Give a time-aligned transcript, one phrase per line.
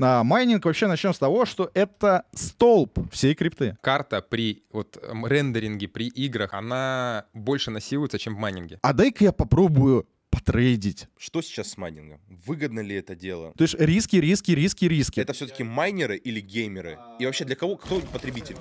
[0.00, 3.76] А, майнинг вообще начнем с того, что это столб всей крипты.
[3.80, 8.78] Карта при вот эм, рендеринге, при играх, она больше насилуется, чем в майнинге.
[8.82, 11.06] А дай-ка я попробую потрейдить.
[11.16, 12.20] Что сейчас с майнингом?
[12.28, 13.52] Выгодно ли это дело?
[13.56, 15.20] То есть риски, риски, риски, риски.
[15.20, 16.98] Это все-таки майнеры или геймеры?
[17.20, 18.56] И вообще для кого, кто потребитель?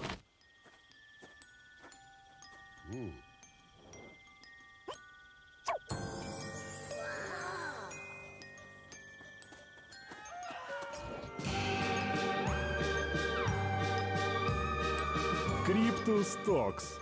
[16.03, 16.99] Cryptus Talks.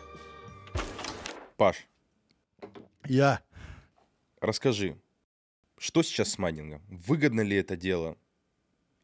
[1.57, 1.87] Паш,
[3.05, 3.41] Я.
[4.39, 4.95] расскажи,
[5.79, 6.83] что сейчас с майнингом?
[6.87, 8.15] Выгодно ли это дело?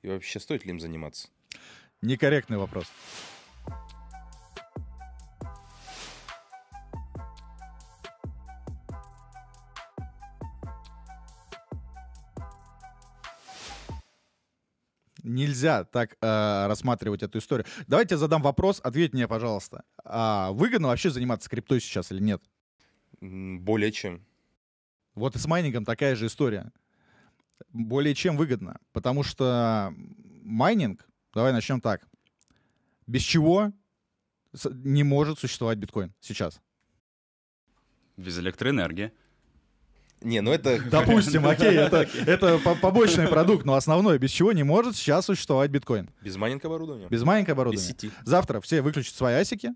[0.03, 1.29] И вообще стоит ли им заниматься?
[2.03, 2.85] Некорректный вопрос.
[15.27, 17.65] Нельзя так э, рассматривать эту историю.
[17.85, 19.83] Давайте я задам вопрос, ответь мне, пожалуйста.
[20.05, 22.41] А выгодно вообще заниматься криптой сейчас или нет?
[23.19, 24.25] Более чем.
[25.15, 26.71] Вот и с майнингом такая же история.
[27.69, 28.79] Более чем выгодно.
[28.93, 29.93] Потому что
[30.43, 32.07] майнинг, давай начнем так.
[33.05, 33.73] Без чего
[34.71, 36.61] не может существовать биткоин сейчас?
[38.15, 39.11] Без электроэнергии.
[40.21, 40.79] Не, ну это...
[40.91, 45.69] Допустим, окей, это, это по- побочный продукт, но основное, без чего не может сейчас существовать
[45.69, 46.09] биткоин?
[46.21, 47.07] Без майнинг оборудования?
[47.07, 47.87] Без майнинга Без оборудования.
[47.87, 48.11] сети.
[48.23, 49.73] Завтра все выключат свои асики.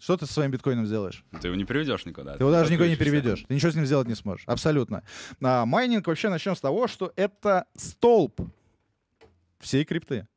[0.00, 1.24] Что ты со своим биткоином сделаешь?
[1.40, 2.36] Ты его не приведешь никуда.
[2.36, 3.44] Ты его даже никуда не переведешь.
[3.48, 4.44] Ты ничего с ним сделать не сможешь.
[4.46, 5.02] Абсолютно.
[5.42, 8.40] А, майнинг вообще начнем с того, что это столб
[9.58, 10.28] всей крипты.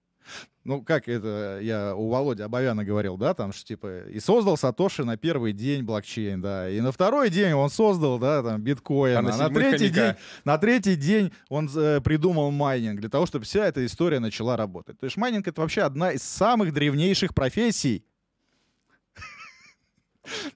[0.64, 5.04] Ну, как это я у Володи Абовяна говорил, да, там, что типа, и создал Сатоши
[5.04, 9.20] на первый день блокчейн, да, и на второй день он создал, да, там, биткоин, А
[9.20, 9.96] а на на, седьмой третий хомяка.
[9.96, 14.56] день, на третий день он э, придумал майнинг для того, чтобы вся эта история начала
[14.56, 15.00] работать.
[15.00, 18.06] То есть майнинг— это вообще одна из самых древнейших профессий.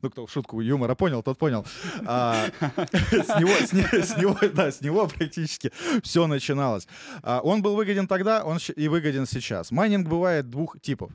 [0.01, 1.65] Ну, кто шутку юмора понял, тот понял.
[2.05, 3.73] А, С него, с
[4.07, 5.71] с него, да, с него практически
[6.03, 6.87] все начиналось.
[7.23, 9.71] А, Он был выгоден тогда, он и выгоден сейчас.
[9.71, 11.11] Майнинг бывает двух типов.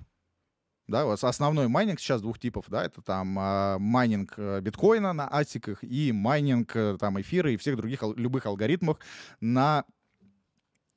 [0.89, 5.29] Да, вот основной майнинг сейчас двух типов, да, это там а, майнинг э, биткоина на
[5.29, 8.99] асиках и майнинг э, там эфира и всех других любых алгоритмов
[9.41, 9.85] на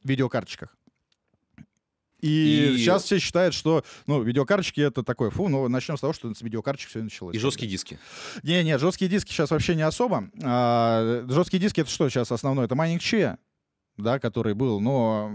[0.03, 0.75] видеокарточках.
[2.23, 6.13] И, И- сейчас все считают, что, ну, видеокарточки это такое, фу, ну, начнем с того,
[6.13, 7.35] что с видеокарточек все началось.
[7.35, 7.99] И жесткие диски.
[8.43, 10.29] Не, не, жесткие диски сейчас вообще не особо.
[10.41, 12.65] А, жесткие диски это что сейчас основное?
[12.65, 13.37] Это майнинг Chia,
[13.97, 15.31] да, который был, но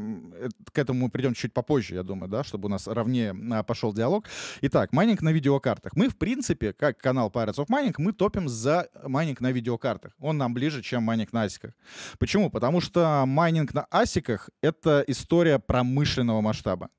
[0.73, 3.93] к этому мы придем чуть попозже, я думаю, да, чтобы у нас ровнее а, пошел
[3.93, 4.25] диалог.
[4.63, 5.95] Итак, майнинг на видеокартах.
[5.95, 10.13] Мы, в принципе, как канал Pirates of Mining, мы топим за майнинг на видеокартах.
[10.19, 11.73] Он нам ближе, чем майнинг на асиках.
[12.19, 12.51] Почему?
[12.51, 16.91] Потому что майнинг на асиках— это история промышленного масштаба.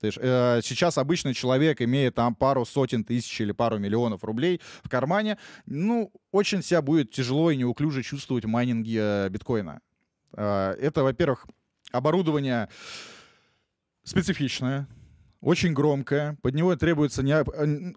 [0.00, 4.60] То есть, э, сейчас обычный человек, имея там пару сотен тысяч или пару миллионов рублей
[4.82, 5.36] в кармане,
[5.66, 9.80] ну, очень себя будет тяжело и неуклюже чувствовать в майнинге э, биткоина.
[10.34, 11.46] Э, это, во-первых,
[11.92, 12.68] оборудование
[14.04, 14.88] специфичное,
[15.40, 17.34] очень громкое, под него требуется не,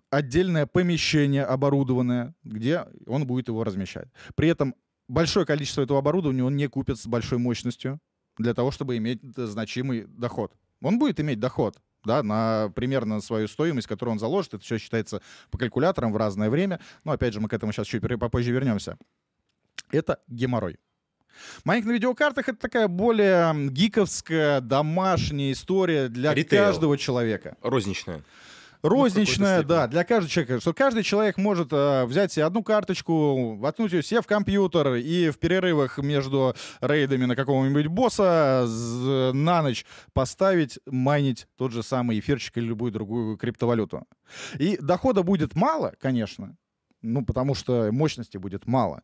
[0.10, 4.08] отдельное помещение оборудованное, где он будет его размещать.
[4.36, 4.76] При этом
[5.08, 8.00] большое количество этого оборудования он не купит с большой мощностью
[8.38, 10.54] для того, чтобы иметь э, значимый доход.
[10.82, 14.54] Он будет иметь доход, да, на примерно свою стоимость, которую он заложит.
[14.54, 15.22] Это все считается
[15.52, 16.80] по калькуляторам в разное время.
[17.04, 18.98] Но опять же, мы к этому сейчас чуть попозже вернемся.
[19.92, 20.80] Это геморрой.
[21.64, 26.64] Майнинг на видеокартах это такая более гиковская, домашняя история для Ритейл.
[26.66, 27.56] каждого человека.
[27.62, 28.22] Розничная.
[28.82, 30.60] Розничная, какой-то да, для каждого человека.
[30.60, 35.30] Что каждый человек может э, взять себе одну карточку, воткнуть ее себе в компьютер и
[35.30, 42.20] в перерывах между рейдами на какого-нибудь босса з- на ночь поставить, майнить тот же самый
[42.20, 44.06] эфирчик или любую другую криптовалюту.
[44.60, 46.58] И дохода будет мало, конечно,
[47.02, 49.02] ну, потому что мощности будет мало.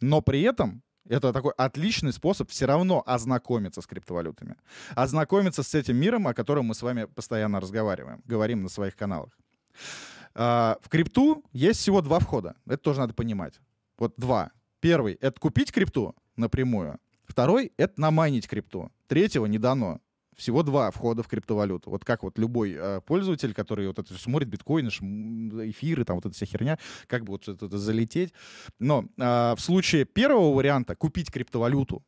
[0.00, 4.56] Но при этом это такой отличный способ все равно ознакомиться с криптовалютами.
[4.94, 9.36] Ознакомиться с этим миром, о котором мы с вами постоянно разговариваем, говорим на своих каналах.
[10.34, 12.56] А, В крипту есть всего два входа.
[12.66, 13.60] Это тоже надо понимать.
[13.98, 14.50] Вот два.
[14.80, 16.98] Первый— это купить крипту напрямую.
[17.24, 18.92] Второй— это намайнить крипту.
[19.08, 20.00] Третьего не дано.
[20.36, 21.90] Всего два входа в криптовалюту.
[21.90, 26.34] Вот как вот любой э, пользователь, который вот это смотрит, биткоины, эфиры, там вот эта
[26.34, 28.34] вся херня, как бы вот это, залететь.
[28.78, 32.04] Но а, в случае первого варианта купить криптовалюту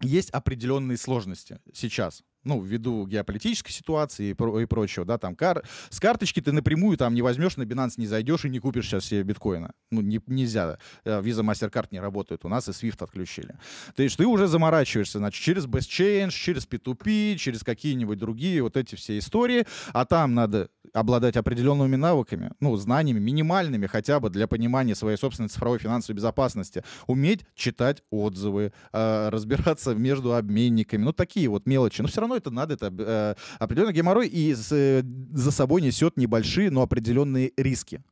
[0.00, 2.24] есть определенные сложности сейчас.
[2.44, 6.96] Ну, ввиду геополитической ситуации и, про- и прочего, да, там, кар- с карточки ты напрямую
[6.96, 9.72] там не возьмешь, на Binance не зайдешь и не купишь сейчас себе биткоина.
[9.90, 10.78] Ну, не- нельзя.
[11.04, 13.56] Э, Visa, MasterCard не работают у нас, и Swift отключили.
[13.94, 18.76] То есть ты уже заморачиваешься, значит, через Best Change, через P2P, через какие-нибудь другие вот
[18.76, 24.46] эти все истории, а там надо обладать определенными навыками, ну, знаниями минимальными хотя бы для
[24.48, 31.48] понимания своей собственной цифровой финансовой безопасности, уметь читать отзывы, э, разбираться между обменниками, ну, такие
[31.48, 32.00] вот мелочи.
[32.02, 36.16] Но все равно это надо, это э, определенный геморрой и с, э, за собой несет
[36.16, 38.02] небольшие, но определенные риски.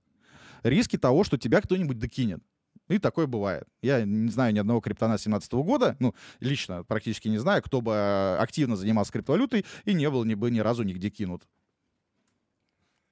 [0.62, 2.40] Риски того, что тебя кто-нибудь докинет.
[2.88, 3.64] И такое бывает.
[3.82, 7.92] Я не знаю ни одного криптона 2017 года, ну, лично практически не знаю, кто бы
[7.92, 11.42] э, активно занимался криптовалютой и не был ни бы ни разу нигде кинут.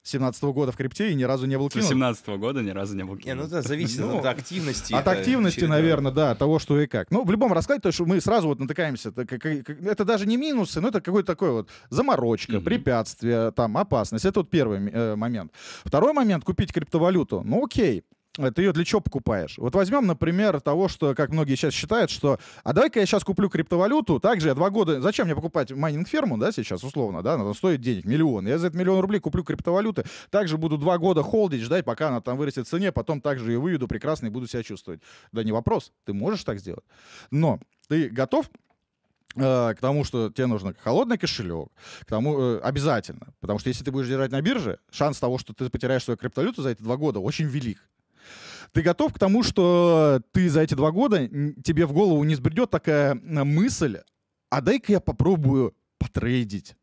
[0.06, 1.86] С 17 года в крипте и ни разу не был С кинут.
[1.86, 3.50] 18 года ни разу не был Не, ну кинут.
[3.50, 4.92] да, зависит Ну, от активности.
[4.92, 5.78] От активности, очередное.
[5.80, 7.10] наверное, да, от того, что и как.
[7.10, 10.24] Ну, в любом раскладе, то, что мы сразу вот натыкаемся, это, как- как- это даже
[10.26, 12.62] не минусы, но это какой-то такой вот заморочка, Мгм.
[12.64, 14.24] препятствие, там, опасность.
[14.24, 15.50] Это вот первый э, момент.
[15.84, 17.42] Второй момент— купить криптовалюту.
[17.44, 18.04] Ну, окей.
[18.38, 19.58] Э, Ты ее для чего покупаешь?
[19.58, 23.48] Вот возьмем, например, того, что, как многие сейчас считают, что а давай-ка я сейчас куплю
[23.48, 25.00] криптовалюту, также я два года...
[25.00, 28.46] Зачем мне покупать майнинг-ферму, да, сейчас, условно, да, она стоит денег, миллион.
[28.46, 32.20] Я за этот миллион рублей куплю криптовалюты, также буду два года холдить, ждать, пока она
[32.20, 35.00] там вырастет в цене, потом также ее выведу прекрасно и буду себя чувствовать.
[35.32, 36.84] Да не вопрос, ты можешь так сделать.
[37.30, 38.50] Но ты готов
[39.36, 41.68] э, к тому, что тебе нужно холодный кошелек,
[42.00, 45.52] к тому э, обязательно, потому что если ты будешь держать на бирже, шанс того, что
[45.52, 47.88] ты потеряешь свою криптовалюту за эти два года, очень велик.
[48.76, 51.26] Ты готов к тому, что ты за эти два года
[51.64, 54.00] тебе в голову не сбредет такая мысль,
[54.50, 56.76] а дай-ка я попробую потрейдить,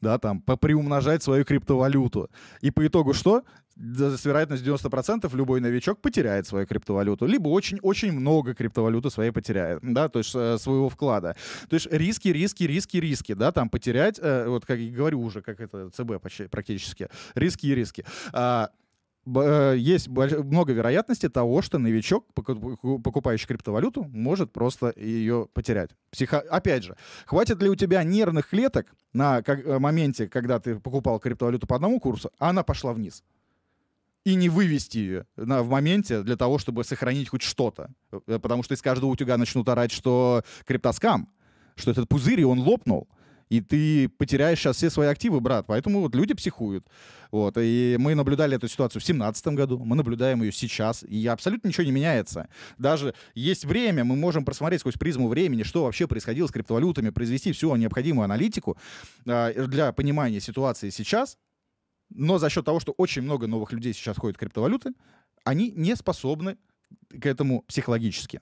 [0.00, 2.30] да, там, поприумножать свою криптовалюту.
[2.62, 3.42] И по итогу что?
[3.76, 10.08] С вероятностью 90% любой новичок потеряет свою криптовалюту, либо очень-очень много криптовалюты своей потеряет, да,
[10.08, 11.36] то есть э, своего вклада.
[11.68, 15.42] То есть риски, риски, риски, риски, да, там потерять, э, вот как я говорю уже,
[15.42, 18.06] как это ЦБ почти, практически, риски и риски.
[19.26, 25.90] Э, есть много вероятности того, что новичок, поку- покупающий криптовалюту, может просто ее потерять.
[26.10, 26.40] Психо...
[26.40, 31.66] Опять же, хватит ли у тебя нервных клеток на э, моменте, когда ты покупал криптовалюту
[31.66, 33.22] по одному курсу, а она пошла вниз?
[34.24, 37.90] И не вывести ее на, в моменте для того, чтобы сохранить хоть что-то.
[38.26, 41.28] Э, Потому что из каждого утюга начнут орать, что криптоскам,
[41.76, 43.08] что этот пузырь, и он лопнул.
[43.54, 45.66] И ты потеряешь сейчас все свои активы, брат.
[45.68, 46.84] Поэтому вот люди психуют.
[47.30, 47.54] Вот.
[47.56, 51.84] И мы наблюдали эту ситуацию в 2017 году, мы наблюдаем ее сейчас, и абсолютно ничего
[51.84, 52.48] не меняется.
[52.78, 57.52] Даже есть время, мы можем просмотреть сквозь призму времени, что вообще происходило с криптовалютами, произвести
[57.52, 58.76] всю необходимую аналитику
[59.24, 61.38] э, для понимания ситуации сейчас,
[62.10, 64.94] но за счет того, что очень много новых людей сейчас ходят в криптовалюты,
[65.44, 66.56] они не способны
[67.08, 68.40] к этому психологически.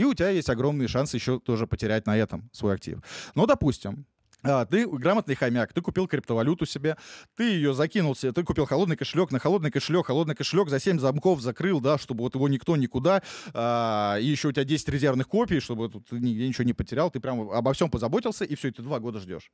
[0.00, 3.02] И у тебя есть огромные шансы еще тоже потерять на этом свой актив.
[3.34, 4.06] Но, допустим,
[4.42, 6.96] а, ты грамотный хомяк, ты купил криптовалюту себе,
[7.36, 10.98] ты ее закинул себе, ты купил холодный кошелек, на холодный кошелек, холодный кошелек за 7
[10.98, 13.22] замков закрыл, да, чтобы вот его никто никуда,
[13.52, 17.20] а, и еще у тебя 10 резервных копий, чтобы тут ты ничего не потерял, ты
[17.20, 19.50] прям обо всем позаботился, и все, и ты два года ждешь.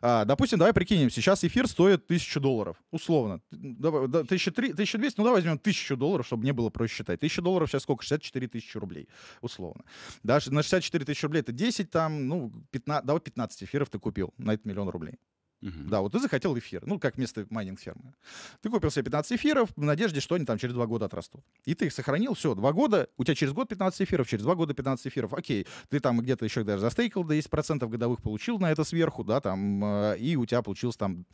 [0.00, 3.40] А, допустим, давай прикинем, сейчас эфир стоит 1000 долларов, условно.
[3.50, 7.18] Давай, да, 1300, 1200, ну давай возьмем 1000 долларов, чтобы мне было проще считать.
[7.18, 8.04] 1000 долларов сейчас сколько?
[8.04, 9.08] 64 тысячи рублей,
[9.40, 9.84] условно.
[10.22, 14.34] Даже на 64 тысячи рублей это 10, там, ну, 15, давай 15 эфиров ты купил
[14.38, 15.18] на этот миллион рублей.
[15.62, 15.88] Мгм.
[15.88, 18.14] Да, вот ты захотел эфир, ну, как вместо майнинг-фермы.
[18.60, 21.44] Ты купил себе 15 эфиров в надежде, что они там через два года отрастут.
[21.64, 24.54] И ты их сохранил, все, два года, у тебя через год 15 эфиров, через два
[24.54, 25.66] года 15 эфиров, окей.
[25.88, 29.84] Ты там где-то еще даже застейкал до 10% годовых, получил на это сверху, да, там,
[29.84, 31.24] э, и у тебя получилось там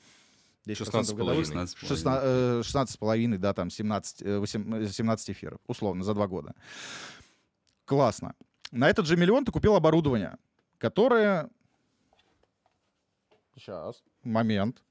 [0.66, 1.16] 10% 16,5.
[1.16, 1.46] годовых.
[1.46, 1.88] 16,5.
[1.88, 6.54] 16, э, 16,5, да, там 17, э, 8, 17 эфиров, условно, за два года.
[7.84, 8.34] Классно.
[8.70, 10.36] На этот же миллион ты купил оборудование,
[10.78, 11.50] которое...
[13.56, 14.02] Сейчас.
[14.22, 14.82] Момент.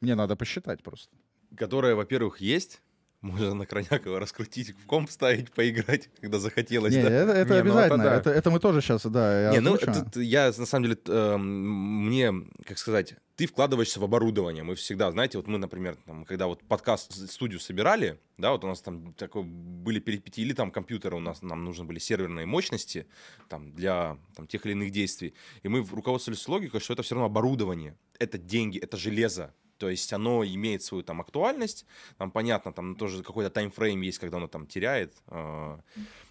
[0.00, 1.14] Мне надо посчитать просто.
[1.56, 2.82] Которая, во-первых, есть.
[3.22, 6.94] Можно на Кронякова раскрутить, в комп ставить, поиграть, когда захотелось.
[6.94, 7.10] Не, да.
[7.10, 8.04] это, это Не, ну это обязательно.
[8.04, 8.14] да.
[8.16, 10.04] это, это мы тоже сейчас, да, я Не, ну, озвучу.
[10.04, 12.32] тут я, на самом деле, эм, мне,
[12.66, 14.64] как сказать, ты вкладываешься в оборудование.
[14.64, 18.66] Мы всегда, знаете, вот мы, например, там, когда вот подкаст, студию собирали, да, вот у
[18.66, 23.06] нас там такой, были перипетии, или там компьютеры у нас, нам нужны были серверные мощности
[23.48, 25.34] там, для там, тех или иных действий.
[25.62, 29.54] И мы руководствовались логикой, что это все равно оборудование, это деньги, это железо.
[29.76, 31.84] То есть оно имеет свою там актуальность,
[32.16, 35.78] там понятно, там тоже какой-то таймфрейм есть, когда оно там теряет, э,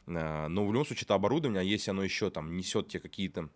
[0.07, 3.49] э, но в любом случае это оборудование, а если оно еще там несет тебе какие-то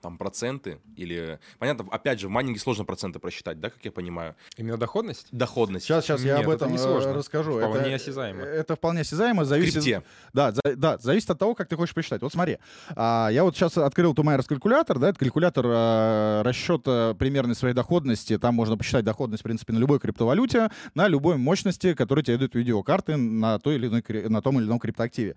[0.00, 1.38] там проценты или...
[1.58, 4.36] Понятно, опять же, в майнинге сложно проценты просчитать, да, как я понимаю?
[4.56, 5.28] Именно доходность?
[5.32, 5.86] Доходность.
[5.86, 7.12] Сейчас, сейчас я Нет, об это этом не э, сложно.
[7.12, 7.58] расскажу.
[7.58, 8.42] Вполне это, осязаемо.
[8.42, 9.74] Это вполне осязаемо, зависит...
[9.74, 10.02] крипте.
[10.32, 12.22] Да, за- да, зависит от того, как ты хочешь посчитать.
[12.22, 12.58] Вот смотри,
[12.96, 18.38] а, я вот сейчас открыл Тумайерс калькулятор, да, это калькулятор а, расчета примерной своей доходности.
[18.38, 22.54] Там можно посчитать доходность, в принципе, на любой криптовалюте, на любой мощности, которая тебе дают
[22.54, 25.36] видеокарты на, той или иной, на том или ином криптоактиве.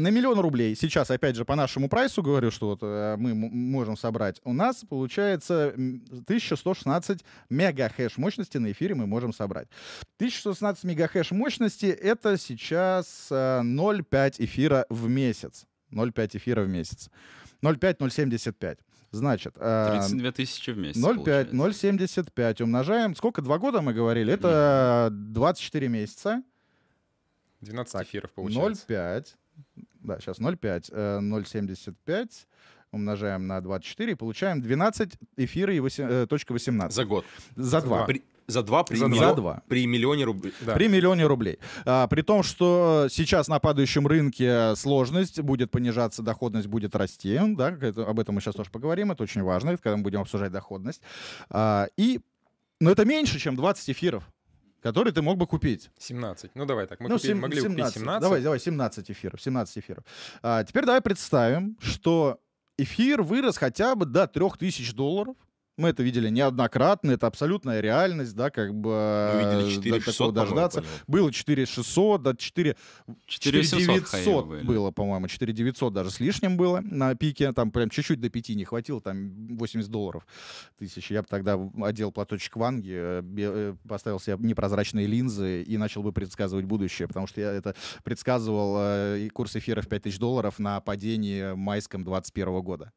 [0.00, 3.98] На миллион рублей, сейчас, опять же, по нашему прайсу говорю, что вот э, мы можем
[3.98, 9.68] собрать, у нас получается м, 1116 мегахэш мощности на эфире мы можем собрать.
[10.16, 15.66] 1116 мегахэш мощности— это сейчас э, 0,5 эфира в месяц.
[15.92, 17.10] 0,5 эфира в месяц.
[17.62, 18.78] 0,5-0,75.
[19.10, 20.98] Значит, э, 32 тысячи в месяц.
[21.02, 21.14] 0,5,
[21.50, 21.86] получается.
[21.86, 23.14] 0,75 умножаем.
[23.14, 23.42] Сколько?
[23.42, 24.32] Два года мы говорили?
[24.32, 26.42] Это 24 месяца.
[27.60, 28.86] 12 эфиров получается.
[28.88, 29.26] 0,5.
[30.02, 30.90] Да, сейчас 0,5.
[30.92, 32.46] э, 0,75
[32.92, 36.94] умножаем на 24 и получаем 12 эфира и 8, э, точка 18.
[36.94, 37.24] За год.
[37.56, 38.04] За два.
[38.04, 39.62] При- за два при, За миллион- два.
[39.68, 40.52] при миллионе рублей.
[40.62, 40.74] Да.
[40.74, 41.60] При миллионе рублей.
[41.84, 47.38] А, при том, что сейчас на падающем рынке сложность будет понижаться, доходность будет расти.
[47.56, 49.12] Да, это- об этом мы сейчас тоже поговорим.
[49.12, 51.00] Это очень важно, когда мы будем обсуждать доходность.
[51.48, 52.18] А, и,
[52.80, 54.24] но это меньше, чем 20 эфиров,
[54.82, 55.90] которые ты мог бы купить.
[55.98, 56.50] 17.
[56.54, 58.20] Ну давай так, мы Ну, купили- сем- могли купить 17.
[58.20, 59.40] Давай, давай, 17 эфиров.
[59.40, 60.04] 17 эфиров.
[60.42, 62.40] А, теперь давай представим, что
[62.78, 65.36] эфир вырос хотя бы до 3000 долларов.
[65.80, 69.98] Мы это видели неоднократно, это абсолютная реальность, да, как бы Мы видели э, 4 до
[69.98, 70.84] такого 600, по-моему, дождаться.
[71.06, 72.76] Было 4600, да, 4,
[73.26, 74.62] 4700 хаи 4900 были.
[74.62, 78.66] было, по-моему, 4900 даже с лишним было на пике, там прям чуть-чуть до 5 не
[78.66, 80.26] хватило, там 80 долларов
[80.78, 81.10] тысяч.
[81.10, 86.12] Я бы тогда одел платочек ванги, э, э, поставил себе непрозрачные линзы и начал бы
[86.12, 90.78] предсказывать будущее, потому что я это предсказывал э, и курс эфира в 5000 долларов на
[90.82, 92.92] падении майском 21 года.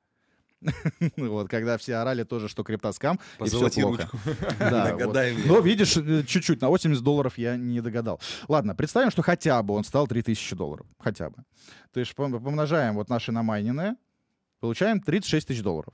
[1.18, 4.10] Вот, когда все орали тоже, что криптоскам, и все плохо.
[4.60, 5.16] Да, вот.
[5.46, 8.20] Но видишь, э, чуть-чуть, на 80 долларов я не догадал.
[8.48, 10.86] Ладно, представим, что хотя бы он стал 3000 долларов.
[11.00, 11.38] Хотя бы.
[11.92, 13.96] То есть пом- помножаем вот наши намайненные,
[14.60, 15.94] получаем 36 тысяч долларов.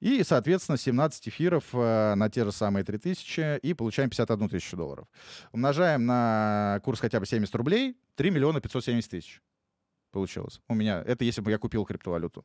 [0.00, 5.06] И, соответственно, 17 эфиров э, на те же самые 3000 и получаем 51 тысячу долларов.
[5.52, 9.40] Умножаем на курс хотя бы 70 рублей, 3 миллиона 570 тысяч
[10.14, 10.60] получилось.
[10.68, 12.44] У меня, это если бы я купил криптовалюту.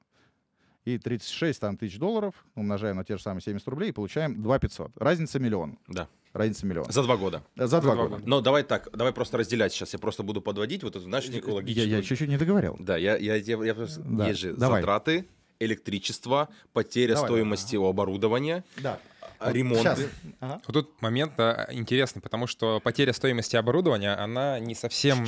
[0.86, 4.60] И 36 там, тысяч долларов умножаем на те же самые 70 рублей и получаем 2
[4.60, 4.92] 500.
[4.96, 5.78] Разница миллион.
[5.88, 6.08] Да.
[6.32, 6.86] Разница миллион.
[6.92, 7.44] За два года.
[7.56, 8.16] За два два года.
[8.18, 8.24] года.
[8.30, 9.94] Но давай так, давай просто разделять сейчас.
[9.94, 12.76] Я просто буду подводить вот эту, знаешь, некую Я, я чуть-чуть не договорил.
[12.80, 14.82] Да, я, я, я, я просто- Да, Есть же давай.
[14.82, 15.26] затраты,
[15.60, 19.00] электричество, потеря Давай, стоимости у оборудования, Да.
[19.40, 19.84] а, ремонты.
[19.84, 20.00] Щас.
[20.40, 20.62] Ага.
[20.68, 25.26] Вот тут момент да, интересный, потому что потеря стоимости оборудования, она не совсем,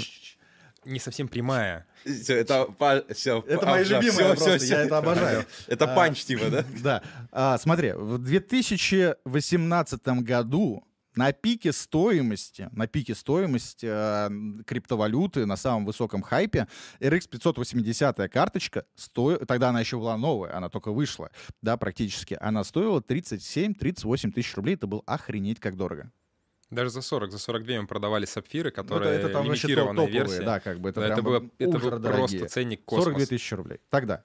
[0.85, 1.85] не совсем прямая.
[2.05, 2.67] Всё, это
[3.13, 5.45] всё, Это па- мои любимые всё, просто, всё, я это обожаю.
[5.67, 6.65] Это А, панч типа, да?
[6.83, 7.01] Да.
[7.31, 10.83] А, смотри, в 2018 году
[11.15, 14.29] на пике стоимости, на пике стоимости э,
[14.65, 16.67] криптовалюты, на самом высоком хайпе,
[17.01, 19.35] RX 580 карточка, сто...
[19.45, 21.29] тогда она еще была новая, она только вышла,
[21.61, 26.11] да, практически, она стоила 37-38 тысяч рублей, это был охренеть как дорого.
[26.71, 30.09] Даже за 40, за 42 мы продавали сапфиры, Ну, которые это, это там вообще топовые,
[30.09, 30.41] версия.
[30.43, 33.05] да, как бы, это, Да, это, было, это был просто ценник космос.
[33.05, 33.79] 42 тысячи рублей.
[33.89, 34.23] Тогда.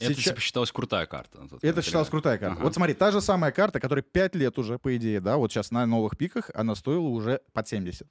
[0.00, 1.38] Это Сейчас- типа считалась крутая карта.
[1.44, 2.54] Это момент, считалась крутая карта.
[2.56, 2.62] Ага.
[2.64, 5.70] Вот смотри, та же самая карта, которая 5 лет уже, по идее, да, вот сейчас
[5.70, 8.06] на новых пиках, она стоила уже под 70.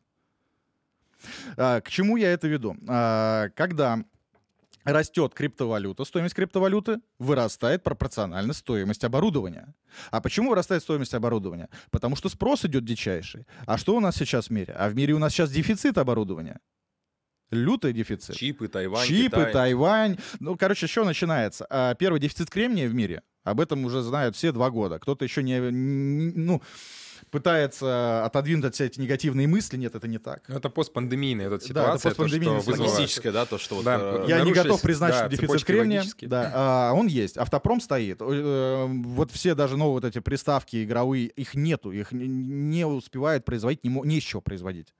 [1.57, 2.75] А, к чему я это веду?
[2.87, 4.03] А, когда
[4.91, 9.73] растет криптовалюта, стоимость криптовалюты вырастает пропорционально стоимость оборудования.
[10.11, 11.69] А почему вырастает стоимость оборудования?
[11.91, 13.45] Потому что спрос идет дичайший.
[13.65, 14.73] А что у нас сейчас в мире?
[14.77, 16.59] А в мире у нас сейчас дефицит оборудования.
[17.51, 18.35] Лютый дефицит.
[18.35, 19.53] Чипы, Тайвань, Чипы, Китай.
[19.53, 20.17] Тайвань.
[20.39, 21.65] Ну, короче, что начинается?
[21.69, 23.23] А, Первый дефицит кремния в мире.
[23.43, 24.99] Об этом уже знают все два года.
[24.99, 26.61] Кто-то еще не, ну,
[27.29, 29.77] пытается отодвинуть от себя эти негативные мысли.
[29.77, 30.43] Нет, это не так.
[30.47, 32.83] Ну, это постпандемийная эта это ситуация, то, постпандемийная что ситуация.
[32.83, 32.97] вызвало...
[32.97, 33.85] Логистическое, да, то, что вот...
[33.85, 36.03] Да, э, Я не готов признать, да, что дефицит кремния.
[36.21, 37.37] Да, а, он есть.
[37.37, 38.21] Автопром стоит.
[38.21, 41.91] Э, Вот все даже новые вот эти приставки игровые, их нету.
[41.91, 44.93] Их не успевают производить, не, не из чего производить.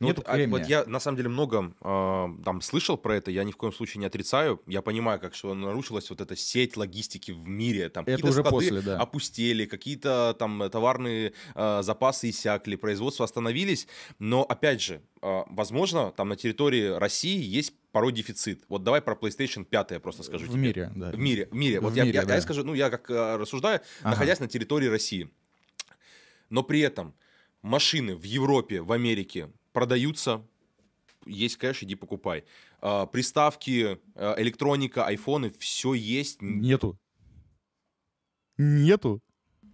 [0.00, 0.58] Ну, Нету вот, а, кремния.
[0.58, 3.72] вот я на самом деле много э, там слышал про это, я ни в коем
[3.72, 4.60] случае не отрицаю.
[4.66, 7.88] Я понимаю, как что нарушилась вот эта сеть логистики в мире.
[7.88, 8.98] Там Это какие-то уже после, да.
[8.98, 13.86] опустели, какие-то там товарные э, запасы иссякли, производство остановились.
[14.18, 18.64] Но опять же, э, возможно, там на территории России есть порой дефицит.
[18.68, 20.60] Вот давай про PlayStation 5 я просто скажу В тебе.
[20.60, 21.10] мире, да.
[21.10, 21.80] В мире, в мире.
[21.80, 22.34] Вот В я, мире, я- да.
[22.34, 24.10] я скажу, ну я как э, рассуждаю, Ага.
[24.10, 25.30] находясь на территории России.
[26.50, 27.14] Но при этом
[27.62, 30.44] машины в Европе, в Америке продаются,
[31.24, 32.44] есть кэш, иди покупай.
[32.80, 36.42] А, приставки, э, электроника, айфоны, все есть.
[36.42, 36.98] Нету.
[38.56, 39.20] Нету.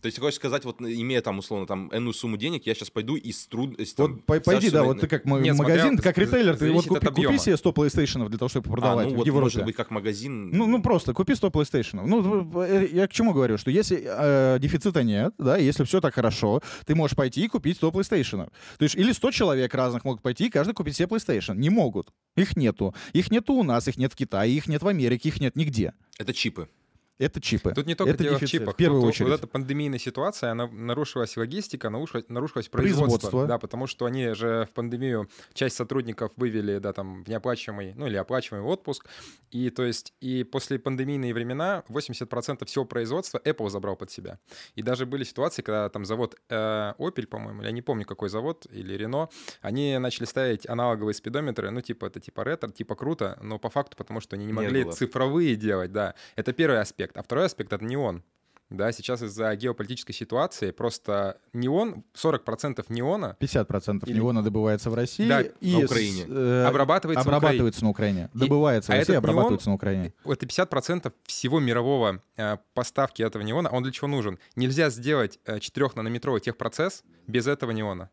[0.04, 2.90] То есть ты хочешь сказать, вот имея там, условно, там, энную сумму денег, я сейчас
[2.90, 3.80] пойду и с труд...
[3.80, 6.58] с, там, Вот пой- пойди, да, вот ты как Нет, магазин, смотря- ты как ритейлер,
[6.58, 9.26] ты вот купи, купи себе 100 PlayStation для того, чтобы А, продавать ну в вот,
[9.26, 9.44] Европе.
[9.44, 10.50] может быть, как магазин.
[10.50, 12.02] Ну, ну просто купи 100 PlayStation.
[12.04, 16.12] Ну, э, я к чему говорю, что если э, дефицита нет, да, если все так
[16.12, 18.50] хорошо, ты можешь пойти и купить 100 PlayStation.
[18.76, 21.56] То есть или 100 человек разных могут пойти, и каждый купить себе PlayStation.
[21.56, 22.12] Не могут.
[22.36, 22.94] Их нету.
[23.14, 25.94] Их нету у нас, их нет в Китае, их нет в Америке, их нет нигде.
[26.18, 26.68] Это чипы.
[27.18, 27.72] Это чипы.
[27.72, 28.74] Тут не только это дело в чипах.
[28.74, 29.30] В первую Тут очередь.
[29.30, 33.18] Вот эта пандемийная ситуация, она нарушилась логистика, нарушилось, нарушилось производство.
[33.18, 33.46] Производство.
[33.46, 38.06] Да, потому что они же в пандемию часть сотрудников вывели, да, там, в неоплачиваемый, ну,
[38.08, 39.06] или оплачиваемый отпуск.
[39.52, 44.40] И, то есть, и после пандемийные времена 80% всего производства Apple забрал под себя.
[44.74, 48.66] И даже были ситуации, когда там завод э, Opel, по-моему, я не помню, какой завод,
[48.72, 49.30] или Renault,
[49.60, 53.96] они начали ставить аналоговые спидометры, ну, типа, это типа ретро, типа круто, но по факту,
[53.96, 54.92] потому что они не Не могли было.
[54.92, 56.14] цифровые делать, да.
[56.34, 57.03] Это первый аспект.
[57.14, 58.22] А второй аспект— это неон.
[58.70, 65.28] Да, сейчас из-за геополитической ситуации просто неон, 40% неона 50% Или- неона добывается в России
[65.28, 66.24] Да, и на с- Украине.
[66.26, 67.36] э, обрабатывается, на Украине.
[67.36, 68.30] обрабатывается на Украине.
[68.34, 70.12] И- Добывается в а России, неон- обрабатывается на Украине.
[70.24, 73.68] Это 50% всего мирового э, поставки этого неона.
[73.70, 74.38] Он для чего нужен?
[74.56, 78.08] Нельзя сделать э, 4-нанометровый техпроцесс без этого неона.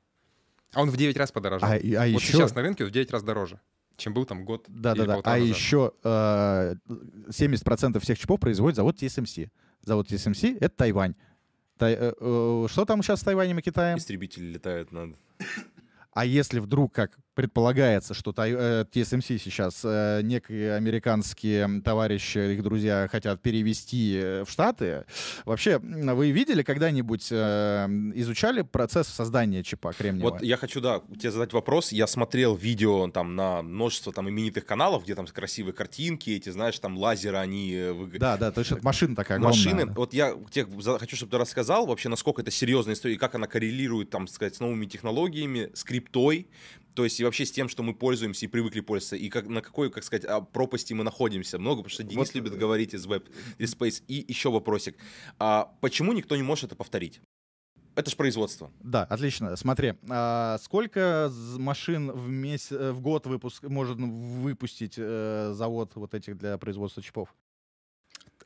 [0.74, 1.70] А он в 9 раз подорожал.
[1.72, 2.34] А, и- а вот еще...
[2.34, 3.60] сейчас на рынке в 9 раз дороже,
[4.02, 5.14] чем был там год Да, да, да.
[5.24, 5.40] А назад.
[5.56, 6.76] еще э,
[7.30, 9.50] 70% всех чипов производит завод TSMC.
[9.84, 11.16] Завод TSMC— это Тайвань.
[11.78, 13.98] Тай- э, э, что там сейчас с Тайванем и Китаем?
[13.98, 15.16] Истребители летают над...
[16.14, 22.64] А если вдруг, как предполагается, что Тай- э, TSMC сейчас э, некие американские товарищи, их
[22.64, 25.06] друзья хотят перевести э, в Штаты,
[25.46, 30.34] вообще вы видели когда-нибудь, изучали процесс создания чипа кремниевого?
[30.34, 31.92] Вот я хочу, да, тебе задать вопрос.
[31.92, 36.78] Я смотрел видео там на множество там именитых каналов, где там красивые картинки, эти, знаешь,
[36.80, 37.92] там лазеры, они...
[38.14, 39.58] Да, да, то есть это машина такая огромная.
[39.58, 40.66] Машины, вот я тебе
[40.98, 44.56] хочу, чтобы ты рассказал вообще, насколько это серьезная история, и как она коррелирует, там, сказать,
[44.56, 46.48] с новыми технологиями, с криптой,
[46.94, 49.62] то есть и вообще с тем, что мы пользуемся и привыкли пользоваться, и как, на
[49.62, 51.58] какой, как сказать, а, пропасти мы находимся.
[51.58, 54.04] Много, потому что Денис Вот, любит говорить из веб, из Space.
[54.08, 54.98] И еще вопросик.
[55.40, 57.22] А почему никто не может это повторить?
[57.96, 58.72] Это же производство.
[58.80, 59.56] Да, отлично.
[59.58, 66.38] Смотри, а сколько машин в, месяц, в год выпуск, может выпустить э, завод вот этих
[66.38, 67.36] для производства чипов?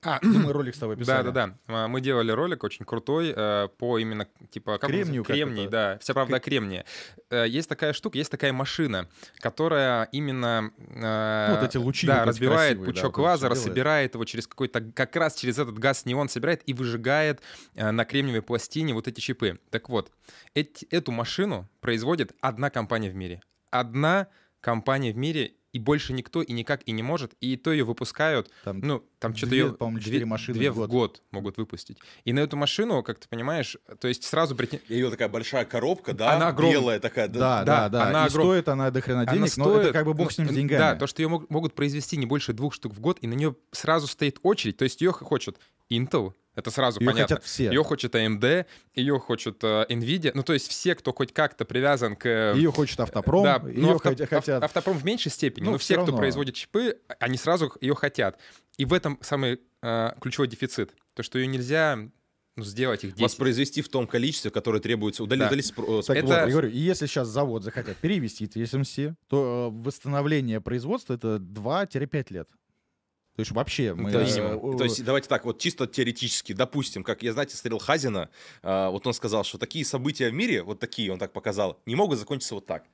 [0.05, 1.25] А, Ну, мы ролик с тобой Да, писали.
[1.25, 1.55] да, да.
[1.67, 6.13] А, Мы делали ролик очень крутой э, по именно типа как Кремнию кремний, да, вся
[6.13, 6.85] правда о кремнии.
[7.31, 9.07] Э, Есть такая штука, есть такая машина,
[9.39, 14.25] которая именно э, Ну, вот эти лучи да, разбивает да, пучок всё лазера, собирает его
[14.25, 17.41] через какой-то как раз через этот газ неон собирает и выжигает
[17.73, 19.59] на кремниевой пластине вот эти чипы.
[19.71, 20.11] Так вот,
[20.53, 23.41] эти- эту машину производит одна компания в мире,
[23.71, 24.27] одна
[24.61, 25.53] компания в мире.
[25.75, 27.33] И больше никто и никак и не может.
[27.41, 29.73] И то ее выпускают Там ну, там что-то две, ее...
[29.73, 30.89] по-моему, четыре машины две в в год.
[30.89, 31.21] год.
[31.31, 31.97] могут выпустить.
[32.23, 34.55] И на эту машину, как ты понимаешь, то есть сразу.
[34.55, 36.79] И ее такая большая коробка, да, Она огромная.
[36.79, 37.27] белая такая.
[37.27, 38.07] Да, да, Да, да.
[38.07, 40.27] она и огром- стоит она до хрена Она денег, но это стоит, как бы бог
[40.27, 40.79] ну, с ним с н- деньгами.
[40.79, 43.53] Да, то, что ее могут произвести не больше двух штук в год, и на нее
[43.73, 44.77] сразу стоит очередь.
[44.77, 45.59] То есть ее хочет
[45.91, 47.35] Intel, это сразу Её понятно.
[47.35, 47.65] хотят все.
[47.65, 48.65] Ее хочет AMD,
[48.95, 50.31] ее хочет э, Nvidia.
[50.33, 52.25] Ну, то есть все, кто хоть как-то привязан к...
[52.25, 54.49] э, Ее хочет автопром, да, ее ну, авто- хот- хотят...
[54.49, 56.17] ав- Автопром в меньшей степени, Ну, но все, кто равно.
[56.17, 58.39] производит чипы, они сразу ее хотят.
[58.77, 60.95] И в этом самый э, ключевой дефицит.
[61.13, 61.97] То, что ее нельзя
[62.57, 63.21] ну, сделать их 10.
[63.21, 65.23] Воспроизвести в том количестве, которое требуется.
[65.23, 65.47] Удали, Да.
[65.47, 69.71] удалить спро- Так Это- вот, я говорю, и если сейчас завод захотят перевести TSMC, то
[69.73, 72.47] э, восстановление производства это 2-5 лет.
[73.35, 74.11] То есть вообще мы...
[74.11, 78.29] То есть, то есть, давайте так, вот чисто теоретически, допустим, как я, знаете, смотрел Хазина,
[78.63, 81.95] а, вот он сказал, что такие события в мире, вот такие, он так показал, не
[81.95, 82.85] могут закончиться вот так.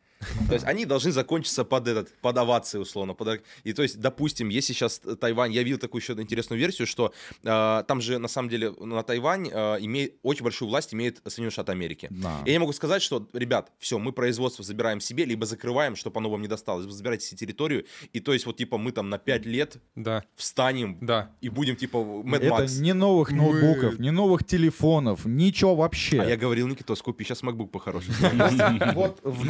[0.48, 3.14] То есть они должны закончиться под этот, под овации, условно.
[3.14, 7.14] под- И то есть, допустим, если сейчас Тайвань, я видел такую еще интересную версию, что
[7.44, 11.52] а, там же на самом деле на Тайвань а, имеет очень большую власть имеет Соединенные
[11.52, 12.08] Штаты Америки.
[12.10, 12.42] Да.
[12.46, 16.30] И я могу сказать, что, ребят, все, мы производство забираем себе, либо закрываем, чтобы оно
[16.30, 16.86] вам не досталось.
[16.86, 20.24] Вы забираете себе территорию, и то есть вот типа мы там на 5 лет Да,
[20.36, 21.32] встанем да.
[21.42, 22.80] и будем типа Mad Это Max.
[22.82, 26.22] не новых ноутбуков, не новых телефонов, ничего вообще.
[26.22, 28.16] А я говорил, Никитос, купи сейчас MacBook по-хорошему.
[28.96, 29.46] Вот в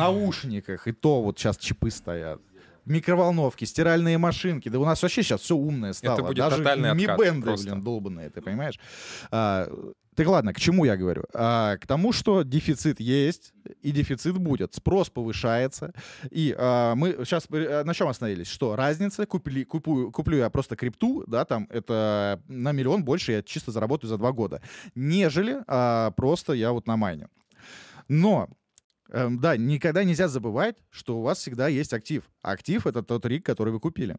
[0.62, 2.40] наушниках и то вот сейчас чипы стоят.
[2.86, 4.70] Микроволновки, стиральные машинки.
[4.70, 6.28] Да у нас вообще сейчас все умное стало.
[6.28, 8.80] будет Даже ми-бенды, блин, долбанные, ты понимаешь?
[9.30, 9.68] А,
[10.16, 11.24] так ладно, к чему я говорю?
[11.36, 14.74] А, к тому, что дефицит есть, и дефицит будет.
[14.74, 15.94] Спрос повышается.
[16.32, 18.48] И а, мы сейчас на чем остановились?
[18.48, 23.44] Что разница, купили, купую, куплю я просто крипту, да, там это на миллион больше я
[23.44, 24.60] чисто заработаю за два года,
[24.96, 27.28] нежели а, просто я вот на майне.
[28.08, 28.50] Но
[29.12, 32.24] Эм, да, никогда нельзя забывать, что у вас всегда есть актив.
[32.42, 34.16] Актив— это тот рик, который вы купили.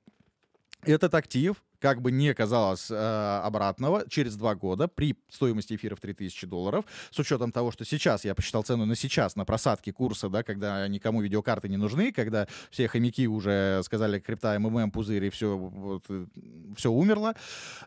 [0.82, 6.00] Этот актив как бы не казалось э, обратного, через два года при стоимости эфира в
[6.00, 10.28] 3000 долларов, с учетом того, что сейчас, я посчитал цену на сейчас, на просадки курса,
[10.28, 15.30] да, когда никому видеокарты не нужны, когда все хомяки уже сказали крипта, МММ, пузырь, и
[15.30, 16.04] все, вот,
[16.76, 17.34] все умерло.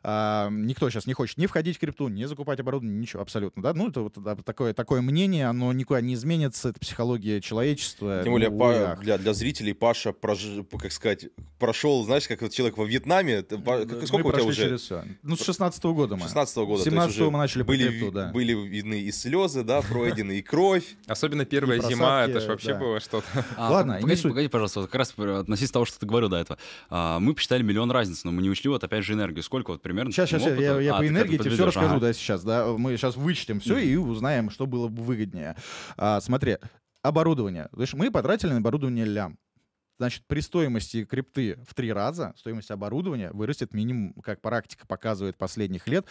[0.03, 3.63] А, никто сейчас не хочет ни входить в крипту, ни закупать оборудование, ничего абсолютно.
[3.63, 3.73] Да?
[3.73, 8.21] Ну, это вот такое, такое мнение, оно никуда не изменится, это психология человечества.
[8.23, 11.27] Тем более, Ну, Па- для, для зрителей Паша, прож- как сказать,
[11.59, 13.45] прошел, знаешь, как вот человек во Вьетнаме.
[13.85, 14.61] Па- как- Мы сколько у тебя уже?
[14.63, 15.03] через всё.
[15.23, 16.21] Ну, с 16 года мы.
[16.23, 16.81] 16 года.
[16.81, 18.31] С то есть 17 уже мы начали были, крипту, ви- да.
[18.31, 20.83] были видны и слезы, да, пройдены, и кровь.
[21.07, 22.79] Особенно первая зима, это ж вообще да.
[22.79, 23.25] было что-то.
[23.57, 24.31] А, Ладно, погоди, суть.
[24.31, 26.59] погоди, пожалуйста, вот как раз относительно того, что ты говорил до этого.
[26.89, 29.43] А, мы посчитали миллион разниц, но мы не учли вот опять же энергию.
[29.43, 30.11] Сколько вот примерно?
[30.11, 31.99] Сейчас, сейчас, таким я, я А, по энергии тебе все расскажу, ага.
[31.99, 32.67] да, сейчас, да.
[32.77, 35.55] Мы сейчас вычтем все и узнаем, что было бы выгоднее.
[35.97, 36.57] А, смотри,
[37.01, 37.69] оборудование.
[37.71, 39.37] Знаешь, мы потратили на оборудование лям.
[39.97, 45.87] Значит, при стоимости крипты в три раза стоимость оборудования вырастет минимум, как практика показывает последних
[45.87, 46.05] лет,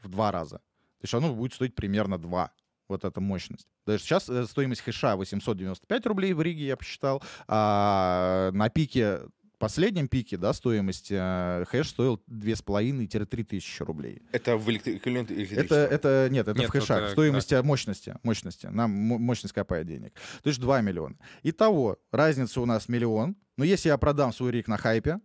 [0.00, 0.58] в два раза.
[0.58, 2.52] То есть оно будет стоить примерно два.
[2.88, 3.68] Вот эта мощность.
[3.86, 7.22] Даже сейчас э, стоимость хэша 895 рублей в Риге, я посчитал.
[7.48, 9.20] А на пике,
[9.62, 14.20] последнем пике, да, стоимость э, хэш стоил 2,5-3 тысячи рублей.
[14.32, 16.98] Это в эквивалент Это, это, нет, это Нет, в хэшах.
[16.98, 18.66] это- Стоимости мощности, мощности.
[18.66, 20.12] Нам мо- мощность копает денег.
[20.42, 21.14] То есть 2 миллиона.
[21.44, 23.36] Итого, разница у нас миллион.
[23.56, 25.20] Но если я продам свой рик на хайпе,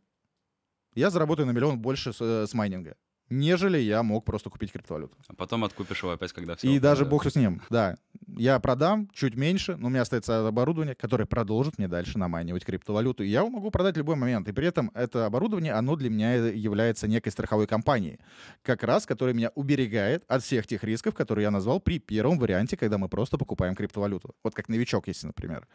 [0.94, 2.96] я заработаю на миллион больше с, э, с майнинга,
[3.30, 5.16] нежели я мог просто купить криптовалюту.
[5.28, 6.68] А потом откупишь его опять, когда все.
[6.70, 7.98] И даже бог с ним, да.
[8.38, 13.24] Я продам чуть меньше, но у меня остается оборудование, которое продолжит мне дальше наманивать криптовалюту.
[13.24, 14.48] И я его могу продать в любой момент.
[14.50, 18.20] И при этом это оборудование, оно для меня является некой страховой компанией.
[18.64, 22.76] Как раз, которая меня уберегает от всех тех рисков, которые я назвал при первом варианте,
[22.78, 24.36] когда мы просто покупаем криптовалюту.
[24.44, 25.68] Вот как новичок, если, например.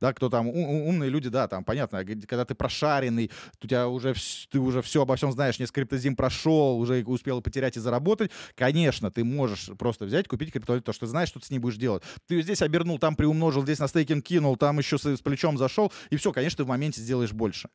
[0.00, 3.30] Да, кто там, у- у- умные люди, да, там, понятно, когда ты прошаренный,
[3.62, 4.14] у тебя уже,
[4.50, 9.10] ты уже все обо всем знаешь, несколько криптозим прошел, уже успел потерять и заработать, конечно,
[9.10, 11.76] ты можешь просто взять, купить криптовалюту, потому что ты знаешь, что ты с ней будешь
[11.76, 12.02] делать.
[12.26, 15.58] Ты ее здесь обернул, там приумножил, здесь на стейкинг кинул, там еще с, с плечом
[15.58, 17.68] зашел, и все, конечно, ты в моменте сделаешь больше.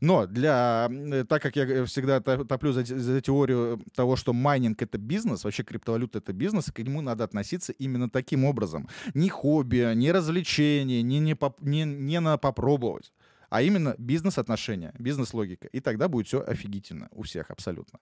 [0.00, 4.32] Но для, э, так как я э, всегда то- топлю за, за теорию того, что
[4.32, 8.88] майнинг— это бизнес, вообще криптовалюта— это бизнес, и к нему надо относиться именно таким образом.
[9.14, 13.12] Не хобби, не развлечение, не, не, поп- не, не на попробовать
[13.50, 15.66] а именно бизнес-отношения, бизнес-логика.
[15.66, 17.98] И тогда будет все офигительно у всех абсолютно.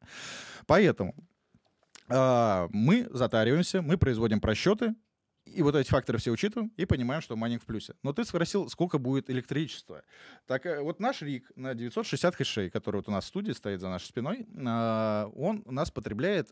[0.66, 1.14] Поэтому
[2.08, 4.94] а, мы затариваемся, мы производим просчеты,
[5.46, 7.94] и вот эти факторы все учитываем и понимаем, что майнинг в плюсе.
[8.02, 10.02] Но ты спросил, сколько будет электричества.
[10.46, 13.80] Так э, вот наш РИК на 960 хэшей, который вот у нас в студии стоит
[13.80, 16.50] за нашей спиной, а, он у нас потребляет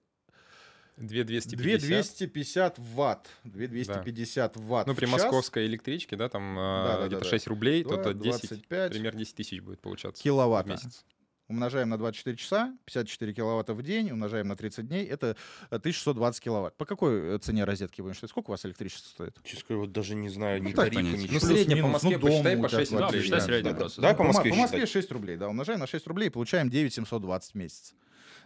[0.96, 1.80] 2250.
[1.88, 3.28] 2250 ватт.
[3.44, 5.12] 2250 ватт Ну, при час.
[5.12, 8.48] московской электричке, да, там Да, э, да, где-то да, 6 рублей, то, Два- то 10,
[8.48, 10.72] 25 примерно 10 тысяч будет получаться в киловатта.
[10.72, 11.04] месяц.
[11.48, 15.37] Умножаем на 24 часа, 54 киловатта в день, умножаем на 30 дней, это
[15.70, 16.76] э, 1620 киловатт.
[16.76, 18.30] По какой э, цене розетки будем считать?
[18.30, 19.37] Сколько у вас электричество стоит?
[19.44, 21.35] Честно говоря, вот даже не знаю ни Ну, тарифа, ничего.
[21.35, 23.06] Ну, среднее по Москве ну, дом посчитай по тебя 6 квартира.
[23.06, 23.62] Да, посчитай рублей.
[23.62, 23.74] да.
[23.78, 24.00] просто.
[24.00, 24.18] Давай да.
[24.18, 24.92] по Москве по Москве считать.
[25.04, 27.94] 6 рублей, да, умножаем на 6 рублей, получаем 9720 в месяц.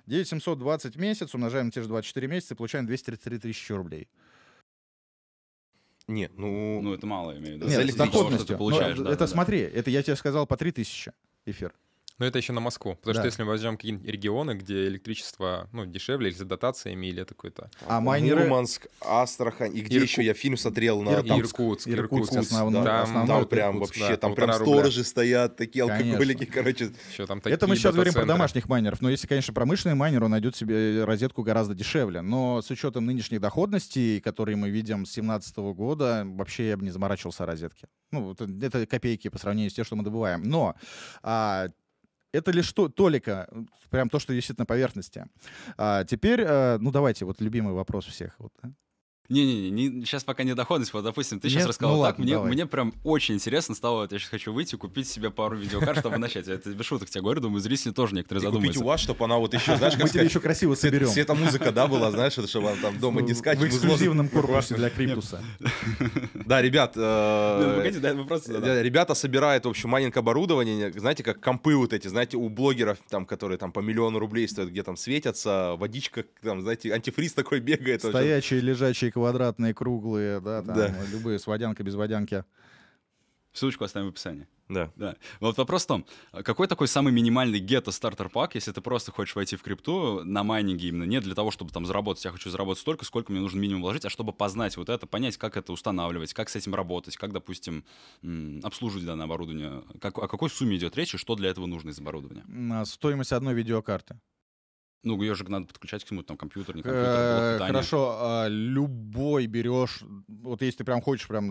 [0.07, 4.09] 9720 в месяц, умножаем на те же 24 месяца, и получаем 233 тысячи рублей.
[6.09, 6.81] Нет, ну...
[6.83, 7.69] Ну, это мало, имею в виду.
[7.69, 8.39] Нет, с доходностью.
[8.39, 9.27] Что ты Но получаешь, да, это да, да.
[9.29, 11.13] смотри, это я тебе сказал по 3000
[11.47, 11.73] эфир.
[12.21, 12.97] Но это еще на Москву.
[12.97, 13.21] Потому Да.
[13.23, 17.35] что если мы возьмем какие-нибудь регионы, где электричество ну, дешевле или с дотациями, или это
[17.35, 17.71] какой-то...
[17.87, 18.41] А майнеры...
[18.43, 19.75] Мурманск, Астрахань.
[19.77, 21.11] И где Ирку- еще я фильм смотрел на...
[21.11, 22.53] Ир- там Иркутск, Иркутск Иркутск.
[22.53, 24.65] основной- да, основной там это прям Иркутск, вообще, да, там прям рубля.
[24.75, 26.07] сторожи стоят, такие Конечно.
[26.11, 26.91] алкоголики, короче.
[27.11, 30.23] Еще там Это мы такие сейчас говорим про домашних майнеров, но если, конечно, промышленный майнер,
[30.23, 32.21] он найдет себе розетку гораздо дешевле.
[32.21, 36.91] Но с учетом нынешних доходностей, которые мы видим с 2017 года, вообще я бы не
[36.91, 37.89] заморачивался о розетке.
[38.13, 40.43] Ну, это, это копейки по сравнению с тем, что мы добываем.
[40.43, 40.75] Но
[41.23, 41.69] а,
[42.33, 43.49] это лишь то, толика,
[43.91, 45.27] прям то, что висит на поверхности.
[45.77, 48.35] А, теперь, а, ну давайте, вот любимый вопрос всех.
[48.39, 48.71] Вот, а.
[49.31, 50.93] Не-не-не, сейчас пока не доходность.
[50.93, 51.69] Вот, допустим, ты сейчас Нет?
[51.69, 52.53] рассказал Ну так, ладно, мне, давай.
[52.53, 56.19] мне прям очень интересно стало, вот я сейчас хочу выйти, купить себе пару видеокарт, чтобы
[56.19, 56.49] начать.
[56.49, 59.25] Я Это без шуток тебе говорю, думаю, зрители тоже некоторые И купить у вас, чтобы
[59.25, 61.09] она вот еще, знаешь, Мы как тебе сказать, еще красиво соберем.
[61.09, 63.63] светомузыка, да, была, знаешь, это чтобы она там дома не скачет.
[63.63, 65.41] В эксклюзивном корпусе для Cryptus а.
[66.47, 67.91] Да, ребят, э,
[68.49, 72.99] Ну, Ребята собирают, в общем, майнинг оборудование, знаете, как компы вот эти, знаете, у блогеров,
[73.09, 77.61] там, которые там по миллиону рублей стоят, где там светятся, водичка, там, знаете, антифриз такой
[77.61, 78.03] бегает.
[78.03, 79.20] в общем.
[79.21, 80.95] Квадратные, круглые, да, там Да.
[81.13, 82.45] любые с водянкой, без водянки.
[83.53, 84.47] Ссылочку оставим в описании.
[84.69, 84.93] Да.
[84.95, 85.17] Да.
[85.41, 89.11] Вот вопрос в том, а какой такой самый минимальный гетто стартер пак, если ты просто
[89.11, 92.49] хочешь войти в крипту на майнинге именно, не для того, чтобы там заработать, я хочу
[92.49, 95.73] заработать столько, сколько мне нужно минимум вложить, а чтобы познать вот это, понять, как это
[95.73, 97.85] устанавливать, как с этим работать, как, допустим,
[98.63, 101.99] обслуживать данное оборудование, как, о какой сумме идет речь и что для этого нужно из
[101.99, 102.45] оборудования.
[102.73, 104.21] А Стоимость одной видеокарты.
[105.03, 107.73] Ну, ее же надо подключать к чему-то, там, компьютер, не Э, компьютер, блок питания.
[107.73, 111.47] Хорошо, а, любой берешь, вот если ты прям хочешь прям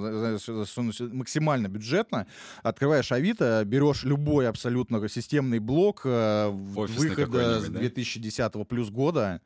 [1.14, 2.28] максимально бюджетно,
[2.62, 7.80] открываешь Авито, берешь любой абсолютно системный блок э, выхода с какой-нибудь, да?
[7.80, 9.42] 2010 плюс года,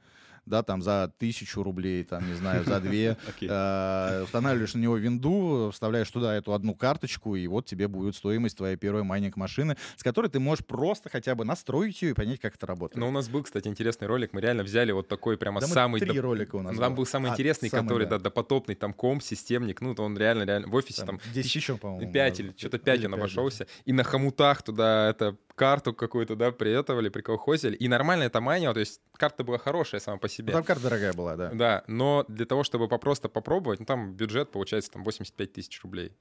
[0.45, 5.69] да, там за тысячу рублей, там, не знаю, за две, э, устанавливаешь на него винду,
[5.71, 10.03] вставляешь туда эту одну карточку, и вот тебе будет стоимость твоей первой майнинг машины, с
[10.03, 12.99] которой ты можешь просто хотя бы настроить ее и понять, как это работает.
[12.99, 14.33] Но у нас был, кстати, интересный ролик.
[14.33, 15.99] Мы реально взяли вот такой прямо самый...
[15.99, 18.19] три ролика у нас Ну, Там был самый А, интересный, который, да.
[18.19, 19.81] допотопный, там комп, системник.
[19.81, 22.11] Ну, то он реально, реально в офисе там, 10 еще, по-моему.
[22.11, 22.45] 5 было.
[22.45, 23.67] или что-то 5 Или он обошелся.
[23.85, 27.75] И на хомутах туда это карту какую-то, да, приэтовали, приколхозили.
[27.75, 30.53] И нормально это майнило, то есть карта была хорошая сама по Ну, себе.
[30.53, 31.49] там карта дорогая была, да.
[31.53, 36.15] Да, но для того, чтобы просто попробовать, ну, там бюджет получается там 85 тысяч рублей.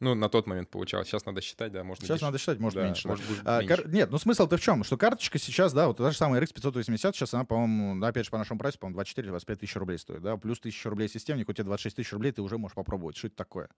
[0.00, 1.06] Ну, на тот момент получалось.
[1.06, 2.26] Сейчас надо считать, да, можно Сейчас дешевле.
[2.26, 3.02] надо считать, может, Да, меньше.
[3.04, 3.08] да.
[3.10, 3.76] может, будет А, меньше.
[3.76, 4.82] кар- Нет, ну смысл-то в чем?
[4.82, 8.24] Что карточка сейчас, да, вот та же самая RX 580, сейчас она, по-моему, ну, опять
[8.24, 11.52] же, по нашему прайсу, по-моему, 24-25 тысяч рублей стоит, да, плюс 1000 рублей системник, у
[11.52, 13.16] тебя 26 тысяч рублей, ты уже можешь попробовать.
[13.16, 13.68] Что это такое?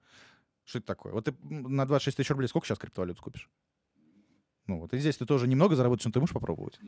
[0.65, 1.13] Что это такое?
[1.13, 3.51] Вот ты на 26 тысяч рублей сколько сейчас криптовалют купишь?
[4.67, 6.79] Ну, вот и здесь ты тоже немного заработаешь, но ты можешь попробовать.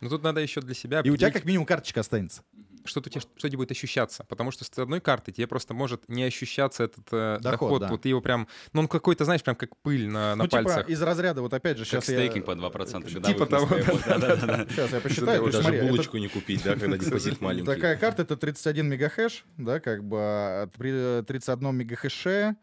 [0.00, 2.42] Ну, тут надо еще для себя И у тебя как минимум карточка останется.
[2.84, 4.24] что у тебя что тебе будет ощущаться.
[4.28, 7.80] Потому что с одной карты тебе просто может не ощущаться этот э, Доход, доход.
[7.82, 7.88] да.
[7.88, 8.46] Вот ты его прям...
[8.72, 10.86] Ну, он какой-то, знаешь, прям как пыль на, на ну, пальцах.
[10.86, 12.18] типа из разряда, вот опять же, Как сейчас я...
[12.18, 13.24] стейкинг по 2% годовых.
[13.26, 13.66] Типа того.
[13.66, 15.44] Сейчас я посчитаю.
[15.44, 17.66] Даже смотри, это- булочку не купить, да, когда депозит маленький.
[17.66, 22.56] Такая карта это 31 мегахэш, да, как бы при 31 мегахэше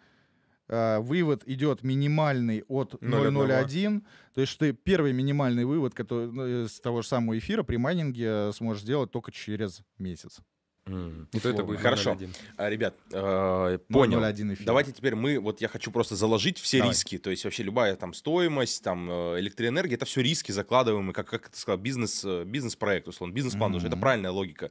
[0.68, 3.66] вывод идет минимальный от 0,1.
[3.66, 4.02] 0,01.
[4.34, 8.26] То есть ты первый минимальный вывод который, ну, из того же самого эфира при майнинге
[8.28, 10.42] э, сможешь сделать только через месяц.
[10.86, 12.12] То это будет Хорошо.
[12.14, 12.36] 0,1.
[12.58, 14.20] А, Ребят, э, понял.
[14.20, 14.66] 0,01 эфир.
[14.68, 16.94] Давайте теперь мы, вот я хочу просто заложить все Давай.
[16.94, 21.28] риски, то есть вообще любая там стоимость, там э, электроэнергия, это все риски закладываемые, как,
[21.28, 24.70] как ты сказал, бизнес, э, бизнес-проект, условно, бизнес-план, что это правильная логика.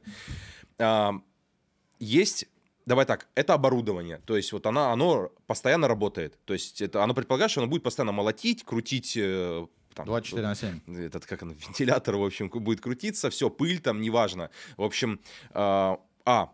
[0.77, 1.15] А,
[1.99, 2.47] Есть,
[2.85, 7.13] давай так, это оборудование, то есть вот она, оно постоянно работает, то есть это, оно
[7.13, 11.05] предполагает, что оно будет постоянно молотить, крутить, э, там, 24 на 7.
[11.05, 14.49] этот, как он, вентилятор, в общем, будет крутиться, все, пыль там, неважно.
[14.77, 15.19] В общем,
[15.51, 16.51] а, а,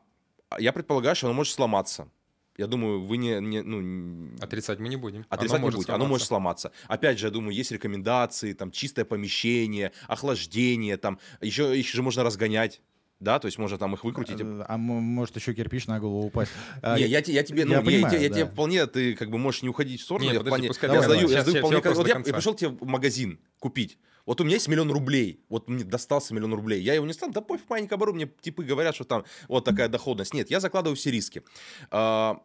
[0.59, 2.09] я предполагаю, что оно может сломаться.
[2.57, 5.25] Я думаю, вы не, не ну, Отрицать мы не будем.
[5.29, 6.71] отрицать Оно не будете, оно может сломаться.
[6.87, 12.23] Опять же, я думаю, есть рекомендации, там, чистое помещение, охлаждение, там, еще, их же можно
[12.23, 12.81] разгонять,
[13.21, 14.41] да, то есть можно там их выкрутить.
[14.41, 16.51] А, а может еще кирпич на голову упасть.
[16.81, 18.35] А, Не, я, те- я тебе, ну, я я, понимаю, те- я да.
[18.35, 20.27] тебе вполне, ты как бы можешь не уходить в сторону.
[20.27, 21.35] Не, я, подожди, вполне- пускай я давай, задаю, давай.
[21.35, 23.97] я Сейчас- задаю сейчас вполне, вот я, я пришел тебе в магазин купить.
[24.25, 26.81] Вот у меня есть миллион рублей, вот мне достался миллион рублей.
[26.81, 29.87] Я его не стану, да пофиг, маленькое оборудование, мне типы говорят, что там вот такая
[29.87, 30.33] доходность.
[30.33, 31.41] Нет, я закладываю все риски.
[31.89, 32.41] А,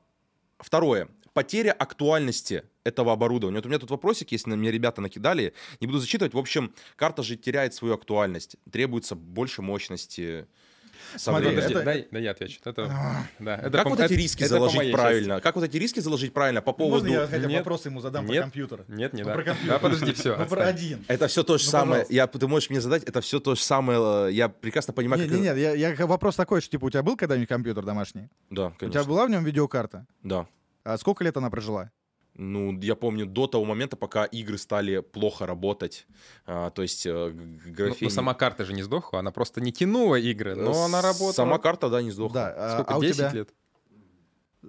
[0.59, 1.09] Второе.
[1.35, 3.57] Потеря актуальности этого оборудования.
[3.59, 6.33] Вот у меня тут вопросик, если на меня ребята накидали, не буду зачитывать.
[6.33, 8.57] В общем, карта же теряет свою актуальность.
[8.73, 10.47] Требуется больше мощности.
[11.17, 11.49] Смотри.
[11.51, 12.61] Подожди, это- дай, дай я отвечу.
[12.65, 12.87] Это,
[13.39, 15.41] да, это как по- вот эти это- риски это по заложить моей правильно?
[15.41, 17.05] Как вот эти риски заложить правильно по поводу...
[17.07, 17.59] Можно я хотя бы Нет.
[17.59, 18.43] вопрос ему задам про Нет.
[18.43, 18.79] компьютер?
[18.81, 18.93] части.
[18.93, 19.35] Нет, не Ну, да.
[19.35, 19.73] про компьютер.
[19.73, 20.37] Да, подожди, все.
[20.37, 21.05] Ну, про один.
[21.09, 21.91] Это все то же Ну, самое.
[22.03, 22.15] пожалуйста.
[22.15, 24.35] Я, ты можешь мне задать, это все то же самое.
[24.35, 25.41] Я прекрасно понимаю, Нет, как...
[25.41, 28.29] нет, это- нет, я, я- вопрос такой, что типа у тебя был когда-нибудь компьютер домашний?
[28.51, 29.05] Да, У тебя конечно.
[29.05, 30.07] была в нем видеокарта?
[30.23, 30.47] Да.
[30.85, 31.91] А сколько лет она прожила?
[32.39, 36.07] Ну, я помню до того момента, пока игры стали плохо работать.
[36.45, 37.97] А, то есть э, Ну, графень...
[38.03, 41.33] ну, сама карта же не сдохла, она просто не тянула игры, но она работала.
[41.33, 42.35] Сама карта, да, не сдохла.
[42.35, 43.31] Да, а, Сколько, а у 10 тебя?
[43.31, 43.55] лет?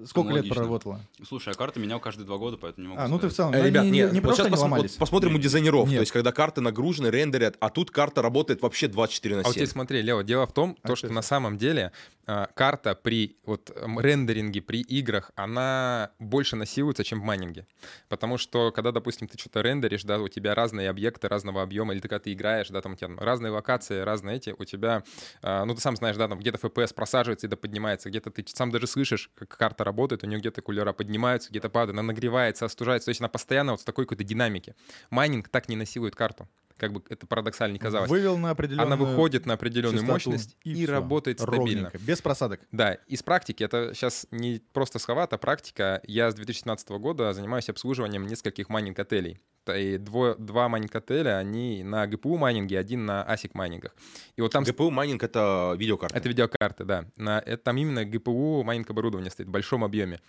[0.06, 1.02] Сколько лет проработала?
[1.28, 3.54] Слушай, а карты менял каждые два года, поэтому не могу А, ну ты в целом...
[3.54, 5.40] Э, ну, Ребят, не, не, нет, не вот просто сейчас не пос- вот посмотрим у
[5.40, 5.88] дизайнеров.
[5.88, 5.98] Нет.
[5.98, 9.54] То есть, когда карты нагружены, рендерят, а тут карта работает вообще 24 на А вот
[9.54, 9.56] 7.
[9.56, 11.14] теперь смотри, Лео, дело в том, А то, что это?
[11.16, 11.92] на самом деле
[12.26, 17.66] а, карта при вот рендеринге, при играх, она больше насилуется, чем в майнинге.
[18.10, 22.02] Потому что, когда, допустим, ты что-то рендеришь, да, у тебя разные объекты разного объема, или
[22.02, 25.04] ты когда ты играешь, да, там у тебя разные локации, разные эти, у тебя,
[25.42, 28.44] а, ну ты сам знаешь, да, там где-то FPS просаживается и да поднимается, где-то ты
[28.48, 32.66] сам даже слышишь, как карта работает, у нее где-то кулера поднимаются, где-то падают, она нагревается,
[32.66, 34.76] остужается, то есть она постоянно вот в такой какой-то динамике.
[35.10, 36.48] Майнинг так не насилует карту,
[36.78, 38.10] как бы это парадоксально не казалось.
[38.10, 40.92] Вывел на определенную Она выходит на определенную мощность и, всё.
[40.92, 41.90] работает стабильно.
[41.90, 42.62] Ровненько, без просадок.
[42.72, 46.02] Да, из практики, это сейчас не просто слова, это практика.
[46.06, 49.40] Я с 2017 года занимаюсь обслуживанием нескольких майнинг-отелей.
[49.76, 53.96] И дво- два майнинг-отеля, они на GPU майнинге, один на ASIC майнингах.
[54.36, 56.18] И вот там GPU майнинг это видеокарта.
[56.18, 57.06] это видеокарты, да.
[57.18, 60.20] На, это там именно GPU майнинг оборудование стоит в большом объеме.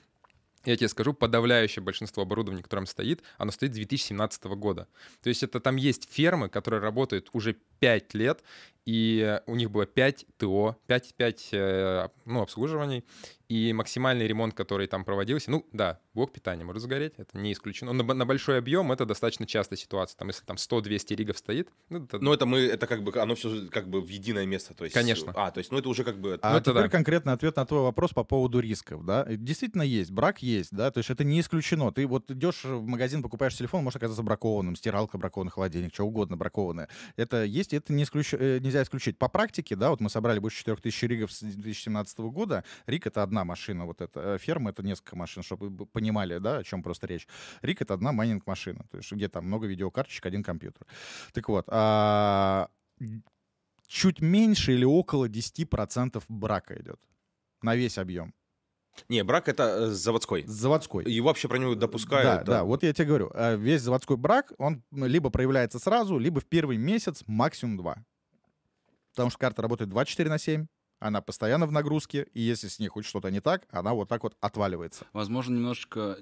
[0.65, 4.89] Я тебе скажу, подавляющее большинство оборудования, которое там стоит, оно стоит с 2017 года.
[5.23, 8.43] То есть это там есть фермы, которые работают уже 5 лет,
[8.89, 13.05] и у них было 5 ТО, 5, 5 э, ну, обслуживаний,
[13.49, 17.93] и максимальный ремонт, который там проводился, ну да, блок питания может сгореть, это не исключено.
[17.93, 20.19] Но на, на большой объем это достаточно частая ситуация.
[20.19, 22.19] Там, если там 100-200 ригов стоит, ну, это...
[22.19, 24.75] Но это мы, это как бы, оно все как бы в единое место.
[24.75, 25.33] То есть, Конечно.
[25.35, 26.39] А, то есть, ну это уже как бы...
[26.43, 26.89] А Ну, это теперь да.
[26.91, 29.25] конкретный ответ на твой вопрос по поводу рисков, да?
[29.29, 31.91] Действительно есть, брак есть, да, то есть это не исключено.
[31.91, 36.37] Ты вот идешь в магазин, покупаешь телефон, может оказаться бракованным, стиралка бракованная, холодильник, что угодно
[36.37, 36.89] бракованное.
[37.17, 38.35] Это есть, это не исключ...
[38.35, 39.19] э, нельзя исключить.
[39.19, 42.65] По практике, да, вот мы собрали больше 4000 ригов с 2017 года.
[42.87, 44.35] Рик— это одна машина, вот эта.
[44.35, 47.27] Э, Ферма— это несколько машин, чтобы вы понимали, да, о чем просто речь.
[47.63, 50.87] Рик— это одна майнинг-машина, то есть где там много видеокарточек, один компьютер.
[51.33, 52.69] Так вот, а,
[53.87, 57.01] чуть меньше или около 10% брака идет
[57.63, 58.33] на весь объем.
[59.09, 60.45] Не, брак это э, заводской.
[60.47, 61.05] Заводской.
[61.05, 62.45] И вообще про него допускают.
[62.45, 66.41] Да, да, вот я тебе говорю, э, весь заводской брак, он либо проявляется сразу, либо
[66.41, 68.05] в первый месяц, максимум два.
[69.19, 70.69] Потому что карта работает 24 на 7,
[71.01, 74.23] она постоянно в нагрузке, и если с ней хоть что-то не так, она вот так
[74.23, 75.07] вот отваливается.
[75.13, 76.17] Возможно, немножечко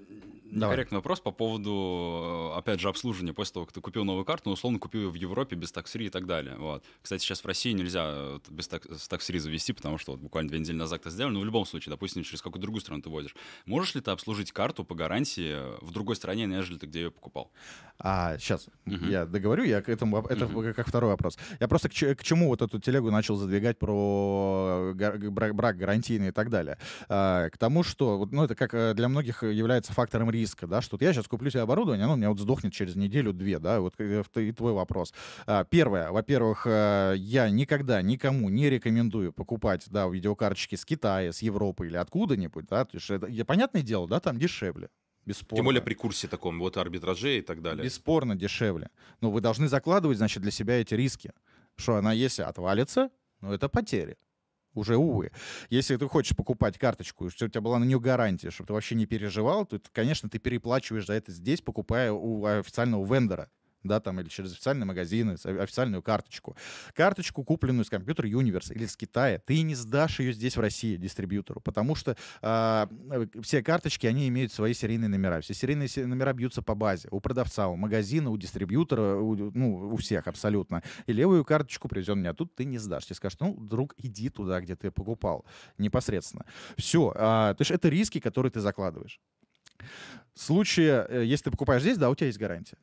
[0.45, 0.71] Давай.
[0.77, 4.51] некорректный вопрос по поводу, э, опять же, обслуживания после того, как ты купил новую карту,
[4.51, 6.57] но условно купил ее в Европе без такс-фри и так далее.
[6.57, 6.85] Вот.
[7.03, 10.59] Кстати, сейчас в России нельзя э, без так- с завести, потому что вот буквально две
[10.61, 13.35] недели назад это сделали, но в любом случае, допустим, через какую-то другую страну ты возишь.
[13.67, 17.51] Можешь ли ты обслужить карту по гарантии в другой стране, нежели ты где ее покупал?
[17.99, 19.09] А сейчас Мгм.
[19.11, 20.75] я договорю, я к этому, это Мгм.
[20.75, 21.39] как второй вопрос.
[21.61, 25.19] Я просто к, к чему вот эту телегу начал задвигать про гар-
[25.53, 26.79] брак, гарантийный и так далее.
[27.09, 30.97] А, к тому, что, ну, это как э, для многих является фактором риска, да, что
[30.97, 33.95] вот я сейчас куплю себе оборудование, оно у меня вот сдохнет через неделю-две, да, вот
[33.99, 35.13] э, и твой вопрос.
[35.47, 41.43] А, Первое, во-первых, э, я никогда никому не рекомендую покупать, да, видеокарточки с Китая, с
[41.43, 44.89] Европы или откуда-нибудь, да, то есть это, понятное дело, да, там дешевле.
[45.27, 45.57] Бесспорно.
[45.57, 47.85] Тем более при курсе таком, вот арбитраже и так далее.
[47.85, 48.91] Бесспорно дешевле.
[49.21, 51.33] Но вы должны закладывать, значит, для себя эти риски.
[51.75, 54.17] Что она, если отвалится, ну, это потери.
[54.77, 55.33] Уже, увы.
[55.71, 58.95] Если ты хочешь покупать карточку, чтобы у тебя была на нее гарантия, чтобы ты вообще
[58.95, 63.51] не переживал, то, конечно, ты переплачиваешь за это здесь, покупая у официального вендора
[63.87, 66.57] да, там, или через официальные магазины, официальную карточку.
[66.95, 70.97] Карточку, купленную с компьютера Universe или с Китая, ты не сдашь ее здесь, в России,
[70.97, 75.41] дистрибьютору, потому что а, э, все карточки, они имеют свои серийные номера.
[75.41, 77.09] Все серийные се- номера бьются по базе.
[77.11, 80.83] У продавца, у магазина, у дистрибьютора, у, ну, у всех абсолютно.
[81.07, 83.07] И левую карточку привезен меня, тут ты не сдашь.
[83.07, 85.45] Тебе скажут, ну, друг, иди туда, где ты покупал
[85.79, 86.47] непосредственно.
[86.77, 87.13] Все.
[87.13, 89.21] то есть это риски, которые ты закладываешь.
[90.35, 92.77] В случае, э, если ты покупаешь здесь, да, у тебя есть гарантия.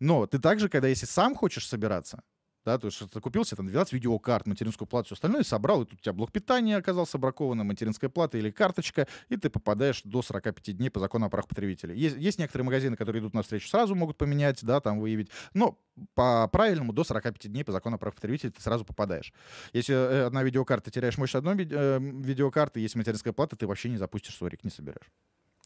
[0.00, 2.22] Но ты также, когда если сам хочешь собираться,
[2.64, 5.84] да, то есть ты купил себе там 12 видеокарт, материнскую плату, все остальное, собрал, и
[5.84, 10.22] тут у тебя блок питания оказался бракованным, материнская плата или карточка, и ты попадаешь до
[10.22, 11.98] 45 дней по закону о правах потребителей.
[11.98, 15.78] Есть, есть некоторые магазины, которые идут навстречу сразу, могут поменять, да, там выявить, но
[16.14, 19.32] по правильному до 45 дней по закону о правах потребителей ты сразу попадаешь.
[19.74, 23.98] Если э, одна видеокарта, теряешь мощь одной э, видеокарты, если материнская плата, ты вообще не
[23.98, 25.10] запустишь сорик, не соберешь.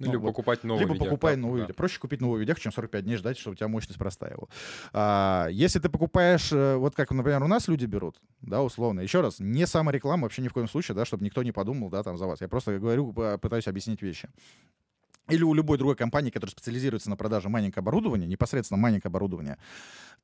[0.01, 0.29] Ну, Ну, либо вот.
[0.29, 1.75] покупать новую Либо покупай видеокарту, новую да.
[1.75, 4.49] Проще купить новую видео, чем 45 дней ждать, чтобы у тебя мощность простаивала.
[4.93, 9.21] А, если ты покупаешь, э, вот как, например, у нас люди берут, да, условно, еще
[9.21, 12.17] раз, не самореклама вообще ни в коем случае, да, чтобы никто не подумал, да, там
[12.17, 12.41] за вас.
[12.41, 14.29] Я просто говорю, п- пытаюсь объяснить вещи.
[15.29, 19.59] Или у любой другой компании, которая специализируется на продаже майнинг оборудования, непосредственно майнинг оборудования,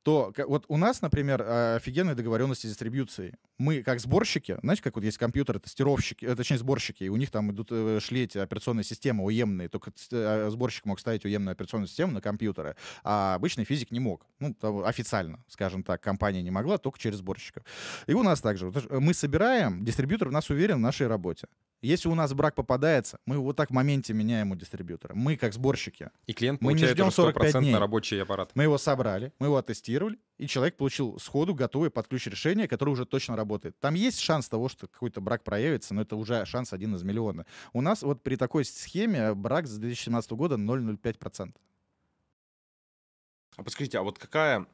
[0.05, 3.33] то вот у нас, например, э, офигенные договоренности с дистрибьюцией.
[3.57, 7.31] Мы, как сборщики, знаете, как вот есть компьютеры, тестировщики, э, точнее, сборщики, и у них
[7.31, 11.36] там идут э, шли эти операционные системы OEM -ные, только э, сборщик мог ставить OEM
[11.36, 14.27] -ную операционную систему на компьютеры, а обычный физик не мог.
[14.39, 17.63] Ну, официально, скажем так, компания не могла, только через сборщиков.
[18.05, 18.71] И у нас также.
[18.91, 21.47] Мы собираем, дистрибьютор в нас уверен в нашей работе.
[21.81, 24.94] Если у нас брак попадается, мы вот так в моменте меняем у дистрибьютора.
[25.13, 27.73] Мы, как сборщики, И клиент Мы не ждем уже 45 100% дней.
[27.73, 28.51] на рабочий аппарат.
[28.55, 32.91] мы его собрали, мы его оттестировали, и человек получил сходу готовый под ключ решение, которое
[32.91, 33.79] уже точно работает.
[33.79, 37.45] Там есть шанс того, что какой-то брак проявится, но это уже шанс один из миллиона.
[37.73, 41.53] У нас вот при такой схеме брак с 2017 года 0,05%.
[43.57, 44.65] А подскажите, а вот какая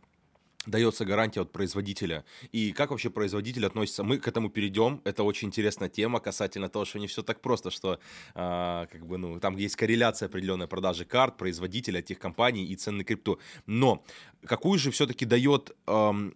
[0.65, 2.25] дается гарантия от производителя?
[2.51, 4.03] И как вообще производитель относится?
[4.03, 5.01] Мы к этому перейдем.
[5.03, 7.99] Это очень интересная тема касательно того, что не все так просто, что
[8.35, 13.03] а, как бы, ну, там есть корреляция определенной продажи карт, производителя, тех компаний и цены
[13.03, 13.39] крипту.
[13.65, 14.03] Но
[14.45, 16.35] какую же все-таки дает ам,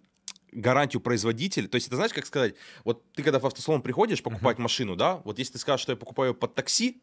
[0.52, 4.58] гарантию производитель, то есть это знаешь, как сказать, вот ты когда в автосалон приходишь покупать
[4.58, 7.02] машину, да, вот если ты скажешь, что я покупаю под такси,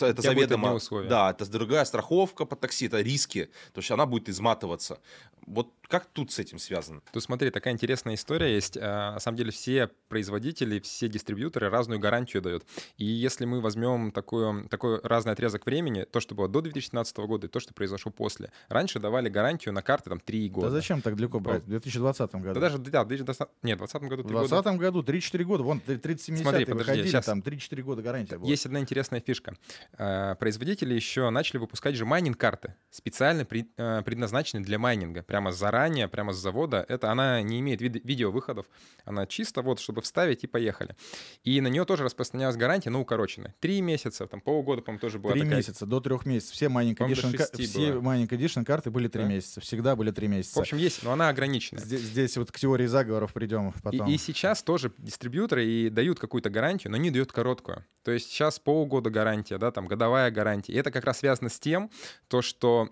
[0.00, 4.98] это заведомо, да, это другая страховка под такси, это риски, то есть она будет изматываться.
[5.46, 7.02] Вот как тут с этим связано?
[7.12, 8.78] Тут смотри, такая интересная история есть.
[8.80, 12.64] А, На самом деле все производители, все дистрибьюторы разную гарантию дают.
[12.96, 17.46] И если мы возьмем такую, такой разный отрезок времени, то, что было до 2017 года
[17.46, 18.50] и то, что произошло после.
[18.68, 20.68] Раньше давали гарантию на карты там 3 года.
[20.68, 21.64] Да зачем так далеко брать?
[21.64, 22.54] В 2020 году.
[22.54, 24.48] Да даже, да, в 2020, нет, в 2020 году В 3 года.
[24.48, 27.26] 2020 году 3-4 года, вон 30 Смотри, подожди, выходили, щас.
[27.26, 28.48] там 3-4 года гарантия была.
[28.48, 29.54] Есть одна интересная фишка.
[29.98, 33.46] Э, Производители еще начали выпускать же майнинг-карты, специально
[33.76, 35.22] э, предназначенные для майнинга.
[35.22, 36.84] Прямо заранее, прямо с завода.
[36.88, 38.66] Это она не имеет вид- видеовыходов.
[39.04, 40.96] Она чисто вот, чтобы вставить и поехали.
[41.44, 43.54] И на нее тоже распространялась гарантия, но укороченная.
[43.60, 45.56] Три месяца, там полгода, по-моему, тоже была Три такая.
[45.58, 46.54] месяца, до трех месяцев.
[46.54, 48.00] Все до Edition, ка- все было.
[48.36, 49.28] Edition карты были три Да?
[49.28, 49.60] месяца.
[49.60, 50.60] Всегда были три В месяца.
[50.60, 51.82] общем, есть, но она ограниченная.
[51.82, 54.08] здесь, здесь вот к теории заговоров придем И, потом.
[54.08, 57.84] и сейчас тоже дистрибьюторы и дают какую-то гарантию, но не дают короткую.
[58.02, 60.72] То есть сейчас полгода гарантия, да, там годовая гарантия.
[60.72, 61.90] И это как раз связано с тем,
[62.28, 62.90] то, что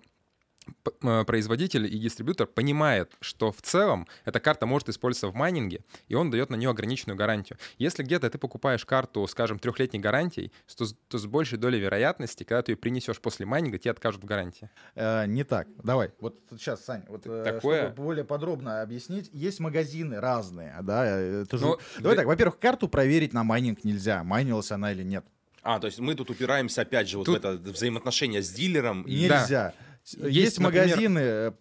[1.01, 6.15] э, производитель и дистрибьютор понимает, что в целом эта карта может использоваться в майнинге, и
[6.15, 7.57] он дает на нее ограниченную гарантию.
[7.77, 12.43] Если где-то ты покупаешь карту, скажем, трехлетней гарантией, то, с- то с большей долей вероятности,
[12.45, 14.69] когда ты ее принесешь после майнинга, тебе откажут в гарантии.
[14.95, 15.67] Э, не так.
[15.83, 16.11] Давай.
[16.21, 17.83] Вот сейчас, Сань, вот, э, Такое?
[17.89, 21.05] чтобы более подробно объяснить, есть магазины разные, да.
[21.05, 24.93] э, это же- Ну, Давай да- так, во-первых, карту проверить на майнинг нельзя, майнилась она
[24.93, 25.25] или нет.
[25.63, 29.05] А, то есть мы тут упираемся опять же вот Тут- в это взаимоотношение с дилером.
[29.07, 29.73] Нельзя.
[30.05, 31.51] Есть, Есть, например- магазины э,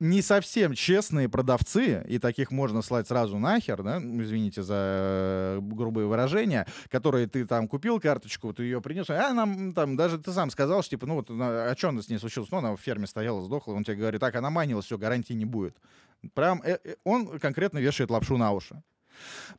[0.00, 5.58] не совсем честные продавцы, и таких можно слать сразу нахер, да, ну, извините за э,
[5.60, 10.32] грубые выражения, которые ты там купил карточку, ты ее принес, а нам там даже ты
[10.32, 12.50] сам сказал, что типа, ну вот а что с ней случилось?
[12.50, 15.44] Ну, она в ферме стояла, сдохла, он тебе говорит, так, она манилась, все, гарантии не
[15.44, 15.76] будет.
[16.34, 18.82] Прям э, он конкретно вешает лапшу на уши.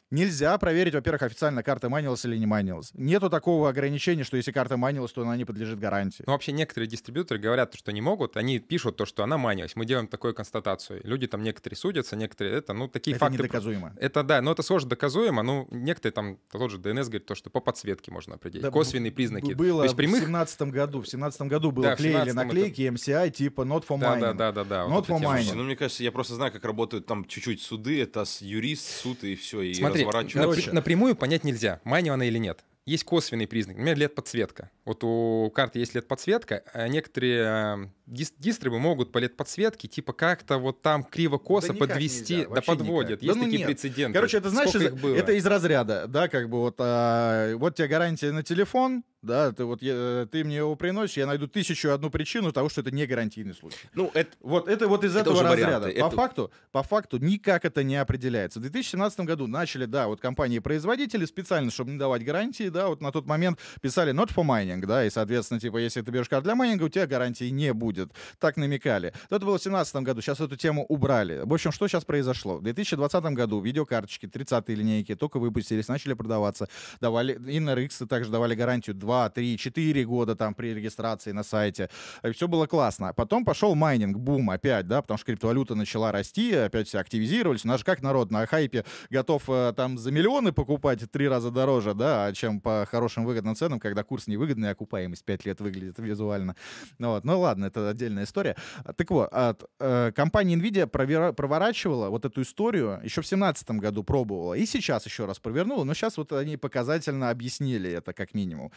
[0.09, 2.91] Нельзя проверить, во-первых, официально карта манилась или не манилась.
[2.93, 6.23] Нету такого ограничения, что если карта манилась, то она не подлежит гарантии.
[6.25, 9.75] Ну, вообще некоторые дистрибьюторы говорят, что не могут, они пишут то, что она манилась.
[9.75, 11.01] Мы делаем такую констатацию.
[11.03, 13.37] Люди там некоторые судятся, некоторые это, ну, такие Это факты.
[13.37, 13.93] недоказуемо.
[13.97, 15.43] Это да, но это сложно доказуемо.
[15.43, 18.63] Ну, некоторые там, тот же ДНС говорит, то, что по подсветке можно определить.
[18.63, 19.53] Да, Косвенные признаки.
[19.53, 20.21] Было то есть прямых...
[20.21, 21.01] в семнадцатом году.
[21.01, 24.21] В семнадцатом году было Да, клеили 17-м наклейки MCI типа not for Да, mining.
[24.21, 24.81] да, да, да, да.
[24.85, 25.53] Not вот for mining.
[25.53, 28.01] ну, мне кажется, я просто знаю, как работают там чуть-чуть суды.
[28.01, 32.59] Это юрист, суд и все, и Смотри, напр- напрямую понять нельзя, манила она или нет.
[32.85, 34.69] Есть косвенный признак, например, LED-подсветка.
[34.85, 40.57] Вот у карты есть LED-подсветка, а некоторые э, дис- дистрибы могут по LED-подсветке типа как-то
[40.57, 43.21] вот там криво-косо Да подвести, нельзя, да подводят.
[43.21, 43.23] никак.
[43.23, 43.67] Есть Да ну такие нет.
[43.67, 44.13] прецеденты.
[44.13, 47.89] Короче, это знаешь, Сколько из- это из разряда, да, как бы вот, а, вот тебе
[47.89, 52.09] гарантия на телефон, да, ты вот я- ты мне его приносишь, я найду тысячу одну
[52.09, 53.77] причину того, что это не гарантийный случай.
[53.93, 55.85] Ну, это Вот это вот из Это этого разряда.
[55.87, 55.99] варианты.
[56.01, 58.59] По Это- факту, по факту никак это не определяется.
[58.59, 63.11] В 2017 году начали, да, вот компании-производители специально, чтобы не давать гарантии, да, вот на
[63.11, 66.55] тот момент писали not for mining, да, и, соответственно, типа, если ты берешь карту для
[66.55, 68.11] майнинга, у тебя гарантии не будет.
[68.39, 69.13] Так намекали.
[69.29, 71.41] Но это было в 2017 году, сейчас эту тему убрали.
[71.43, 72.57] В общем, что сейчас произошло?
[72.57, 76.67] В 2020 году видеокарточки 30-е линейки только выпустились, начали продаваться,
[77.01, 81.43] давали, и на RX также давали гарантию 2, 3, 4 года там при регистрации на
[81.43, 81.89] сайте.
[82.33, 83.13] Все было классно.
[83.13, 87.63] Потом пошел майнинг, бум опять, да, потому что криптовалюта начала расти, опять все активизировались.
[87.63, 91.51] У нас же как народ на хайпе готов э, там за миллионы покупать три раза
[91.51, 95.99] дороже, да, чем по хорошим выгодным ценам, когда курс невыгодный, а окупаемость 5 лет выглядит
[95.99, 96.57] визуально.
[96.99, 97.23] Ну, вот.
[97.23, 98.57] ну ладно, это отдельная история.
[98.97, 104.03] Так вот, от, э, компания Nvidia провера- проворачивала вот эту историю еще в 2017 году
[104.03, 108.71] пробовала, и сейчас еще раз провернула, но сейчас вот они показательно объяснили это как минимум.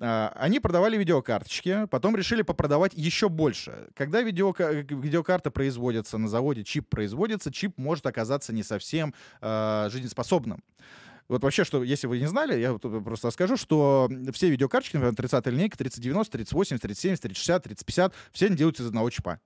[0.00, 3.88] А, Они продавали видеокарточки, потом решили попродавать еще больше.
[3.94, 10.62] Когда видеока- видеокарта производится на заводе, чип производится, чип может оказаться не совсем э, жизнеспособным.
[11.28, 15.46] Вот вообще, что, если вы не знали, я просто расскажу, что все видеокарточки, например, 30
[15.46, 19.40] линейка, 3090, 3080, 3070, 3060, 3050, все они делаются из одного чипа.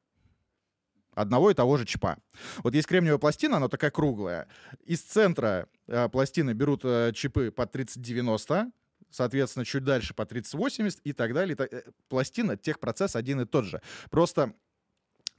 [1.15, 2.19] Одного и того же чипа.
[2.59, 4.47] Вот есть кремниевая пластина, она такая круглая.
[4.85, 8.71] Из центра э, пластины берут э, чипы по 3090,
[9.11, 11.57] соответственно, чуть дальше по 3080 и так далее.
[11.59, 13.81] Э, Пластина, техпроцесс один и тот же.
[14.11, 14.55] Просто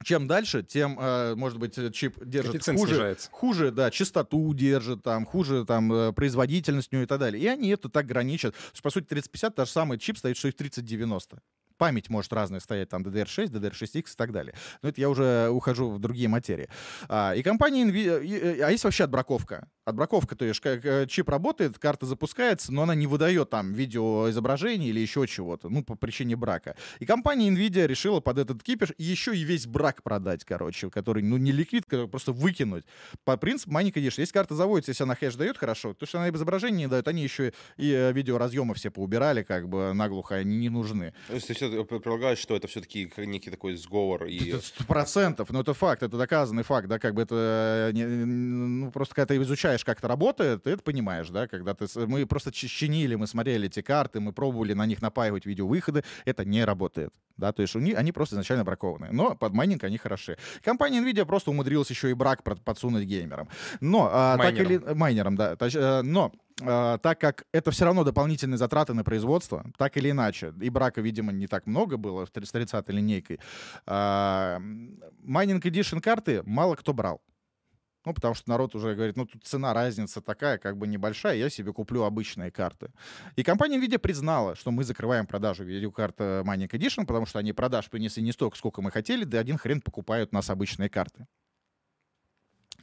[0.03, 3.29] чем дальше, тем, э, может быть, э, чип держит Коэффициент хуже, снижается.
[3.31, 7.41] хуже, да, частоту держит, там, хуже, там, производительность у него и так далее.
[7.41, 8.55] И они это так граничат.
[8.55, 11.41] То есть, по сути, 3050 та же самый чип стоит, что и в 3090.
[11.81, 14.53] Память может разная стоять, там, DDR6, DDR6X и так далее.
[14.83, 16.69] Но это я уже ухожу в другие материи.
[17.09, 18.23] А, и компания NVIDIA...
[18.23, 19.67] и, э, А есть вообще отбраковка.
[19.83, 24.89] Отбраковка, то есть как э, чип работает, карта запускается, но она не выдает там видеоизображение
[24.89, 26.75] или еще чего-то, ну, по причине брака.
[26.99, 31.37] И компания NVIDIA решила под этот кипиш еще и весь брак продать, короче, который, ну,
[31.37, 32.85] не ликвид, который просто выкинуть.
[33.23, 34.19] По принципу Money Condition.
[34.19, 37.23] Если карта заводится, если она хэш дает хорошо, то что она изображение не дает, они
[37.23, 41.15] еще и э, видеоразъемы все поубирали, как бы наглухо, они не нужны.
[41.27, 44.53] То есть ты предполагаешь, что это все-таки некий такой сговор и...
[44.61, 49.15] Сто процентов, но это факт, это доказанный факт, да, как бы это, не- ну, просто
[49.15, 52.67] когда ты изучаешь, как это работает, ты это понимаешь, да, когда ты, мы просто чи-
[52.67, 57.51] чинили, мы смотрели эти карты, мы пробовали на них напаивать видеовыходы, это не работает, да,
[57.51, 60.37] то есть у них, они просто изначально бракованы, но под майнинг они хороши.
[60.63, 63.49] Компания Nvidia просто умудрилась еще и брак подсунуть геймерам,
[63.79, 64.71] но а, так Майнерам.
[64.71, 69.97] или майнерам, да, э, но так как это все равно дополнительные затраты на производство, так
[69.97, 73.39] или иначе, и брака, видимо, не так много было с 30 линейкой,
[73.85, 74.59] а,
[75.23, 77.21] майнинг Edition карты мало кто брал.
[78.03, 81.49] Ну, потому что народ уже говорит, ну, тут цена, разница такая, как бы небольшая, я
[81.49, 82.91] себе куплю обычные карты.
[83.35, 87.53] И компания NVIDIA признала, что мы закрываем продажу видеокарт э, Mining Edition, потому что они
[87.53, 91.27] продаж принесли не столько, сколько мы хотели, да один хрен покупают у нас обычные карты.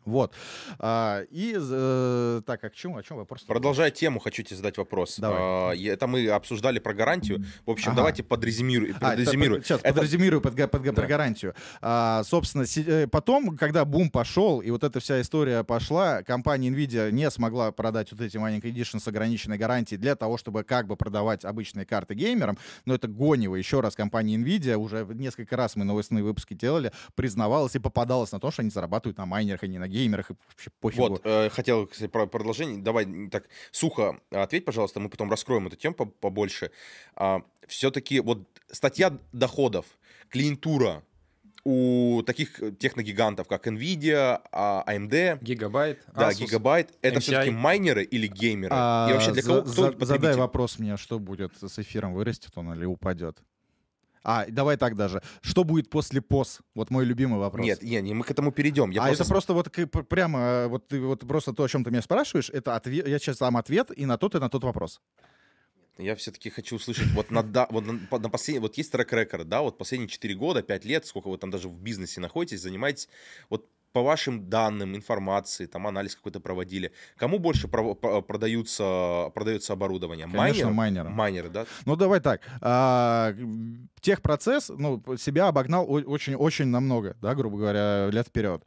[0.08, 0.32] Вот.
[0.78, 3.42] А, и, э, так, а к чему, о чем вопрос?
[3.42, 5.18] Продолжая тему, хочу тебе задать вопрос.
[5.18, 5.38] Давай.
[5.40, 7.44] А, Это мы обсуждали про гарантию.
[7.66, 7.96] В общем, Ага.
[7.96, 9.62] давайте подрезюмирую- А, это подрезюмирую.
[9.62, 11.06] сейчас Это- подразумирую под, под га- про Да.
[11.08, 11.54] гарантию.
[11.80, 17.10] А, собственно, э, потом, когда бум пошел, и вот эта вся история пошла, компания Nvidia
[17.10, 20.96] не смогла продать вот эти маленькие Edition с ограниченной гарантией для того, чтобы как бы
[20.96, 22.58] продавать обычные карты геймерам.
[22.84, 23.56] Но это гонево.
[23.56, 28.40] Еще раз, компания Nvidia, уже несколько раз мы новостные выпуски делали, признавалась и попадалась на
[28.40, 30.08] то, что они зарабатывают на майнерах, а не на геймерах, и
[30.48, 31.08] вообще пофигу.
[31.08, 32.78] Вот, э, хотел, кстати, про продолжение.
[32.82, 36.70] Давай так сухо ответь, пожалуйста, мы потом раскроем эту тему по- побольше.
[37.66, 39.86] Все-таки вот статья доходов,
[40.30, 41.02] клиентура
[41.64, 46.38] у таких э, техногигантов, как Nvidia, а, AMD, Гигабайт, да, Asus.
[46.46, 47.20] Гигабайт, это MCI.
[47.20, 48.70] все-таки майнеры или геймеры?
[48.74, 52.14] А, И вообще для за- кого, кто за- задай вопрос мне, что будет с эфиром,
[52.14, 53.38] вырастет он или упадет.
[54.30, 55.22] А, давай так даже.
[55.40, 56.60] Что будет после ПОС?
[56.74, 57.64] Вот мой любимый вопрос.
[57.64, 58.90] Нет, не, не, мы к этому перейдем.
[58.90, 61.68] Я а просто это просто вот к- прямо, э, вот ты вот просто то, о
[61.68, 64.50] чем ты меня спрашиваешь, это ответ, я сейчас дам ответ и на тот, и на
[64.50, 65.00] тот вопрос.
[65.96, 69.62] Я все-таки хочу услышать, вот на, да, вот на, на последний, вот есть трек-рекорд, да,
[69.62, 73.08] вот последние 4 года, 5 лет, сколько вы там даже в бизнесе находитесь, занимаетесь,
[73.48, 80.26] вот по вашим данным, информации, там анализ какой-то проводили, кому больше по- продаются, продается оборудование?
[80.26, 81.08] Конечно, Майнеры?
[81.10, 81.66] Майнеры, да?
[81.86, 82.42] Ну, давай так.
[82.60, 83.34] А,
[84.00, 88.62] техпроцесс, ну, себя обогнал очень-очень намного, да, грубо говоря, лет вперед.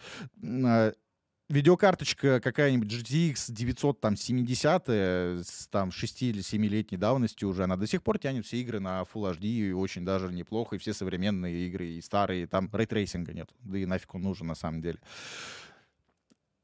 [1.51, 8.19] Видеокарточка какая-нибудь GTX 970 с там 6 или 7-летней давностью уже, она до сих пор
[8.19, 12.01] тянет все игры на Full HD и очень даже неплохо, и все современные игры, и
[12.01, 14.99] старые, там рейтрейсинга нет, да и нафиг он нужен на самом деле.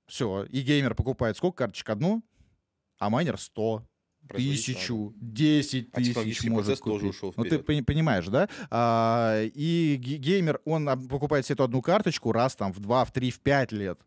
[0.08, 1.90] Все, и геймер покупает сколько карточек?
[1.90, 2.24] Одну,
[2.98, 3.86] а майнер 100,
[4.30, 7.16] Производитель, тысячу, 10 А тысяч может процесс тоже купить.
[7.16, 8.48] ушел Ну, ты понимаешь, да?
[8.70, 13.12] А, и ге- геймер, он покупает себе эту одну карточку раз там в 2, в
[13.12, 14.00] 3, в 5 лет.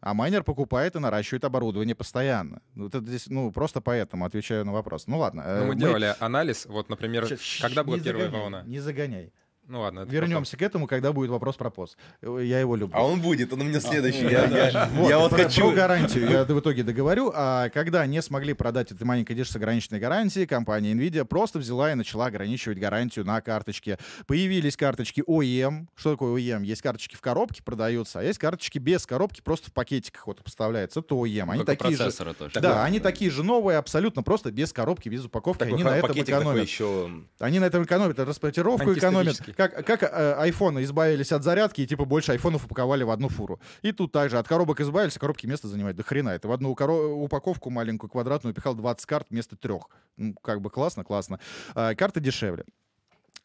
[0.00, 2.62] А майнер покупает и наращивает оборудование постоянно.
[2.74, 5.06] Ну, это здесь, ну, просто поэтому отвечаю на вопрос.
[5.06, 5.42] Ну, ладно.
[5.44, 8.62] э, Ну, мы делали анализ, вот, например, Щас, когда была не первая загоняй, волна.
[8.66, 9.32] Не загоняй.
[9.70, 10.00] Ну ладно.
[10.00, 11.96] это Вернемся к этому, когда будет вопрос про пост.
[12.22, 12.96] Я его люблю.
[12.98, 14.24] А он будет, он у меня следующий.
[14.24, 14.68] Да, Я, да.
[14.68, 15.68] я- Вот, я вот про, хочу...
[15.68, 17.30] про гарантию я в итоге договорю.
[17.32, 21.92] А когда не смогли продать это маленькое дешево с ограниченной гарантией, компания Nvidia просто взяла
[21.92, 23.98] и начала ограничивать гарантию на карточке.
[24.26, 25.86] Появились карточки OEM.
[25.94, 26.64] Что такое OEM?
[26.64, 30.98] Есть карточки в коробке продаются, а есть карточки без коробки, просто в пакетиках вот поставляется.
[30.98, 31.48] Это OEM.
[31.48, 32.10] Они Только такие же...
[32.10, 32.60] точно.
[32.60, 35.60] Да, они такие же новые, абсолютно просто без коробки, без упаковки.
[35.60, 36.62] Такой они на этом такой экономят.
[36.64, 37.08] еще...
[37.38, 39.40] Они на этом экономят, транспортировку экономят.
[39.60, 40.06] Как, как э,
[40.38, 43.60] айфоны избавились от зарядки и типа больше айфонов упаковали в одну фуру.
[43.82, 45.98] И тут также от коробок избавились, а коробки место занимают.
[45.98, 49.90] Да хрена, это в одну упаковку маленькую квадратную пихал 20 карт вместо трех.
[50.16, 51.40] Ну, как бы классно, классно.
[51.74, 52.64] А, карты дешевле.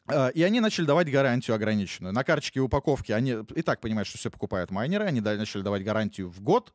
[0.06, 2.14] А, И они начали давать гарантию ограниченную.
[2.14, 5.04] На карточке и упаковке они и так понимают, что все покупают майнеры.
[5.04, 6.72] Они начали давать гарантию в год,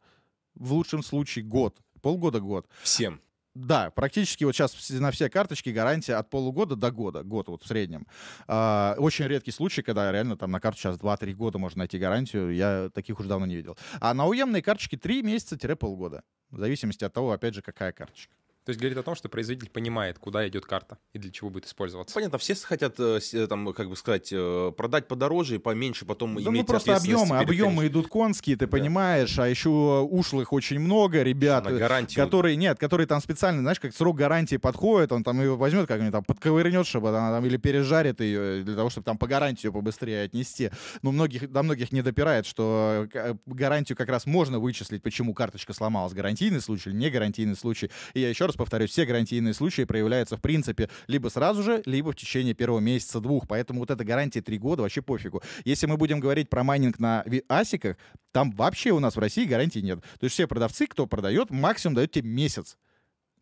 [0.53, 2.67] в лучшем случае год, полгода-год.
[2.83, 3.19] Всем.
[3.53, 7.67] Да, практически вот сейчас на все карточки гарантия от полугода до года, год вот в
[7.67, 8.07] среднем.
[8.47, 12.55] А, очень редкий случай, когда реально там на карту сейчас 2-3 года можно найти гарантию,
[12.55, 13.77] я таких уже давно не видел.
[13.99, 18.33] А на уемные карточки 3 месяца-полгода, в зависимости от того, опять же, какая карточка.
[18.63, 21.65] То есть говорит о том, что производитель понимает, куда идет карта и для чего будет
[21.65, 22.13] использоваться.
[22.13, 26.35] Понятно, все хотят, э, э, там, как бы сказать, э, продать подороже и поменьше, потом
[26.35, 28.71] Да, иметь ну просто объемы, объемы идут конские, ты Да.
[28.71, 31.65] понимаешь, а еще ушлых очень много ребят.
[31.65, 32.23] на гарантию.
[32.23, 36.11] Которые, нет, которые там специально, знаешь, как срок гарантии подходит, он там ее возьмет, как-нибудь
[36.11, 39.73] там подковырнет, чтобы она там или пережарит ее, для того, чтобы там по гарантии ее
[39.73, 40.69] побыстрее отнести.
[41.01, 43.07] Ну, многих, до многих не допирает, что
[43.47, 46.13] гарантию как раз можно вычислить, почему карточка сломалась.
[46.13, 47.89] Гарантийный случай или не гарантийный случай.
[48.13, 52.11] И я еще раз повторюсь, все гарантийные случаи проявляются, в принципе, либо сразу же, либо
[52.11, 53.47] в течение первого месяца-двух.
[53.47, 55.41] Поэтому вот эта гарантия три года вообще пофигу.
[55.65, 57.97] Если мы будем говорить про майнинг на асиках,
[58.31, 60.01] там вообще у нас в России гарантии нет.
[60.19, 62.77] То есть все продавцы, кто продает, максимум дают тебе месяц.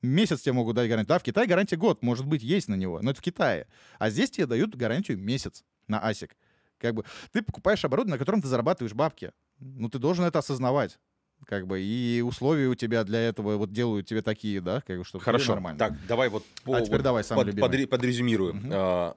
[0.01, 1.09] Месяц тебе могут дать гарантию.
[1.09, 3.67] Да, в Китае гарантия год, может быть, есть на него, но это в Китае.
[3.97, 6.31] А здесь тебе дают гарантию месяц на ASIC.
[6.77, 7.03] Как бы
[7.33, 9.33] ты покупаешь оборудование, на котором ты зарабатываешь бабки.
[9.59, 10.97] Ну, ты должен это осознавать.
[11.45, 15.03] Как бы, и условия у тебя для этого вот делают тебе такие, да, как бы,
[15.03, 15.53] чтобы Хорошо.
[15.53, 15.79] нормально.
[15.79, 17.67] Так, давай вот по, А теперь вот давай самый под- любимый.
[17.67, 18.53] подре- подрезюмирую.
[18.55, 18.69] Мгм.
[18.73, 19.15] А,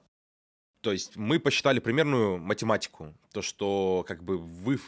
[0.81, 4.79] то есть мы посчитали примерную математику, то что как бы вы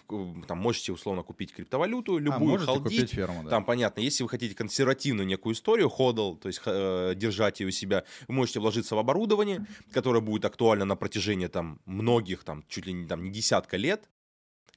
[0.47, 3.49] там можете условно купить криптовалюту, а, любую можете халдить, купить ферму, да.
[3.51, 7.71] Там понятно, если вы хотите консервативную некую историю, ходл, то есть э, держать ее у
[7.71, 12.87] себя, вы можете вложиться в оборудование, которое будет актуально на протяжении там многих, там чуть
[12.87, 14.09] ли не, там, не десятка лет,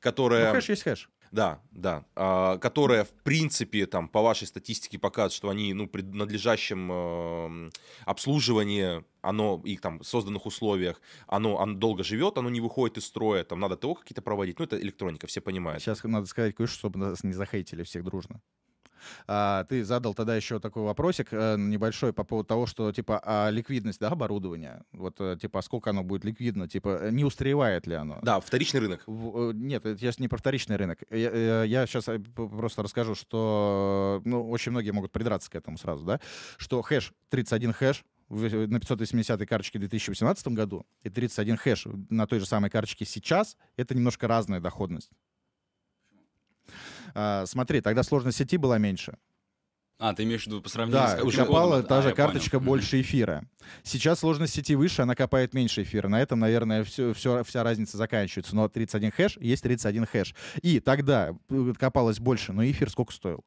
[0.01, 0.49] которое...
[0.49, 1.11] Ну, хэш есть хэш.
[1.31, 2.05] Да, да.
[2.15, 7.71] А, которая, в принципе, там, по вашей статистике показывает, что они, ну, при надлежащем эм,
[8.05, 13.45] обслуживании, оно, их там, созданных условиях, оно, оно долго живет, оно не выходит из строя,
[13.45, 15.83] там, надо ТО какие-то проводить, ну, это электроника, все понимают.
[15.83, 18.41] Сейчас надо сказать кое-что, чтобы нас не захейтили всех дружно.
[19.27, 23.51] А, ты задал тогда еще такой вопросик э, небольшой по поводу того, что типа а
[23.51, 27.95] ликвидность да, оборудования, вот э, типа сколько оно будет ликвидно, типа э, не устаревает ли
[27.95, 28.19] оно?
[28.23, 29.03] Да, вторичный рынок.
[29.07, 31.03] В- Нет, это сейчас не про вторичный рынок.
[31.11, 36.21] Я, сейчас просто расскажу, что ну, очень многие могут придраться к этому сразу, да,
[36.57, 42.41] что хэш 31 хэш на 580 карточке в 2018 году и 31 хэш на той
[42.41, 45.11] же самой карточке сейчас— это немножко разная доходность.
[47.21, 49.19] А, смотри, тогда сложность сети была меньше.
[49.99, 51.89] А, ты имеешь в виду по сравнению Да, с копала капчикодом?
[51.89, 52.17] та А, же понял.
[52.17, 52.67] карточка Мгм.
[52.67, 53.45] больше эфира.
[53.83, 56.07] Сейчас сложность сети выше, она копает меньше эфира.
[56.07, 58.55] На этом, наверное, все, вся разница заканчивается.
[58.55, 60.37] Но 31 хэш есть 31 хэш.
[60.63, 63.45] И тогда э, копалось больше, но эфир сколько стоил?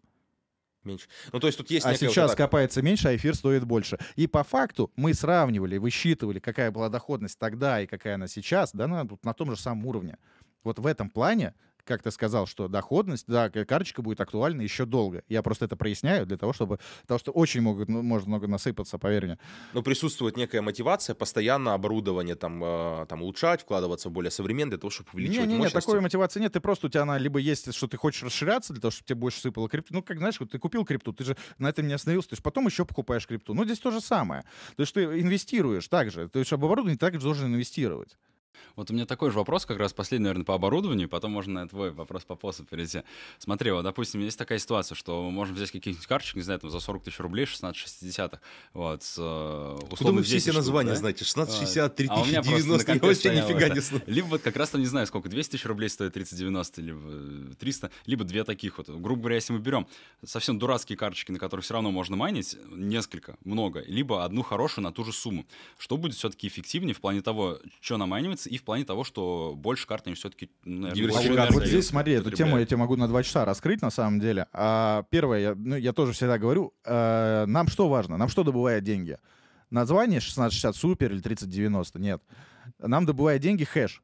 [0.84, 1.08] Меньше.
[1.32, 3.98] Ну, то есть тут есть А вот сейчас копается меньше, а эфир стоит больше.
[4.18, 8.88] И по факту мы сравнивали, высчитывали, какая была доходность тогда и какая она сейчас, да,
[8.88, 10.18] на, на том же самом уровне.
[10.64, 11.54] Вот в этом плане,
[11.86, 15.24] как ты сказал, что доходность, да, карточка будет актуальна еще долго.
[15.28, 16.80] Я просто это проясняю для того, чтобы...
[17.02, 19.40] Потому что очень могут, ну, может много насыпаться, поверь мне.
[19.74, 24.80] Но присутствует некая мотивация постоянно оборудование там, э, там улучшать, вкладываться в более современное для
[24.80, 25.86] того, чтобы увеличивать Не-не-не, мощности.
[25.88, 26.54] такой мотивации нет.
[26.54, 29.16] Ты просто, у тебя она либо есть, что ты хочешь расширяться для того, чтобы тебе
[29.16, 29.94] больше сыпало крипту.
[29.94, 32.42] Ну, как, знаешь, вот ты купил крипту, ты же на этом не остановился, ты же
[32.42, 33.54] потом еще покупаешь крипту.
[33.54, 34.44] Ну, здесь то же самое.
[34.76, 36.28] То есть ты инвестируешь также.
[36.30, 38.18] То есть об оборудовании также должен инвестировать.
[38.76, 41.68] Вот у меня такой же вопрос, как раз последний, наверное, по оборудованию, потом можно на
[41.68, 43.04] твой вопрос по посу перейти.
[43.40, 46.70] Смотри, вот, допустим, есть такая ситуация, что мы можем взять каких-нибудь карточек, не знаю, там,
[46.70, 48.40] за 40 тысяч рублей, 1660
[48.74, 50.96] вот, с, э, Куда вы все 10 эти названия да?
[50.96, 51.26] знаете?
[51.26, 53.76] 1660, А у меня просто на 3090, я вообще нифига это.
[53.76, 54.04] не знаю.
[54.08, 57.54] Либо вот как раз там, не знаю, сколько, 200 тысяч рублей стоит 3090, либо э,
[57.60, 58.90] 300, либо две таких вот.
[58.90, 59.88] Грубо говоря, если мы берем
[60.26, 64.92] совсем дурацкие карточки, на которых все равно можно майнить, несколько, много, либо одну хорошую на
[64.92, 65.46] ту же сумму.
[65.78, 67.96] Что будет все-таки эффективнее в плане того, что
[68.42, 70.50] намайнивается, и в плане того, что больше карт они все-таки...
[70.66, 74.20] А вот здесь, смотри, эту тему я тебе могу на два часа раскрыть, на самом
[74.20, 74.48] деле.
[74.54, 78.18] А, первое, я, ну, я тоже всегда говорю, э, нам что важно?
[78.18, 79.18] Нам что добывает деньги?
[79.70, 82.00] Название 1660 супер или 3090?
[82.00, 82.22] Нет.
[82.80, 84.04] Нам добывает деньги хэш.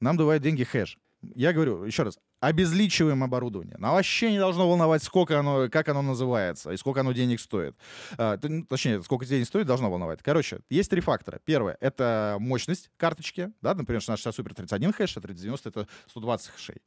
[0.00, 0.98] Нам добывает деньги хэш.
[1.34, 3.76] Я говорю, еще раз, обезличиваем оборудование.
[3.78, 7.76] Нам вообще не должно волновать, сколько оно, как оно называется и сколько оно денег стоит.
[8.18, 10.20] А, ну, точнее, сколько денег стоит, должно волновать.
[10.22, 11.40] Короче, есть три фактора.
[11.44, 13.52] Первое— это мощность карточки.
[13.62, 16.82] Да, например, 1660 супер 31 хэш, а 3090— это 120 хэшей.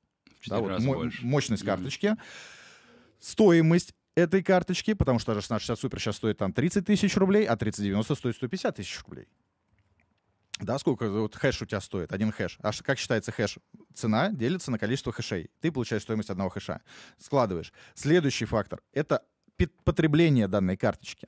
[0.48, 2.16] Да, вот мо- мощность карточки,
[3.20, 7.56] стоимость этой карточки, потому что даже 1660 супер сейчас стоит там 30 тысяч рублей, а
[7.56, 9.28] 3090 стоит 150 тысяч рублей.
[10.60, 12.58] Да, сколько вот хэш у тебя стоит, один хэш.
[12.62, 13.58] А как считается хэш?
[13.93, 15.49] Цена делится на количество хэшей.
[15.60, 16.82] Ты получаешь стоимость одного хэша.
[17.18, 17.74] Складываешь.
[17.93, 19.24] Следующий фактор— это
[19.84, 21.28] потребление данной карточки.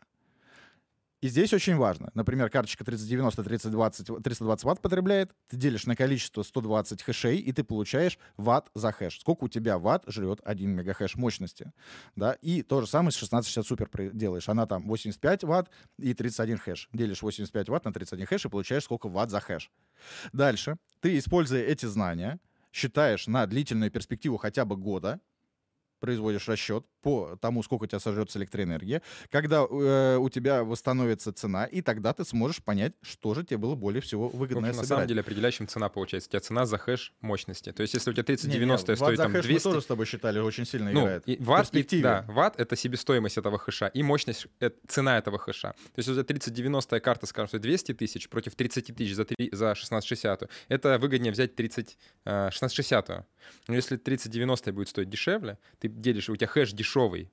[1.21, 2.11] И здесь очень важно.
[2.13, 7.63] Например, карточка 3090, 3020, 320 ватт потребляет, ты делишь на количество 120 хэшей, и ты
[7.63, 9.19] получаешь ватт за хэш.
[9.19, 11.71] Сколько у тебя ватт жрет 1 мегахэш мощности.
[12.15, 12.33] Да?
[12.33, 14.47] И то же самое с 1660 супер делаешь.
[14.47, 16.89] Она там 85 ватт и 31 хэш.
[16.93, 19.71] Делишь 85 ватт на 31 хэш и получаешь сколько ватт за хэш.
[20.33, 22.39] Дальше ты, используя эти знания,
[22.71, 25.19] считаешь на длительную перспективу хотя бы года,
[25.99, 31.65] производишь расчет по тому, сколько у тебя сожрется электроэнергия, когда э, у тебя восстановится цена,
[31.65, 34.87] и тогда ты сможешь понять, что же тебе было более всего выгодно общем, на собирать.
[34.87, 36.27] самом деле определяющим цена получается.
[36.29, 37.71] У тебя цена за хэш мощности.
[37.71, 39.67] То есть если у тебя Не, не, 3090 ватт стоит там хэш 200...
[39.67, 41.23] мы тоже с тобой считали, очень сильно Ну, играет.
[41.27, 45.69] и ватт, и- да, ватт— это себестоимость этого хэша, и мощность— это цена этого хэша.
[45.73, 49.49] То есть, у тебя 3090 карта, скажем, стоит 200 тысяч против 30 тысяч за, три-
[49.51, 53.25] за 1660, это выгоднее взять 30, э, 1660.
[53.67, 57.31] Но если 3090 будет стоить дешевле, ты делишь, у тебя хэш дешевый,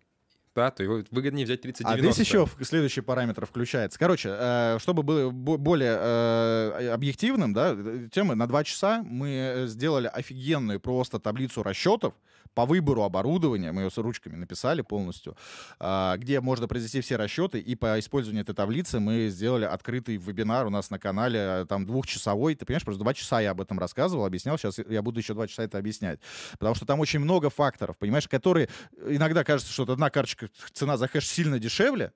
[0.55, 2.13] да, то его выгоднее взять А 3090.
[2.13, 3.99] здесь еще следующий параметр включается.
[3.99, 9.65] Короче, э, чтобы было бо- более э, объективным, да, э, темы на два часа мы
[9.67, 12.15] сделали офигенную просто таблицу расчетов
[12.55, 15.37] по выбору оборудования, мы ее с ручками написали полностью,
[15.79, 20.67] а, где можно произвести все расчеты, и по использованию этой таблицы мы сделали открытый вебинар
[20.67, 23.79] у нас на канале, э, там двухчасовой, ты понимаешь, просто два часа я об этом
[23.79, 26.21] рассказывал, объяснял, сейчас я буду еще два часа это объяснять,
[26.53, 28.69] потому что там очень много факторов, понимаешь, которые
[29.07, 32.13] иногда кажется, что одна карточка, цена за хэш сильно дешевле,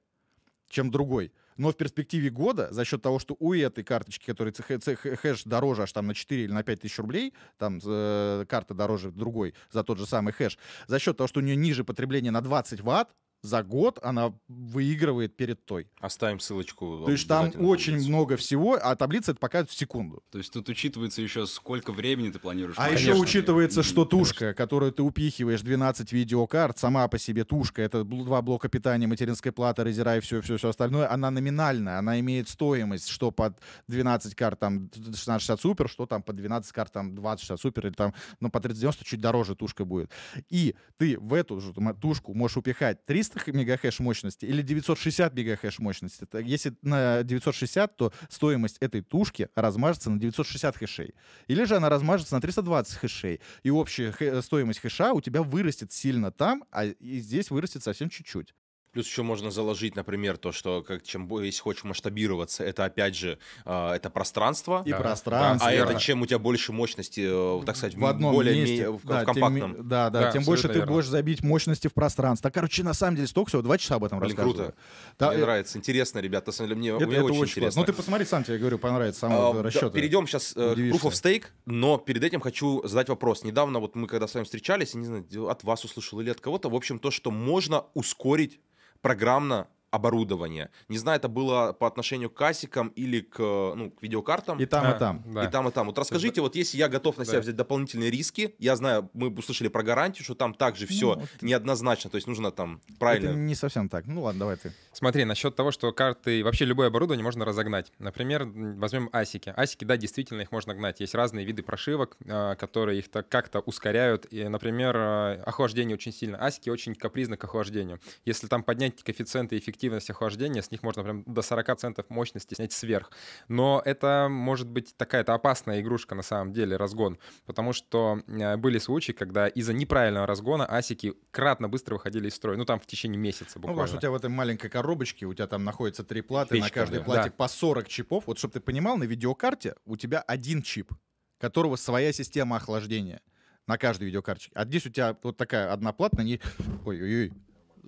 [0.69, 1.33] чем другой.
[1.59, 5.93] Но в перспективе года, за счет того, что у этой карточки, которая хэш дороже аж
[5.93, 9.99] там на 4 или на 5 тысяч рублей, там э, карта дороже другой за тот
[9.99, 10.57] же самый хэш,
[10.87, 13.11] за счет того, что у нее ниже потребление на 20 ватт,
[13.43, 15.89] за год она выигрывает перед той.
[16.01, 17.03] Оставим ссылочку.
[17.05, 18.09] То есть там очень таблицу.
[18.09, 20.23] много всего, а таблица это показывает в секунду.
[20.31, 22.77] То есть тут учитывается еще, сколько времени ты планируешь.
[22.77, 23.07] А потратить.
[23.07, 24.19] еще учитывается, что конечно.
[24.19, 29.53] тушка, которую ты упихиваешь 12 видеокарт, сама по себе тушка, это два блока питания, материнская
[29.53, 34.35] плата, резера и все, все, все остальное, она номинальная, она имеет стоимость, что под 12
[34.35, 38.51] карт там 1660 супер, что там под 12 карт там 2060 супер, или там, ну,
[38.51, 40.11] по 3090 чуть дороже тушка будет.
[40.51, 45.79] И ты в эту же тушку можешь упихать 300 х- мегахэш мощности или 960 мегахэш
[45.79, 46.27] мощности.
[46.43, 51.15] Если на 960, то стоимость этой тушки размажется на 960 хэшей.
[51.47, 53.41] Или же она размажется на 320 хэшей.
[53.63, 58.09] И общая хэ- стоимость хэша у тебя вырастет сильно там, а и здесь вырастет совсем
[58.09, 58.55] чуть-чуть.
[58.93, 63.39] Плюс еще можно заложить, например, то, что как, чем если хочешь масштабироваться, это опять же
[63.67, 64.83] а, это пространство.
[64.87, 65.69] И Да, пространство.
[65.69, 67.21] а это чем у тебя больше мощности,
[67.61, 69.73] э, так сказать, в одном более месте, ме- в, да, в тем компактном.
[69.73, 70.93] ме- да, да, Да, тем больше ты верно.
[70.93, 72.49] будешь забить мощности в пространство.
[72.49, 74.55] Да, короче, на самом деле столько всего, два часа об этом Блин, рассказываю.
[74.73, 74.75] круто.
[75.19, 76.49] Да, мне э, нравится, интересно, ребята.
[76.49, 77.81] На самом деле, мне, это, мне это очень, очень интересно.
[77.83, 80.73] Ну ты посмотри сам, тебе говорю, понравится сам А, вот да, перейдем сейчас э, к
[80.73, 81.07] Удивишься.
[81.07, 83.45] Proof of Stake, но перед этим хочу задать вопрос.
[83.45, 86.41] Недавно вот мы когда с вами встречались, я не знаю, от вас услышал или от
[86.41, 88.61] кого-то, в общем, то, что можно ускорить
[89.01, 90.71] программно оборудование.
[90.89, 94.59] Не знаю, это было по отношению к кассикам или к, э, ну, к видеокартам.
[94.61, 95.23] И там, А, и там.
[95.33, 95.45] да.
[95.45, 95.87] И там, и там.
[95.87, 97.41] Вот расскажите, вот если я готов на себя Да.
[97.41, 102.11] взять дополнительные риски, я знаю, мы услышали про гарантию, что там также все вот неоднозначно,
[102.11, 103.33] то есть нужно там Это правильно.
[103.33, 104.07] не совсем так.
[104.07, 104.73] Ну ладно, давай ты.
[104.93, 107.93] Смотри, насчет того, что карты, вообще любое оборудование можно разогнать.
[107.99, 109.53] Например, возьмем асики.
[109.57, 111.01] Асики, да, действительно их можно гнать.
[111.01, 114.27] Есть разные виды прошивок, а, которые их так как-то ускоряют.
[114.33, 116.37] И, например, а, охлаждение очень сильно.
[116.45, 118.01] Асики очень капризны к охлаждению.
[118.25, 122.73] Если там поднять коэффициенты эффективности охлаждения, с них можно прям до 40 центов мощности снять
[122.73, 123.11] сверх.
[123.49, 127.19] Но это может быть такая-то опасная игрушка на самом деле, разгон.
[127.47, 132.57] Потому что э, были случаи, когда из-за неправильного разгона асики кратно быстро выходили из строя.
[132.57, 133.75] Ну, там в течение месяца Ну, буквально.
[133.75, 136.63] потому что у тебя в этой маленькой коробочке, у тебя там находится три платы, на
[136.63, 137.05] Печка, каждой да.
[137.05, 137.35] плате Да.
[137.37, 138.25] по 40 чипов.
[138.27, 140.93] Вот, чтобы ты понимал, на видеокарте у тебя один чип,
[141.39, 143.21] которого своя система охлаждения
[143.67, 144.51] на каждой видеокарточке.
[144.55, 146.41] А здесь у тебя вот такая одна плата, на ней
[146.87, 147.33] ой-ой-ой,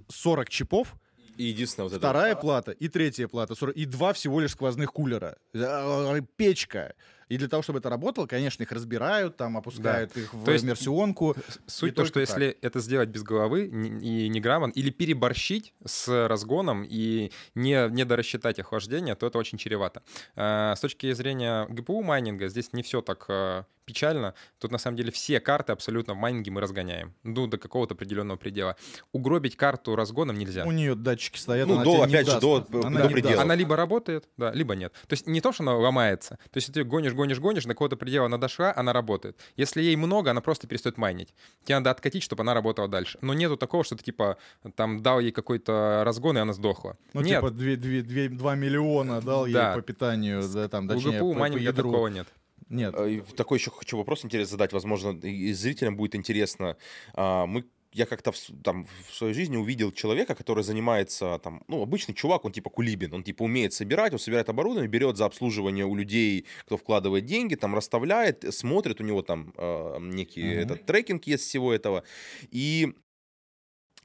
[0.08, 0.94] 40 чипов,
[1.36, 2.00] И единственное вот это.
[2.00, 5.36] вторая плата и третья плата, 40 и два всего лишь сквозных кулера.
[5.54, 6.94] Э, Печка.
[7.30, 10.64] И для того, чтобы это работало, конечно, их разбирают, там опускают их в То есть
[10.64, 11.36] иммерсионку.
[11.66, 16.84] Суть то, что только если это сделать без головы и неграмотно, или переборщить с разгоном
[16.84, 20.02] и не, не дорассчитать охлаждение, то это очень чревато.
[20.34, 24.34] А, С точки зрения GPU майнинга здесь не все так а, печально.
[24.58, 27.12] Тут на самом деле все карты абсолютно в майнинге мы разгоняем.
[27.24, 28.76] Ну, до какого-то определенного предела.
[29.12, 30.64] Угробить карту разгоном нельзя.
[30.64, 31.66] У нее датчики стоят.
[31.66, 33.42] Ну, она до, не опять же, до- Она до не предела.
[33.42, 34.92] Она либо работает, да, либо нет.
[35.08, 36.36] То есть не то, что она ломается.
[36.50, 39.36] То есть если ты гонишь, гонишь, гонишь, до какого-то предела она дошла, она работает.
[39.56, 41.34] Если ей много, она просто перестает майнить.
[41.64, 43.18] Тебе надо откатить, чтобы она работала дальше.
[43.22, 44.36] Но нету такого, что ты типа
[44.74, 46.96] там дал ей какой-то разгон, и она сдохла.
[47.12, 49.68] Ну, нет, типа 2, 2 миллиона дал Да.
[49.70, 51.90] ей по питанию, да, там, у точнее, ГПУ по, по майнинга ядру.
[51.90, 52.26] такого нет.
[52.68, 52.94] Нет.
[52.96, 56.76] А, Такой еще хочу вопрос интересный задать, возможно, и и зрителям будет интересно.
[57.14, 61.82] А, Мы я как-то в, там в своей жизни увидел человека, который занимается там, ну,
[61.82, 65.84] обычный чувак, он типа кулибин, он типа умеет собирать, он собирает оборудование, берет за обслуживание
[65.84, 70.58] у людей, кто вкладывает деньги, там расставляет, смотрит, у него там э, некий Мгм.
[70.60, 72.04] этот трекинг есть всего этого.
[72.50, 72.94] И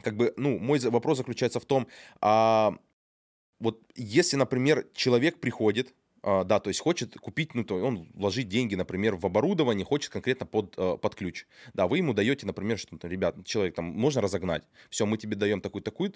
[0.02, 1.88] как бы, ну, мой вопрос заключается в том,
[2.22, 2.78] а,
[3.60, 5.94] вот если, например, человек приходит,
[6.26, 10.48] да, то есть хочет купить, ну, то он вложить деньги, например, в оборудование, хочет конкретно
[10.48, 11.46] под, э, под ключ.
[11.76, 15.36] Да, вы ему даете, например, что, ну, ребят, человек там, можно разогнать, все, мы тебе
[15.36, 16.14] даем такую-такую.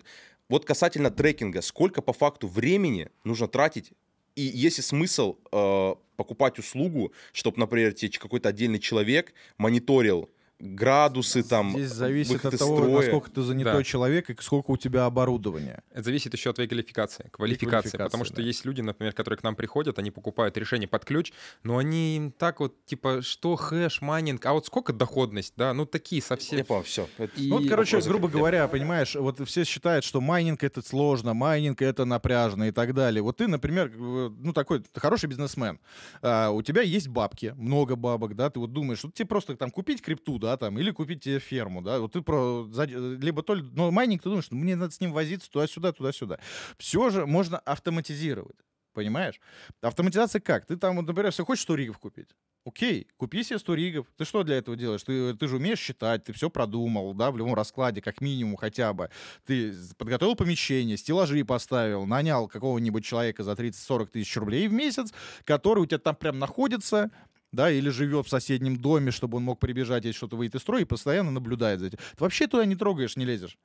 [0.49, 3.91] Вот касательно трекинга, сколько по факту времени нужно тратить,
[4.35, 10.29] и есть ли смысл э, покупать услугу, чтобы, например, тебе какой-то отдельный человек мониторил
[10.59, 12.97] градусы там, Здесь зависит выход от того, строя.
[12.97, 13.83] насколько ты занятой Да.
[13.83, 15.83] человек и сколько у тебя оборудования.
[15.91, 18.41] Это зависит еще от твоей квалификации, квалификации, потому что да.
[18.41, 21.31] есть люди, например, которые к нам приходят, они покупают решение под ключ,
[21.63, 25.85] но они им так вот, типа, что хэш, майнинг, а вот сколько доходность, да, ну
[25.85, 26.57] такие совсем...
[26.57, 27.07] Я понял, все.
[27.37, 31.33] И- Ну, вот, короче, вопрос грубо говоря, понимаешь, вот все считают, что майнинг это сложно,
[31.33, 33.21] майнинг это напряжно и так далее.
[33.21, 35.79] Вот ты, например, э, ну такой ты хороший бизнесмен,
[36.21, 39.71] а, у тебя есть бабки, много бабок, да, ты вот думаешь, что тебе просто там
[39.71, 43.91] купить крипту, да, там, или купить тебе ферму, да, вот ты про, либо то но
[43.91, 46.39] майнинг, ты думаешь, ну, мне надо с ним возиться туда-сюда, туда-сюда.
[46.77, 48.57] Все же можно автоматизировать.
[48.93, 49.39] Понимаешь?
[49.81, 50.65] Автоматизация как?
[50.65, 52.29] Ты там, вот, например, все хочешь 100 ригов купить.
[52.65, 54.07] Окей, купи себе 100 ригов.
[54.17, 55.03] Ты что для этого делаешь?
[55.03, 58.93] Ты, ты же умеешь считать, ты все продумал, да, в любом раскладе, как минимум хотя
[58.93, 59.09] бы.
[59.45, 65.13] Ты подготовил помещение, стеллажи поставил, нанял какого-нибудь человека за 30-40 тысяч рублей в месяц,
[65.45, 67.11] который у тебя там прям находится,
[67.51, 70.81] да, или живет в соседнем доме, чтобы он мог прибежать, если что-то выйдет из строя,
[70.81, 71.97] и постоянно наблюдает за этим.
[71.97, 73.57] Ты вообще туда не трогаешь, не лезешь.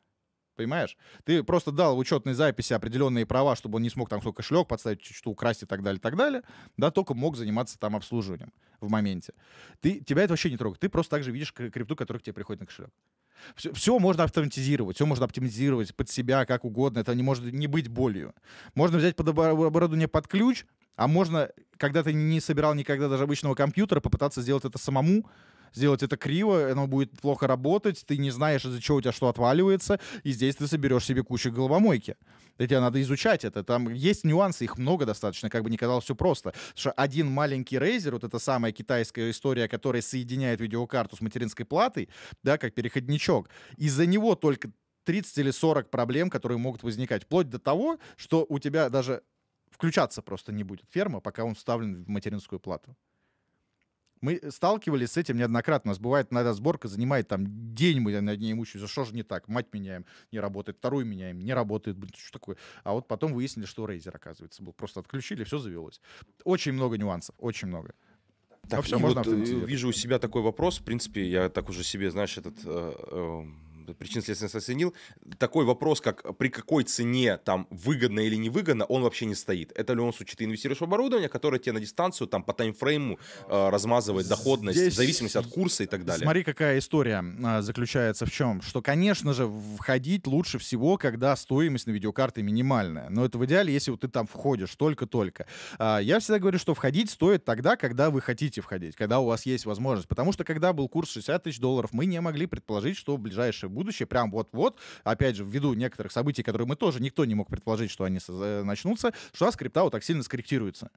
[0.56, 0.96] Понимаешь?
[1.24, 4.68] Ты просто дал в учетной записи определенные права, чтобы он не смог там свой кошелек
[4.68, 6.42] подставить, чуть что украсть и так далее, и так далее.
[6.76, 9.34] Да, только мог заниматься там обслуживанием в моменте.
[9.80, 10.80] Ты, тебя это вообще не трогает.
[10.80, 12.92] Ты просто также видишь крипту, которая к тебе приходит на кошелек.
[13.56, 17.00] Все, можно автоматизировать, все можно оптимизировать под себя, как угодно.
[17.00, 18.32] Это не может не быть болью.
[18.74, 20.66] Можно взять под обо- оборудование под ключ,
[20.96, 25.26] а можно, когда ты не собирал никогда даже обычного компьютера, попытаться сделать это самому,
[25.74, 29.28] сделать это криво, оно будет плохо работать, ты не знаешь, из-за чего у тебя что
[29.28, 32.16] отваливается, и здесь ты соберешь себе кучу головомойки.
[32.58, 33.64] И тебе надо изучать это.
[33.64, 36.50] Там есть нюансы, их много достаточно, как бы не казалось все просто.
[36.50, 41.66] Потому что один маленький рейзер, вот эта самая китайская история, которая соединяет видеокарту с материнской
[41.66, 42.08] платой,
[42.44, 44.70] да, как переходничок, из-за него только
[45.04, 47.24] 30 или 40 проблем, которые могут возникать.
[47.24, 49.22] Вплоть до того, что у тебя даже
[49.74, 52.96] включаться просто не будет ферма, пока он вставлен в материнскую плату.
[54.20, 55.90] Мы сталкивались с этим неоднократно.
[55.90, 58.90] У нас бывает, иногда сборка занимает там день, мы над ней мучаемся.
[58.90, 59.48] Что же не так?
[59.48, 60.78] Мать меняем, не работает.
[60.78, 61.98] Вторую меняем, не работает.
[61.98, 62.56] Блин, что такое?
[62.84, 64.72] А вот потом выяснили, что рейзер, оказывается, был.
[64.72, 66.00] Просто отключили, все завелось.
[66.44, 67.92] Очень много нюансов, очень много.
[68.70, 69.68] Так, А всё и можно вот, э, автоматизировать.
[69.68, 70.78] вижу у себя такой вопрос.
[70.78, 73.42] В принципе, я так уже себе, знаешь, этот э, э,
[73.92, 74.94] причинно-следственно оценил.
[75.38, 79.72] Такой вопрос, как при какой цене там выгодно или невыгодно, он вообще не стоит.
[79.74, 83.18] Это в любом случае ты инвестируешь в оборудование, которое тебе на дистанцию там по таймфрейму
[83.48, 86.24] э, размазывает доходность Здесь в зависимости от курса и так далее.
[86.24, 88.62] Смотри, какая история а, заключается в чем.
[88.62, 93.08] Что, конечно же, входить лучше всего, когда стоимость на видеокарты минимальная.
[93.10, 95.46] Но это в идеале, если вот ты там входишь только-только.
[95.78, 99.46] А, я всегда говорю, что входить стоит тогда, когда вы хотите входить, когда у вас
[99.46, 100.08] есть возможность.
[100.08, 103.70] Потому что, когда был курс 60 тысяч долларов, мы не могли предположить, что в ближайшее
[103.74, 107.90] будущее, прям вот-вот, опять же, ввиду некоторых событий, которые мы тоже, никто не мог предположить,
[107.90, 110.90] что они соз- начнутся, что у нас крипта вот так сильно скорректируется.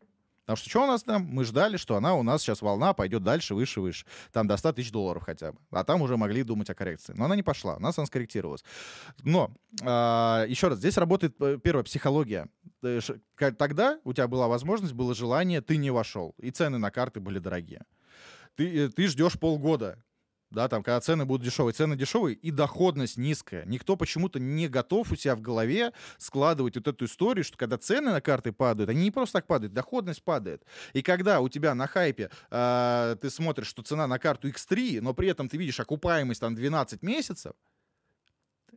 [0.47, 1.23] Потому что что у нас там?
[1.23, 4.05] Мы ждали, что она у нас сейчас волна пойдет дальше, выше, выше.
[4.31, 5.57] Там до 100 тысяч долларов хотя бы.
[5.71, 7.13] А там уже могли думать о коррекции.
[7.17, 8.63] Но она не пошла, у нас она скорректировалась.
[9.23, 9.51] Но,
[9.83, 12.47] а, еще раз, здесь работает, э, первое, психология.
[13.35, 16.33] Тогда у тебя была возможность, было желание, ты не вошел.
[16.37, 17.81] И цены на карты были дорогие.
[18.55, 20.01] Ты, э, ты ждешь полгода,
[20.49, 23.65] да, там, когда цены будут дешевые, цены дешевые и доходность низкая.
[23.65, 28.11] Никто почему-то не готов у себя в голове складывать вот эту историю, что когда цены
[28.11, 30.63] на карты падают, они не просто так падают, доходность падает.
[30.93, 35.13] И когда у тебя на хайпе э, ты смотришь, что цена на карту X3, но
[35.13, 37.53] при этом ты видишь окупаемость там 12 месяцев,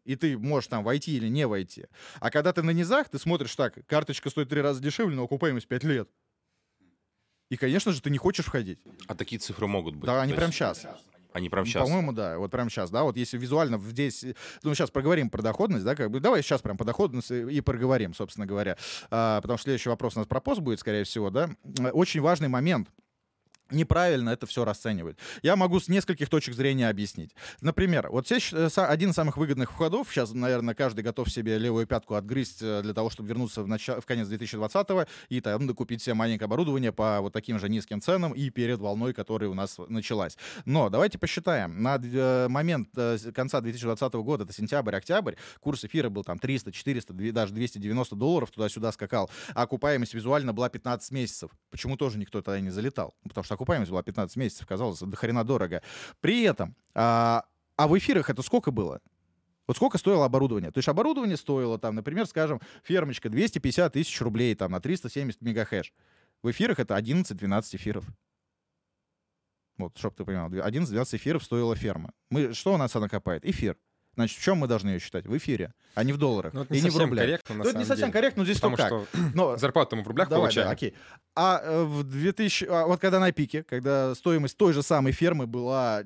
[0.05, 1.87] и ты можешь там войти или не войти.
[2.18, 5.68] А когда ты на низах, ты смотришь так, карточка стоит три раза дешевле, но окупаемость
[5.68, 6.09] 5 лет.
[7.49, 8.79] И, конечно же, ты не хочешь входить.
[9.07, 10.07] А такие цифры могут быть.
[10.07, 10.87] Да, они То прям есть сейчас.
[11.33, 11.85] Они прям сейчас.
[11.85, 14.24] По-моему, да, вот прям сейчас, да, вот если визуально здесь,
[14.62, 18.14] ну, сейчас проговорим про доходность, да, как бы, давай сейчас прям по доходности и проговорим,
[18.14, 18.76] собственно говоря,
[19.11, 21.51] А, потому что следующий вопрос у нас про пост будет, скорее всего, да,
[21.93, 22.89] очень важный момент,
[23.71, 25.16] неправильно это все расценивать.
[25.43, 27.35] Я могу с нескольких точек зрения объяснить.
[27.61, 32.14] Например, вот здесь один из самых выгодных входов, сейчас, наверное, каждый готов себе левую пятку
[32.14, 36.14] отгрызть э, для того, чтобы вернуться в, начало, в конец 2020-го и там докупить себе
[36.14, 40.37] маленькое оборудование по вот таким же низким ценам и перед волной, которая у нас началась.
[40.64, 41.83] Но давайте посчитаем.
[41.83, 47.12] На э, момент э, конца 2020 года, это сентябрь-октябрь, курс эфира был там 300, 400,
[47.12, 51.51] две- даже 290 долларов туда-сюда скакал, а окупаемость визуально была 15 месяцев.
[51.71, 53.14] Почему тоже никто тогда не залетал?
[53.25, 55.83] Ну, Потому что окупаемость была 15 месяцев, казалось, до хрена дорого.
[56.21, 57.45] При этом, а,
[57.77, 59.01] а в эфирах это сколько было?
[59.67, 60.71] Вот сколько стоило оборудование?
[60.73, 65.93] То есть оборудование стоило, там, например, скажем, фермочка 250 тысяч рублей там, на 370 мегахэш.
[66.43, 68.05] В эфирах это 11-12 эфиров.
[69.77, 72.13] Вот, чтобы ты понимал, 11-12 эфиров стоила ферма.
[72.31, 73.45] Мы, что у нас она копает?
[73.45, 73.77] Эфир.
[74.17, 75.27] Значит, в чем мы должны ее считать?
[75.27, 76.53] В эфире, а не в долларах.
[76.53, 77.25] Ну, это и не не в рублях.
[77.25, 78.13] корректно, на Ну, это не самом совсем деле.
[78.13, 78.89] корректно, но здесь Потому то как.
[78.89, 80.67] что Но зарплату мы в рублях Давай, получаем.
[80.69, 80.95] да, окей.
[81.37, 85.47] А э, в 2000, а вот когда на пике, когда стоимость той же самой фермы
[85.47, 86.03] была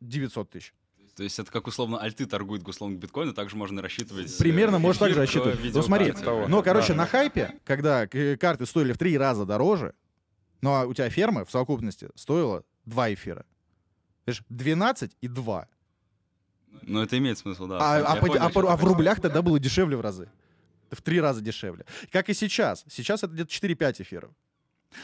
[0.00, 0.72] 900 тысяч.
[1.16, 4.36] То есть это как условно альты торгуют условно биткоин, и также можно рассчитывать...
[4.38, 5.74] Примерно э, можно так же эфир к рассчитывать.
[5.74, 6.48] Ну смотри, того.
[6.48, 6.98] но, короче, Да.
[7.02, 9.94] на хайпе, когда к- карты стоили в три раза дороже,
[10.60, 13.44] ну а у тебя ферма в совокупности стоила 2 эфира.
[14.26, 15.68] Видишь, 12 и 2.
[16.82, 17.78] Ну это имеет смысл, да.
[17.80, 20.28] А, а по- понял, а по- а в рублях тогда было дешевле в разы.
[20.90, 21.84] В три раза дешевле.
[22.12, 22.84] Как и сейчас.
[22.88, 24.30] Сейчас это где-то 4-5 эфиров.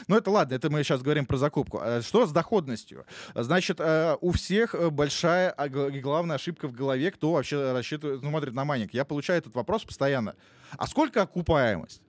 [0.07, 1.79] Ну это ладно, это мы сейчас говорим про закупку.
[1.81, 3.05] А Что с доходностью?
[3.35, 8.21] Значит, э, у всех э, большая а, и главная ошибка в голове, кто вообще рассчитывает,
[8.21, 8.93] ну, смотрит на майнинг.
[8.93, 10.35] Я получаю этот вопрос постоянно.
[10.77, 12.01] А сколько окупаемость?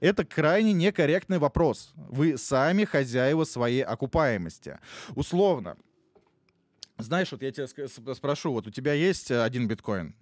[0.00, 1.92] Это крайне некорректный вопрос.
[1.94, 4.80] Вы сами хозяева своей окупаемости.
[5.14, 5.76] Условно.
[6.98, 7.66] Знаешь, вот я тебя
[8.14, 10.14] спрошу, вот у тебя есть э, один биткоин.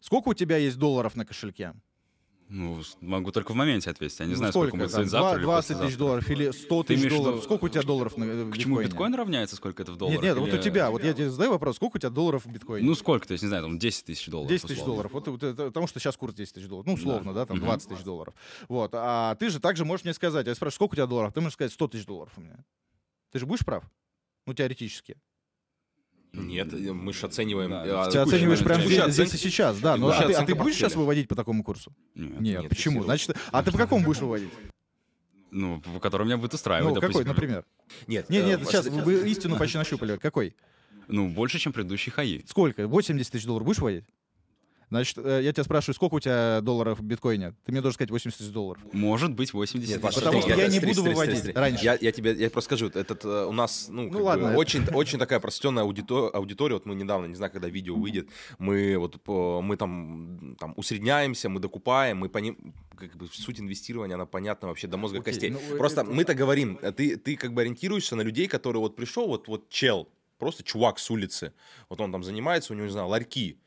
[0.00, 1.74] Сколько у тебя есть долларов на кошельке?
[2.50, 4.18] Ну, могу только в моменте ответить.
[4.20, 5.00] Я не Ну, знаю, сколько, будет там?
[5.00, 7.42] стоить завтра Два- или 20 тысяч долларов или 100 Ты тысяч долларов.
[7.44, 8.88] Сколько у тебя долларов на э, К чему биткоине?
[8.88, 10.22] биткоин равняется, сколько это в долларах?
[10.22, 12.46] Нет, нет, вот у или- тебя, вот я тебе задаю вопрос, сколько у тебя долларов
[12.46, 12.86] в биткоине?
[12.86, 14.48] Ну, сколько, то есть, не знаю, там 10 тысяч долларов.
[14.50, 15.12] 10 тысяч долларов.
[15.12, 16.86] Вот, вот потому что сейчас курс 10 тысяч долларов.
[16.86, 17.66] Ну, условно, да, там Мгм.
[17.66, 18.34] 20 тысяч долларов.
[18.68, 18.92] Вот.
[18.94, 21.34] А ты же также можешь мне сказать, я спрашиваю, сколько у тебя долларов?
[21.34, 22.64] Ты можешь сказать 100 тысяч долларов у меня.
[23.30, 23.84] Ты же будешь прав?
[24.46, 25.18] Ну, теоретически.
[26.32, 27.70] Нет, э, мы же оцениваем...
[27.70, 29.96] Да, э, ты Ты оцениваешь прямо здесь, здесь и сейчас, да.
[29.96, 31.92] Но, Текущая а, ты, а ты будешь сейчас выводить по такому курсу?
[32.14, 32.40] Нет.
[32.40, 33.02] Нет, нет, почему?
[33.02, 34.50] Значит, а ты по какому будешь выводить?
[35.50, 37.28] Ну, по которому меня будет устраивать, Ну, какой, допустим.
[37.28, 37.64] например?
[38.06, 40.18] Нет, Нет, э, нет, сейчас с- вы истину почти нащупали.
[40.18, 40.54] Какой?
[41.08, 42.44] Ну, больше, чем предыдущий хаи.
[42.46, 42.86] Сколько?
[42.86, 44.04] 80 тысяч долларов будешь вводить?
[44.90, 47.54] Значит, э, я тебя спрашиваю, сколько у тебя долларов в биткоине?
[47.66, 48.82] Ты мне должен сказать 80 тысяч долларов.
[48.92, 51.84] Может быть, 80 Нет, Потому что я не буду выводить раньше.
[51.84, 54.50] Я, я тебе я просто скажу, этот э, у нас, ну, Ну как ладно, бы,
[54.52, 56.74] это- очень, очень такая просветленная аудито- аудитория.
[56.74, 58.28] Вот мы недавно, не знаю, когда видео выйдет,
[58.58, 64.14] мы вот по- мы там, там усредняемся, мы докупаем, мы поним, как бы суть инвестирования,
[64.14, 65.50] она понятна вообще до мозга Окей, костей.
[65.50, 68.96] ну, Просто это- мы-то говорим, э, ты, ты как бы ориентируешься на людей, которые вот
[68.96, 70.08] пришел, вот, вот чел,
[70.38, 71.52] просто чувак с улицы,
[71.90, 73.58] вот он там занимается, у него, не знаю, ларьки,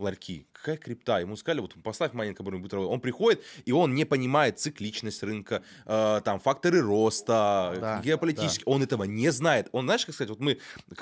[0.00, 0.46] ларьки.
[0.52, 1.20] Какая крипта?
[1.20, 2.92] Ему сказали, вот поставь майнинг, который будет работать.
[2.92, 8.64] Он приходит, и он не понимает цикличность рынка, э, там, факторы роста, Да, геополитические.
[8.66, 9.68] Он этого не знает.
[9.72, 10.58] Он, знаешь, как сказать, вот мы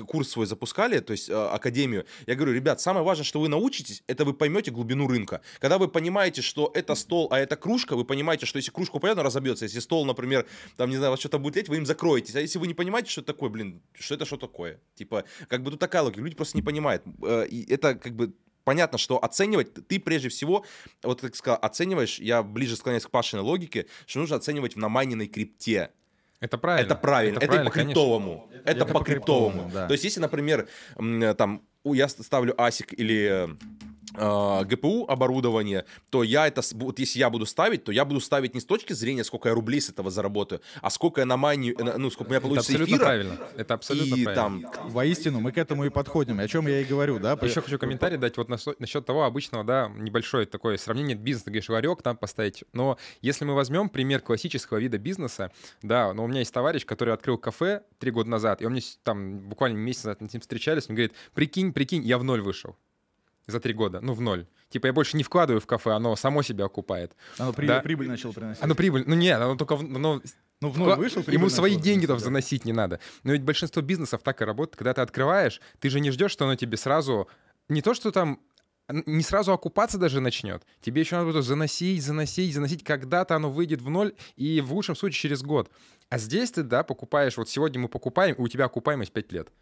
[0.06, 2.04] курс свой запускали, то есть э, академию.
[2.26, 5.40] Я говорю, ребят, самое важное, что вы научитесь, это вы поймете глубину рынка.
[5.58, 9.22] Когда вы понимаете, что это стол, а это кружка, вы понимаете, что если кружку понятно
[9.22, 10.46] разобьется, если стол, например,
[10.76, 12.36] там, не знаю, вас что-то будет леть, вы им закроетесь.
[12.36, 14.80] А если вы не понимаете, что это такое, блин, что это что такое?
[14.94, 16.20] Типа, как бы тут такая логика.
[16.20, 17.02] Люди просто не понимают.
[17.22, 18.32] Э, И это как бы
[18.64, 20.64] понятно, что оценивать ты прежде всего,
[21.02, 25.26] вот как сказал, оцениваешь, я ближе склоняюсь к Пашиной логике, что нужно оценивать в намайненной
[25.26, 25.90] крипте.
[26.40, 26.86] Это правильно.
[26.86, 28.50] Это правильно, это, по криптовому.
[28.64, 29.70] Это, по криптовому.
[29.72, 29.86] да.
[29.86, 30.68] То есть, если, например,
[31.36, 33.56] там я ставлю ASIC или э,
[34.12, 38.60] ГПУ оборудование, то я это, вот если я буду ставить, то я буду ставить не
[38.60, 42.10] с точки зрения, сколько я рублей с этого заработаю, а сколько я на майне, ну,
[42.10, 43.04] сколько у меня Это получится абсолютно эфира.
[43.04, 43.38] правильно.
[43.56, 44.70] Это абсолютно и правильно.
[44.70, 46.40] там Воистину, мы к этому и подходим.
[46.40, 47.38] О чем я и говорю, да?
[47.42, 51.46] Еще хочу комментарий дать вот насчет того обычного, да, небольшое такое сравнение бизнеса.
[51.46, 52.64] Ты говоришь, ларек там поставить.
[52.72, 55.50] Но если мы возьмем пример классического вида бизнеса,
[55.82, 58.82] да, но у меня есть товарищ, который открыл кафе три года назад, и он мне
[59.02, 62.76] там буквально месяц назад с ним встречались, он говорит, прикинь, прикинь, я в ноль вышел
[63.48, 64.46] за три года, ну в ноль.
[64.68, 67.16] Типа я больше не вкладываю в кафе, оно само себя окупает.
[67.38, 67.80] Оно при- Да.
[67.80, 68.62] прибыль начало приносить.
[68.62, 70.20] Оно прибыль, ну нет, оно только, в- оно
[70.60, 72.24] Ну, в ноль Вкла- вышел, прибыль Ему свои деньги там да.
[72.24, 72.98] заносить не надо.
[73.22, 74.76] Но ведь большинство бизнесов так и работает.
[74.76, 77.28] Когда ты открываешь, ты же не ждешь, что оно тебе сразу...
[77.68, 78.40] Не то, что там
[79.06, 80.64] не сразу окупаться даже начнет.
[80.80, 82.82] Тебе еще надо будет заносить, заносить, заносить.
[82.82, 85.70] Когда-то оно выйдет в ноль, и в лучшем случае через год.
[86.08, 87.36] А здесь ты, да, покупаешь...
[87.36, 89.52] Вот сегодня мы покупаем, и у тебя окупаемость 5 лет.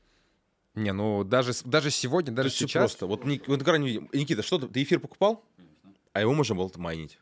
[0.76, 2.82] Не, ну даже, даже сегодня, даже Всё сейчас...
[2.92, 3.06] просто.
[3.06, 5.42] Вот, Ник- вот крайне- Никита, что ты, ты эфир покупал?
[6.12, 7.18] А его можно было майнить.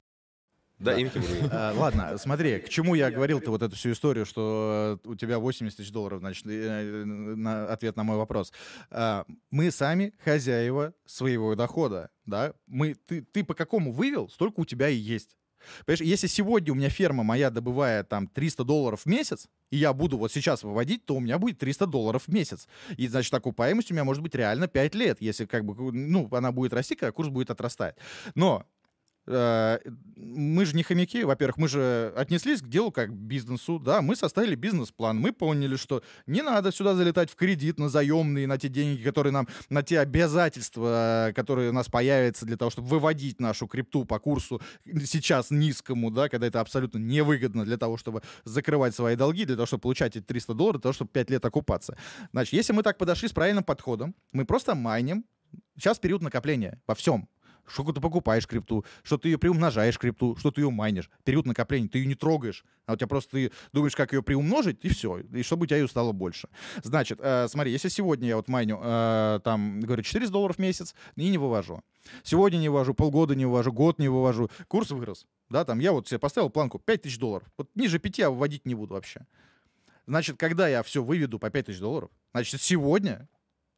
[0.78, 1.70] Да, Да.
[1.70, 5.38] А, Ладно, смотри, к чему я говорил-то вот эту всю историю, что э, у тебя
[5.38, 8.52] 80 тысяч долларов, значит, э, на ответ на мой вопрос.
[8.90, 12.54] А, Мы сами хозяева своего дохода, да?
[12.66, 15.36] Мы, ты, ты по какому вывел, столько у тебя и есть.
[15.86, 19.92] Понимаешь, если сегодня у меня ферма моя добывает там 300 долларов в месяц, и я
[19.92, 22.68] буду вот сейчас выводить, то у меня будет 300 долларов в месяц.
[22.96, 26.52] И, значит, окупаемость у меня может быть реально 5 лет, если как бы, ну, она
[26.52, 27.96] будет расти, когда курс будет отрастать.
[28.34, 28.66] Но
[29.26, 34.16] мы же не хомяки, во-первых, мы же отнеслись к делу как к бизнесу, да, мы
[34.16, 38.68] составили бизнес-план, мы поняли, что не надо сюда залетать в кредит на заемные, на те
[38.68, 43.40] деньги, которые нам, на те обязательства, э, которые у нас появятся для того, чтобы выводить
[43.40, 48.94] нашу крипту по курсу сейчас низкому, да, когда это абсолютно невыгодно для того, чтобы закрывать
[48.94, 51.96] свои долги, для того, чтобы получать эти 300 долларов, для того, чтобы 5 лет окупаться.
[52.32, 55.24] Значит, если мы так подошли с правильным подходом, мы просто майним,
[55.76, 57.28] сейчас период накопления во всем,
[57.66, 61.10] что ты покупаешь крипту, что ты ее приумножаешь крипту, что ты ее майнишь.
[61.24, 64.78] Период накопления, ты ее не трогаешь, а у тебя просто ты думаешь, как ее приумножить,
[64.82, 66.48] и все, и чтобы у тебя ее стало больше.
[66.82, 70.94] Значит, э, смотри, если сегодня я вот майню, э, там, говорю, 400 долларов в месяц,
[71.16, 71.82] и не вывожу.
[72.22, 75.26] Сегодня не вывожу, полгода не вывожу, год не вывожу, курс вырос.
[75.48, 77.48] Да, там я вот себе поставил планку 5000 долларов.
[77.56, 79.26] Вот ниже 5 я выводить не буду вообще.
[80.06, 83.28] Значит, когда я все выведу по 5000 долларов, значит, сегодня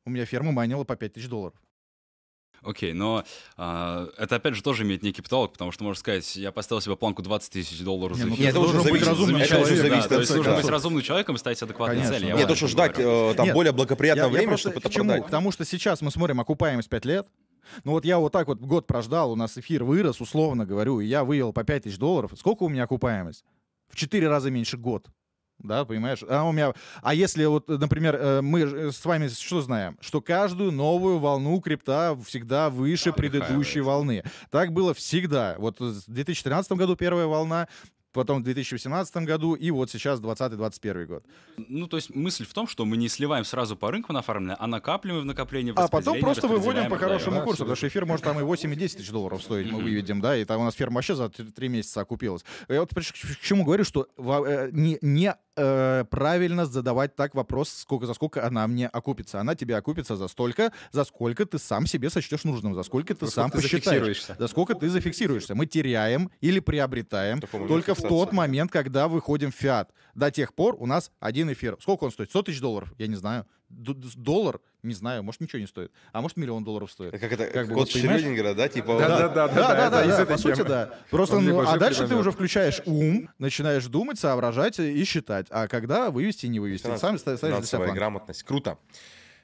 [0.04, 1.60] у меня ферма майнила по 5000 долларов.
[2.66, 3.24] Окей, но
[3.56, 6.96] а, это опять же тоже имеет некий потолок, потому что можно сказать, я поставил себе
[6.96, 8.40] планку 20 тысяч долларов за ну, эфир.
[8.46, 10.54] Нет, это уже должен быть зависит- разумный это уже человек, зависит Да, то есть нужно
[10.56, 12.26] быть разумным человеком и ставить адекватные Конечно, цели.
[12.26, 12.38] я да.
[12.40, 14.48] Нет, вот то, что о чем ждать э, там Нет, более благоприятное Я- я время,
[14.48, 15.10] просто чтобы это к чему?
[15.10, 15.26] продать.
[15.26, 17.28] К тому, что сейчас мы смотрим окупаемость 5 лет.
[17.84, 21.06] Ну вот я вот так вот год прождал, у нас эфир вырос, условно говорю, и
[21.06, 22.32] я вывел по 5 тысяч долларов.
[22.36, 23.44] Сколько у меня окупаемость?
[23.88, 25.06] В 4 раза меньше год.
[25.58, 26.20] Да, понимаешь?
[26.28, 26.74] А, у меня...
[27.02, 29.96] а если вот, например, э, мы э, с вами что знаем?
[30.00, 34.22] Что каждую новую волну крипта всегда выше предыдущей волны.
[34.50, 35.56] Так было всегда.
[35.58, 37.68] Вот в 2013 году первая волна,
[38.16, 41.24] потом в 2018 году и вот сейчас 2020-2021 год.
[41.68, 44.66] Ну, то есть мысль в том, что мы не сливаем сразу по рынку нафармленное, а
[44.66, 48.24] накапливаем в накоплении, А потом просто выводим по хорошему да, курсу, потому что эфир может
[48.24, 50.74] там и 8, и 10 тысяч долларов стоить, мы выведем, да, и там у нас
[50.74, 52.44] ферма вообще за 3 месяца окупилась.
[52.68, 58.06] Я вот к чему говорю, что э, не, не, э, правильно задавать так вопрос, сколько,
[58.06, 59.40] за сколько она мне окупится.
[59.40, 63.26] Она тебе окупится за столько, за сколько ты сам себе сочтешь нужным, за сколько ты
[63.26, 64.26] За сам ты посчитаешь.
[64.38, 65.54] За сколько ты зафиксируешься.
[65.54, 69.90] Мы теряем или приобретаем Только можно только в тот момент, когда выходим в фиат.
[70.14, 71.76] До тех пор у нас один эфир.
[71.80, 72.30] Сколько он стоит?
[72.30, 72.92] 100 тысяч долларов?
[72.98, 73.46] Я не знаю.
[73.68, 74.60] Доллар?
[74.82, 75.22] Не знаю.
[75.22, 75.90] Может, ничего не стоит.
[76.12, 77.12] А может, миллион долларов стоит.
[77.12, 77.90] Как это, Как код?
[77.90, 78.98] Шрёдингера, да, типа...
[78.98, 80.98] Да, да, да, Да, да, да, по сути, да.
[81.10, 85.46] Просто, ну, а дальше ты уже включаешь ум, начинаешь думать, соображать и считать.
[85.50, 88.42] А когда вывести и не вывести, сам ставишь для себя грамотность.
[88.42, 88.78] Круто.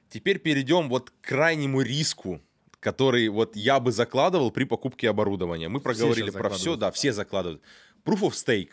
[0.08, 2.42] Теперь перейдем вот к крайнему риску,
[2.80, 5.68] который вот я бы закладывал при покупке оборудования.
[5.68, 7.62] Мы проговорили про все, да, все закладывают.
[8.04, 8.72] Proof of Stake,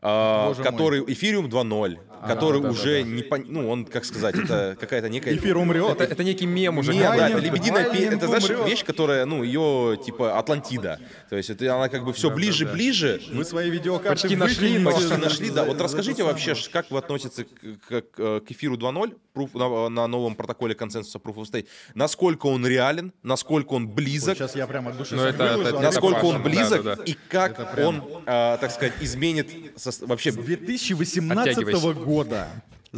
[0.00, 3.08] Боже который Ethereum 2.0, который да, да, уже да.
[3.08, 6.00] не пон- ну он как сказать, это какая-то некая Эфир умрет.
[6.00, 6.92] Это, это некий мем уже.
[6.94, 8.68] Нет, да, это лебединая пе- майнинг это знаешь умрет.
[8.68, 11.00] вещь, которая, ну, ее типа Атлантида.
[11.30, 12.72] То есть это она как бы все ближе, да.
[12.72, 13.20] ближе.
[13.32, 15.64] Вы свои видеокарты Почти нашли, Почти нашли, да.
[15.64, 20.06] Вот расскажите вообще, как вы относитесь к, к- к- к эфиру 2.0 proof- на, на
[20.06, 21.66] новом протоколе консенсуса Proof of Stake?
[21.94, 25.78] Насколько он реален, насколько он близок, Сейчас я прям от души Ну, это- выложу, это-
[25.78, 27.02] а насколько он близок да, да, да.
[27.04, 30.32] и как он, а, так сказать, изменит со- вообще...
[30.32, 31.92] С 2018 Оттягивайся.
[31.94, 32.48] года.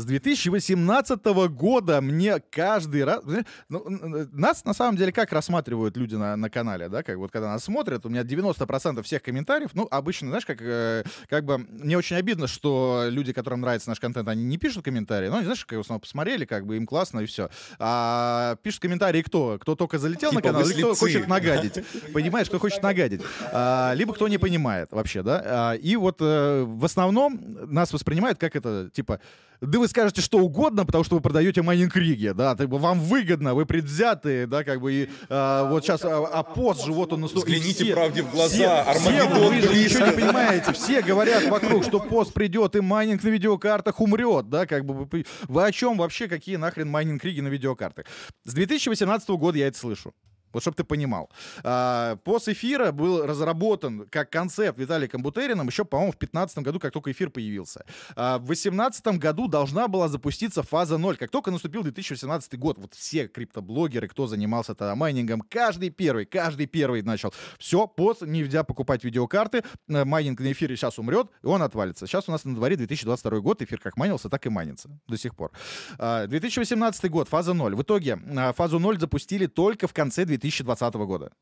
[0.00, 3.22] С 2018 года мне каждый раз...
[3.68, 3.84] ну,
[4.32, 7.64] нас на самом деле как рассматривают люди на, на канале, да, как вот когда нас
[7.64, 12.16] смотрят, у меня 90% всех комментариев, ну, обычно, знаешь, как, э, как бы мне очень
[12.16, 15.76] обидно, что люди, которым нравится наш контент, они не пишут комментарии, ну, они, знаешь, как
[15.76, 17.50] в основном посмотрели, как бы им классно и все.
[17.78, 19.58] А пишут комментарии кто?
[19.60, 21.84] Кто только залетел на Типа канал, вы или кто хочет нагадить.
[22.14, 23.20] Понимаешь, кто хочет нагадить.
[23.52, 25.42] А, либо кто не понимает вообще, да.
[25.44, 27.38] А, и вот э, в основном
[27.70, 29.20] нас воспринимают как это, типа,
[29.60, 33.66] да вы скажете что угодно, потому что вы продаете майнинг-риги, да, так вам выгодно, вы
[33.66, 37.54] предвзятые, да, как бы, и а, вот сейчас а, а PoS же, вот он наступил.
[37.54, 42.00] Взгляните правде в глаза, все, Армагеддон вы же ничего не понимаете, все говорят вокруг, что
[42.00, 45.08] PoS придет и майнинг на видеокартах умрет, да, как бы,
[45.48, 48.06] вы, о чем вообще, какие нахрен майнинг-риги на видеокартах?
[48.44, 50.14] С 2018 года я это слышу.
[50.52, 51.30] Вот чтобы ты понимал.
[51.62, 56.92] А, PoS эфира был разработан как концепт Виталиком Бутерином еще, по-моему, в 2015 году, как
[56.92, 57.84] только эфир появился.
[58.16, 61.16] А, в 2018 году должна была запуститься фаза 0.
[61.16, 66.66] Как только наступил 2018 год, вот все криптоблогеры, кто занимался тогда майнингом, каждый первый, каждый
[66.66, 67.32] первый начал.
[67.58, 72.06] Все, PoS, нельзя покупать видеокарты, э, майнинг на эфире сейчас умрет, и он отвалится.
[72.06, 75.34] Сейчас у нас на дворе 2022 год, эфир как майнился, так и майнится до сих
[75.34, 75.52] пор.
[75.98, 77.74] А, 2018 год, фаза 0.
[77.74, 81.32] В итоге а, фазу 0 запустили только в конце 2020 года.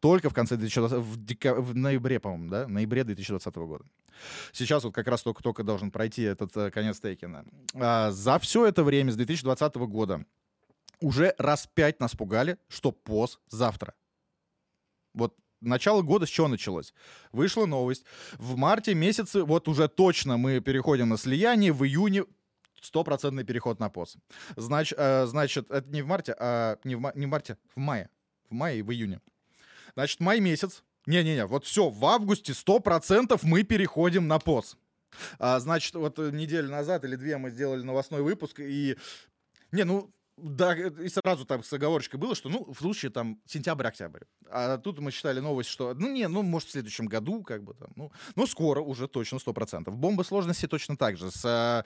[0.00, 2.66] Только в конце 2020, в, дека- в ноябре, по-моему, да?
[2.66, 3.84] В ноябре 2020 года.
[4.52, 7.44] Сейчас вот как раз только-только должен пройти этот э, конец Тейкина.
[7.74, 10.26] А, за все это время, с 2020 года,
[11.00, 13.94] уже раз пять нас пугали, что поз завтра.
[15.14, 16.92] Вот начало года с чего началось?
[17.32, 18.04] Вышла новость.
[18.34, 22.24] В марте месяце, вот уже точно мы переходим на слияние, в июне
[22.80, 24.16] стопроцентный переход на поз.
[24.56, 28.10] Знач, э, значит, это не в марте, а не в, не в марте, в мае.
[28.50, 29.20] В мае и в июне.
[29.94, 30.82] Значит, май месяц.
[31.06, 34.76] Не-не-не, вот все, в августе 100% мы переходим на поз.
[35.38, 38.96] А, значит, вот э, неделю назад или две мы сделали новостной выпуск, и...
[39.70, 43.40] Не, ну, да, э, и сразу там с оговорочкой было, что, ну, в случае там
[43.46, 44.22] сентябрь-октябрь.
[44.50, 47.74] А тут мы считали новость, что, ну, не, ну, может, в следующем году, как бы
[47.74, 49.90] там, ну, ну скоро уже точно 100%.
[49.90, 51.30] Бомба сложности точно так же.
[51.30, 51.84] С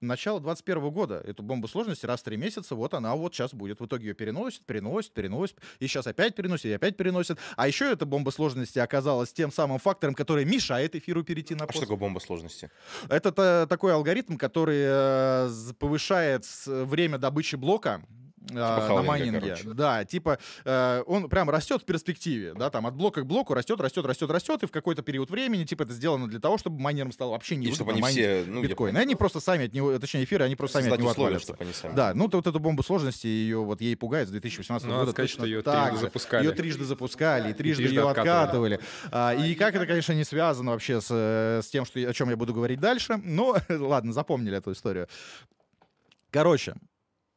[0.00, 1.22] начала 21 года.
[1.26, 3.80] Эту бомбу сложности раз в три месяца, вот она вот сейчас будет.
[3.80, 7.38] В итоге ее переносит, переносит, переносит, и сейчас опять переносит, и опять переносит.
[7.56, 11.66] А еще эта бомба сложности оказалась тем самым фактором, который мешает эфиру перейти на А
[11.66, 11.76] пост.
[11.78, 12.70] что такое бомба сложности?
[13.08, 18.02] Это та- такой алгоритм, который э, повышает время добычи блока
[18.50, 19.40] э, на халвинга, майнинге.
[19.40, 19.64] короче.
[19.74, 23.80] Да, типа э, он прям растет в перспективе, да, там от блока к блоку растет,
[23.80, 27.12] растет, растет, растет, и в какой-то период времени, типа, это сделано для того, чтобы майнерам
[27.12, 28.96] стало вообще не И чтобы они все, ну, биткоин.
[28.96, 31.72] Они просто сами от него, точнее, эфиры, они просто сами от него условия, чтобы они
[31.72, 31.94] сами.
[31.94, 35.02] Да, ну то вот эту бомбу сложности, ее вот ей пугает с 2018 Ну, надо
[35.06, 35.12] года.
[35.12, 36.44] сказать, что ее так трижды запускали.
[36.44, 38.74] Ее трижды запускали, и трижды, трижды ее откатывали.
[38.74, 38.80] откатывали.
[39.10, 42.30] А, и как это, конечно, не связано вообще с, э, с тем, что, о чем
[42.30, 43.20] я буду говорить дальше.
[43.22, 45.08] Но ладно, запомнили эту историю.
[46.30, 46.74] Короче,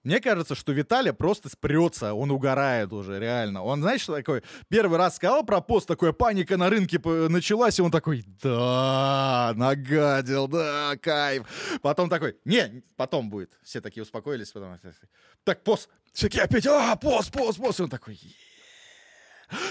[0.04, 3.64] мне кажется, что Виталий просто спрется, он угорает уже, реально.
[3.64, 4.42] Он, знаешь, что такое?
[4.68, 7.00] Первый раз сказал про пост, такая паника на рынке
[7.30, 11.44] началась, и он такой, да, нагадил, да, кайф.
[11.82, 13.60] Потом такой, не, потом будет.
[13.64, 14.80] Все такие успокоились, потом,
[15.44, 15.88] так, пост.
[16.14, 17.80] Все такие опять, а, пост, пост, пост.
[17.80, 18.32] И он такой, «Е».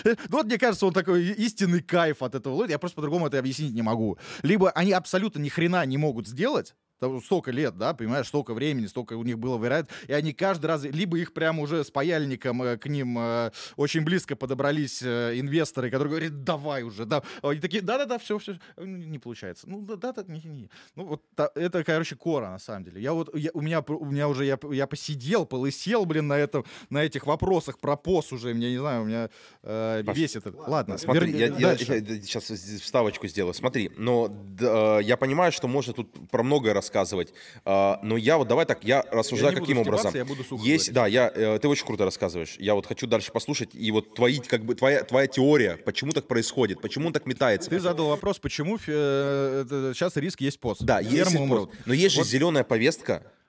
[0.04, 2.64] ну вот мне кажется, он такой истинный кайф от этого.
[2.66, 4.18] Я просто по-другому это объяснить не могу.
[4.42, 8.86] Либо они абсолютно ни хрена не могут сделать, там столько лет, да, понимаешь, столько времени,
[8.86, 12.62] столько у них было вариант, и они каждый раз, либо их прямо уже с паяльником
[12.62, 17.58] э, к ним э, очень близко подобрались э, инвесторы, которые говорят, давай уже, да, они
[17.58, 20.70] такие, да-да-да, все, все, не получается, ну да-да, не, не.
[20.94, 23.00] ну вот та- это, короче, кора на самом деле.
[23.00, 26.64] Я вот, я- у меня, у меня уже, я, я посидел, полысел, блин, на этом,
[26.90, 29.30] на этих вопросах про ПОС уже, мне не знаю, у меня
[29.62, 30.58] э, Паш, бесит это.
[30.58, 32.04] Ладно, Смотри, верни- я, я- дальше.
[32.06, 33.54] я сейчас вставочку сделаю.
[33.54, 37.32] Смотри, но д- э, я понимаю, что можно тут про многое рассказывать,
[37.64, 40.12] э, но я вот давай так, я рассуждаю буду каким образом.
[40.14, 40.94] я буду сухо Есть, говорить.
[40.94, 42.56] да, я, э, ты очень круто рассказываешь.
[42.58, 46.26] Я вот хочу дальше послушать и вот твои, как бы твоя твоя теория, почему так
[46.26, 47.70] происходит, почему он так метается.
[47.70, 50.82] Ты задал вопрос, почему э, это- сейчас риск есть пост.
[50.82, 51.70] Да, есть Фермы умрут.
[51.86, 53.39] но есть же Вот- зеленая повестка, э,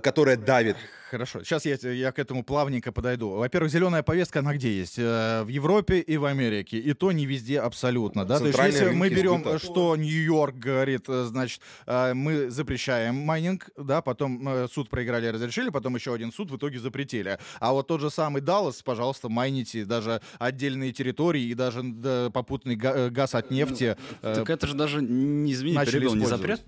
[0.00, 0.76] которая давит.
[1.10, 3.30] Хорошо, сейчас я, я к этому плавненько подойду.
[3.30, 4.98] Во-первых, зеленая повестка, она где есть?
[4.98, 6.78] Э, В Европе и в Америке.
[6.78, 8.24] И то не везде абсолютно.
[8.24, 8.40] Да?
[8.40, 9.58] То есть, если мы берем, сбыта.
[9.60, 15.68] что Нью-Йорк говорит, э, значит, э, мы запрещаем майнинг, да, потом э, суд проиграли, разрешили,
[15.70, 17.38] потом еще один суд в итоге запретили.
[17.60, 22.74] А вот тот же самый Даллас, пожалуйста, майните даже отдельные территории и даже да, попутный
[22.74, 23.96] га- э, газ от нефти.
[24.22, 26.60] э, Так это же даже, не извини, перебил, не запрет.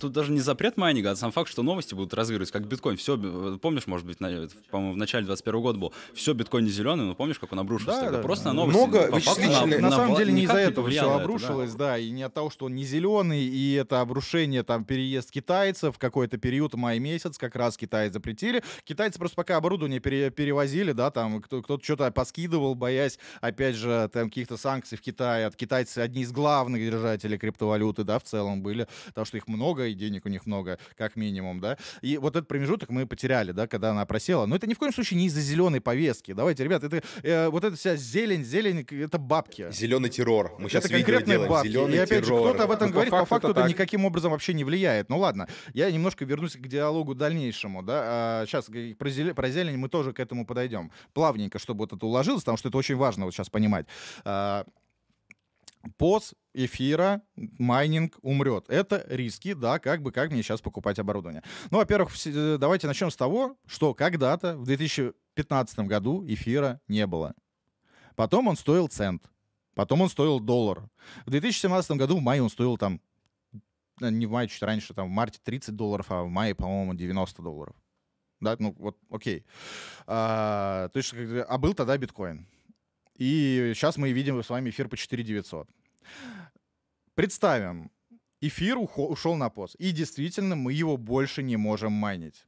[0.00, 2.96] Тут даже не запрет майнинга, а сам факт, что новости будут разыгрывать, как биткоин.
[2.96, 3.16] Все,
[3.58, 5.92] помнишь, может быть, на- по-моему, в начале 21 года был.
[6.14, 8.16] Все, биткоин не зеленый, но помнишь, как он обрушился Да, тогда?
[8.18, 8.50] да, Просто да.
[8.52, 8.78] на новости.
[8.78, 11.24] Много по вычислительных- На самом вла- деле не из-за этого все повлияло это, да.
[11.24, 11.98] обрушилось, да.
[11.98, 15.98] и не от того, что он не зеленый, и это обрушение, там, переезд китайцев в
[15.98, 18.62] какой-то период, май месяц, как раз Китай запретили.
[18.84, 24.08] Китайцы просто пока оборудование пере- перевозили, да, там, кто- кто-то что-то поскидывал, боясь, опять же,
[24.12, 25.46] там, каких-то санкций в Китае.
[25.46, 29.73] От китайцы одни из главных держателей криптовалюты, да, в целом были, потому что их много,
[29.82, 31.76] и денег у них много, как минимум, да.
[32.02, 34.46] И вот этот промежуток мы потеряли, да, когда она просела.
[34.46, 36.32] Но это ни в коем случае не из-за зеленой повестки.
[36.32, 39.70] Давайте, ребят, это э, вот эта вся зелень, зелень, это бабки.
[39.70, 40.54] Зеленый террор.
[40.58, 41.50] Мы сейчас это видео конкретные делаем.
[41.50, 41.68] бабки.
[41.68, 42.42] Зеленый и опять террор.
[42.42, 43.70] же, кто-то об этом Ну, по говорит, по факту факту это так.
[43.70, 45.08] никаким образом вообще не влияет.
[45.08, 47.82] Ну ладно, я немножко вернусь к диалогу дальнейшему.
[47.82, 48.44] Да?
[48.46, 48.66] сейчас
[48.98, 50.90] про, зелень, про зелень мы тоже к этому подойдем.
[51.12, 53.86] Плавненько, чтобы вот это уложилось, потому что это очень важно вот сейчас понимать.
[54.24, 54.64] А,
[55.96, 58.64] Поз эфира, майнинг умрет.
[58.68, 61.42] Это риски, да, как бы, как мне сейчас покупать оборудование.
[61.70, 67.34] Ну, во-первых, все- давайте начнем с того, что когда-то в 2015 году эфира не было.
[68.16, 69.30] Потом он стоил цент.
[69.74, 70.88] Потом он стоил доллар.
[71.26, 73.00] В 2017 году в мае он стоил там,
[74.00, 76.94] э, не в мае, чуть раньше, там в марте 30 долларов, а в мае, по-моему,
[76.94, 77.74] 90 долларов.
[78.40, 79.44] Да, ну вот, окей.
[80.06, 81.12] А, то есть,
[81.48, 82.46] а был тогда биткоин.
[83.16, 85.68] И сейчас мы видим с вами эфир по 4900.
[87.14, 87.90] Представим,
[88.40, 89.76] эфир ушел на пост.
[89.76, 92.46] И действительно, мы его больше не можем майнить.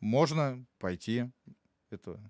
[0.00, 1.30] Можно пойти...
[1.90, 2.20] Это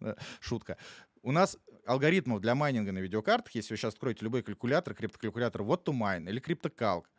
[0.00, 0.76] э, шутка.
[1.22, 5.86] У нас алгоритмов для майнинга на видеокартах, если вы сейчас откроете любой калькулятор, криптокалькулятор, вот
[5.86, 7.10] to mine или криптокалк,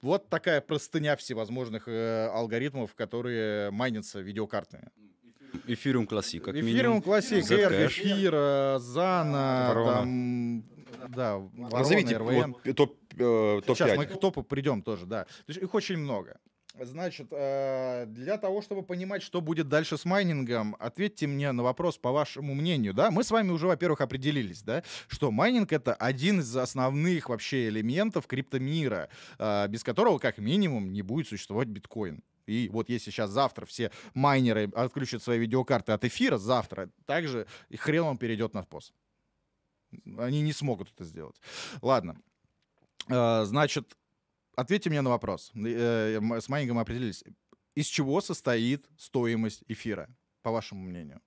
[0.00, 4.90] вот такая простыня всевозможных э, алгоритмов, которые майнятся видеокартами.
[5.66, 7.02] Эфириум Classic, как Эфириум минимум.
[7.02, 7.58] Классик, Zcash.
[7.58, 9.92] Эрг, Эфир, Зана, Ворона.
[9.92, 10.64] там,
[11.08, 12.56] да, Ворона, Назовите RVN.
[12.64, 13.96] вот топ, э, Сейчас топ-5.
[13.96, 15.24] мы к топу придем тоже, да.
[15.24, 16.38] То есть их очень много.
[16.80, 21.98] Значит, э, для того, чтобы понимать, что будет дальше с майнингом, ответьте мне на вопрос
[21.98, 23.10] по вашему мнению, да?
[23.10, 28.26] Мы с вами уже, во-первых, определились, да, что майнинг— это один из основных вообще элементов
[28.26, 32.22] криптомира, э, без которого, как минимум, не будет существовать биткоин.
[32.46, 37.46] И вот если сейчас завтра все майнеры отключат свои видеокарты от эфира, завтра также
[37.76, 38.92] хрен он перейдет на пост.
[40.18, 41.40] Они не смогут это сделать.
[41.82, 42.20] Ладно.
[43.08, 43.96] Э, Значит,
[44.56, 45.52] ответьте мне на вопрос.
[45.54, 47.24] Э, С майнингом определились.
[47.74, 50.08] Из чего состоит стоимость эфира,
[50.42, 51.20] по вашему мнению?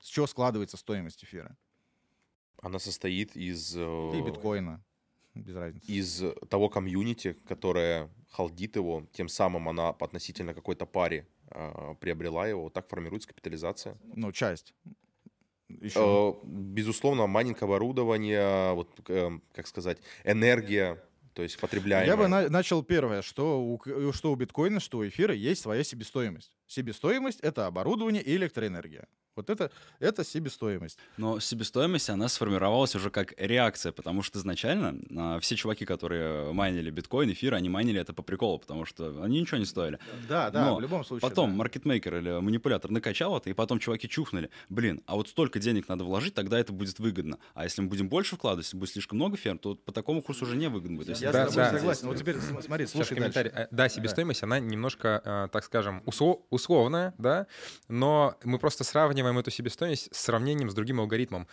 [0.00, 1.56] С чего складывается стоимость эфира?
[2.62, 3.74] Она состоит из...
[3.76, 4.82] э, И биткоина.
[5.44, 5.86] Без разницы.
[5.92, 12.64] из того комьюнити, которое халдит его, тем самым она относительно какой-то паре э, приобрела его,
[12.64, 13.96] вот так формируется капитализация.
[14.14, 14.74] Ну, часть.
[15.68, 15.98] Еще.
[16.42, 21.02] Э, безусловно, майнинг оборудование, вот, э, как сказать, энергия,
[21.34, 22.06] то есть потребляемая.
[22.06, 25.84] Я бы на- начал первое, что у, что у биткоина, что у эфира есть своя
[25.84, 26.56] себестоимость.
[26.66, 29.06] Себестоимость— это оборудование и электроэнергия.
[29.36, 30.98] Вот это, это себестоимость.
[31.18, 36.90] Но себестоимость, она сформировалась уже как реакция, потому что изначально а, все чуваки, которые майнили
[36.90, 39.98] биткоин, эфир, они майнили это по приколу, потому что они ничего не стоили.
[40.26, 41.28] Да, да, Но в любом случае.
[41.28, 41.56] Потом да.
[41.56, 44.48] маркетмейкер или манипулятор накачал это, и потом чуваки чухнули.
[44.70, 47.38] Блин, а вот столько денег надо вложить, тогда это будет выгодно.
[47.52, 50.46] А если мы будем больше вкладывать, если будет слишком много ферм, то по такому курсу
[50.46, 51.10] уже не выгодно будет.
[51.10, 51.76] Есть Я Да, с тобой да.
[51.78, 52.08] согласен.
[52.08, 53.50] Вот теперь см- смотри, слушай комментарий.
[53.50, 53.68] дальше.
[53.70, 57.46] Э, Да, себестоимость, она немножко, э, так скажем, усло- условная, да,
[57.88, 61.46] но мы просто сравниваем эту себестоимость с сравнением с другим алгоритмом.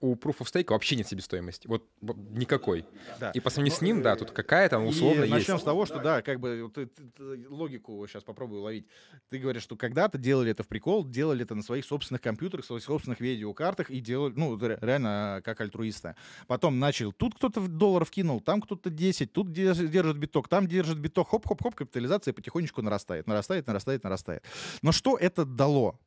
[0.00, 2.84] У Proof of Stake вообще нет себестоимости, вот никакой.
[3.18, 3.30] Да.
[3.32, 5.30] И по сравнению с ним, да, тут какая-то условно и есть.
[5.32, 8.86] начнем с того, что да, как бы ты- ты- ты логику сейчас попробую ловить.
[9.28, 12.82] Ты говоришь, что когда-то делали это в прикол, делали это на своих собственных компьютерах, своих
[12.82, 16.14] собственных видеокартах и делали, ну, ре- реально э, как альтруисты.
[16.46, 20.66] Потом начал, тут кто-то в долларов кинул, там кто-то 10, тут де- держит биток, там
[20.66, 24.44] держит биток, хоп-хоп-хоп, капитализация потихонечку нарастает, нарастает, нарастает, нарастает.
[24.82, 25.98] Но что это дало?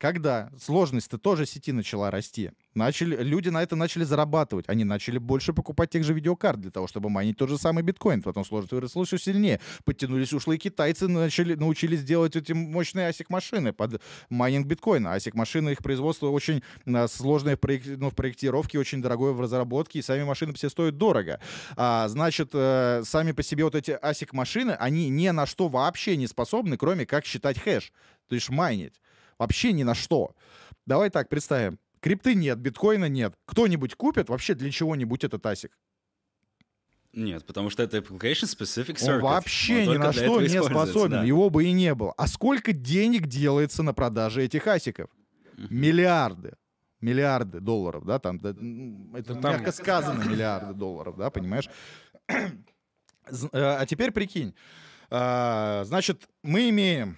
[0.00, 4.64] Когда сложность-то тоже сети начала расти, начали, люди на это начали зарабатывать.
[4.66, 8.22] Они начали больше покупать тех же видеокарт для того, чтобы майнить тот же самый биткоин.
[8.22, 9.60] Потом сложность выросла еще сильнее.
[9.84, 14.00] Подтянулись ушлые китайцы, начали, научились делать эти мощные ASIC-машины под
[14.30, 15.08] майнинг биткоина.
[15.08, 19.98] ASIC-машины, их производство очень а, сложное в, проек- ну, в проектировке, очень дорогое в разработке,
[19.98, 21.40] и сами машины все стоят дорого.
[21.76, 26.26] А, значит, э, сами по себе вот эти ASIC-машины, они ни на что вообще не
[26.26, 27.92] способны, кроме как считать хэш,
[28.30, 28.94] то есть майнить.
[29.40, 30.34] Вообще ни на что.
[30.86, 31.78] Давай так, представим.
[32.00, 33.34] Крипты нет, биткоина нет.
[33.46, 35.76] Кто-нибудь купит вообще для чего-нибудь этот асик?
[37.14, 39.20] Нет, потому что это application specific Он circuit.
[39.20, 41.10] вообще Он ни на что не способен.
[41.10, 41.24] да.
[41.24, 42.12] Его бы и не было.
[42.18, 45.08] А сколько денег делается на продаже этих асиков?
[45.56, 46.52] Миллиарды.
[47.00, 51.68] Миллиарды долларов, да, там, да, это Ну, там- мягко сказано, миллиарды долларов, да, понимаешь?
[52.28, 52.50] Э,
[53.52, 54.54] А теперь прикинь,
[55.10, 57.16] А, значит, мы имеем,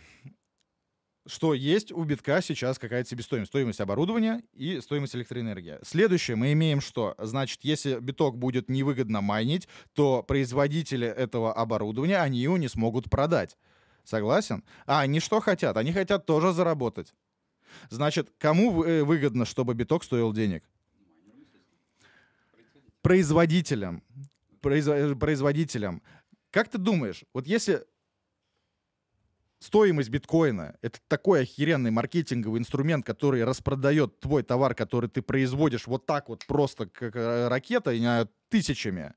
[1.26, 5.78] что есть у битка сейчас какая-то себестоимость, стоимость оборудования и стоимость электроэнергии.
[5.82, 7.14] Следующее, мы имеем что?
[7.18, 13.56] Значит, если биток будет невыгодно майнить, то производители этого оборудования, они его не смогут продать.
[14.04, 14.64] Согласен?
[14.84, 15.76] А они что хотят?
[15.76, 17.14] Они хотят тоже заработать.
[17.88, 20.64] Значит, кому э, выгодно, чтобы биток стоил денег?
[23.00, 24.02] Производителям.
[24.60, 26.02] Произво- Производителям.
[26.50, 27.84] Как ты думаешь, вот если
[29.62, 36.06] стоимость биткоина— это такой охеренный маркетинговый инструмент, который распродает твой товар, который ты производишь вот
[36.06, 39.14] так вот просто, как э, ракета, тысячами,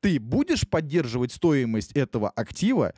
[0.00, 2.94] ты будешь поддерживать стоимость этого актива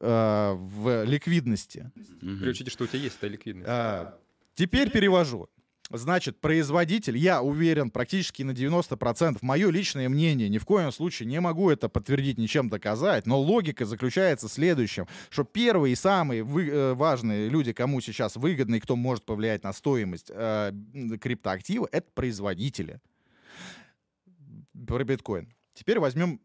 [0.00, 1.90] э, в ликвидности?
[2.22, 2.40] Мгм.
[2.40, 3.68] При учете, что у тебя есть эта ликвидность.
[3.68, 4.18] А,
[4.54, 5.48] теперь перевожу.
[5.90, 11.40] Значит, производитель, я уверен практически на 90%, мое личное мнение, ни в коем случае не
[11.40, 16.68] могу это подтвердить, ничем доказать, но логика заключается в следующем, что первые и самые вы-
[16.68, 20.72] э, важные люди, кому сейчас выгодно и кто может повлиять на стоимость э,
[21.22, 23.00] криптоактива, это производители.
[24.86, 25.54] Про биткоин.
[25.72, 26.40] Теперь возьмем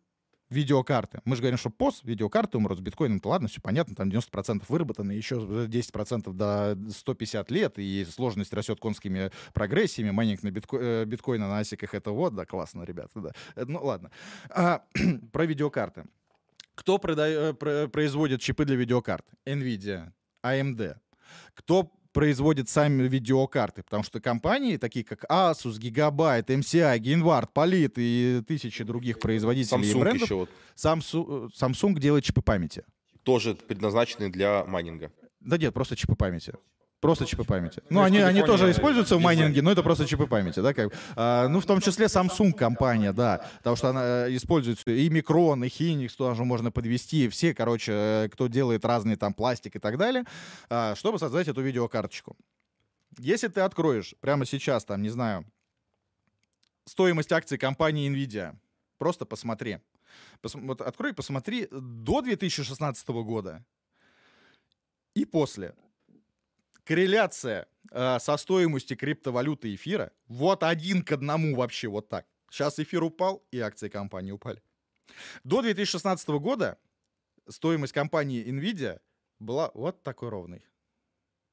[0.54, 1.20] видеокарты.
[1.26, 4.64] Мы же говорим, что POS, видеокарты умрут с биткоином, то ладно, все понятно, там 90%
[4.70, 10.78] выработаны, еще 10% до 150 лет, и сложность растет конскими прогрессиями, майнинг на битко...
[10.78, 13.32] э, биткоина на асиках, это вот, да, классно, ребята, да.
[13.56, 14.12] Э, Ну, ладно.
[14.50, 14.84] А,
[15.32, 16.06] про видеокарты.
[16.76, 19.26] Кто прода- э, про- производит чипы для видеокарт?
[19.46, 20.12] NVIDIA,
[20.44, 20.96] AMD.
[21.56, 28.42] Кто производит сами видеокарты, потому что компании, такие как Asus, Gigabyte, MCI, Genvard, Polit и
[28.48, 32.84] тысячи других производителей и Samsung брендов, еще вот Samsung, Samsung делает чипы памяти.
[33.24, 35.12] тоже предназначенный для майнинга.
[35.40, 36.54] Да нет, просто чипы памяти.
[37.04, 37.84] Просто чипы памяти.
[37.90, 40.94] Ну, они, они тоже используются в майнинге, но это просто чипы памяти, да, как.
[41.18, 45.68] А, ну, в том числе Samsung компания, да, потому что она э, используется и Micron,
[45.68, 49.98] и Hynix, тоже можно подвести, все, короче, э, кто делает разные там пластик и так
[49.98, 50.24] далее,
[50.70, 52.38] а, чтобы создать эту видеокарточку.
[53.20, 55.46] Если ты откроешь прямо сейчас, там, не знаю,
[56.86, 58.56] стоимость акций компании Nvidia,
[58.98, 59.80] просто посмотри.
[60.42, 63.66] Пос- вот открой и посмотри до 2016 года
[65.16, 65.76] и после.
[66.86, 72.26] Корреляция э, со стоимостью криптовалюты эфира вот один к одному вообще вот так.
[72.50, 74.62] Сейчас эфир упал, и акции компании упали.
[75.44, 76.78] До 2016 года
[77.48, 79.00] стоимость компании Nvidia
[79.40, 80.66] была вот такой ровной.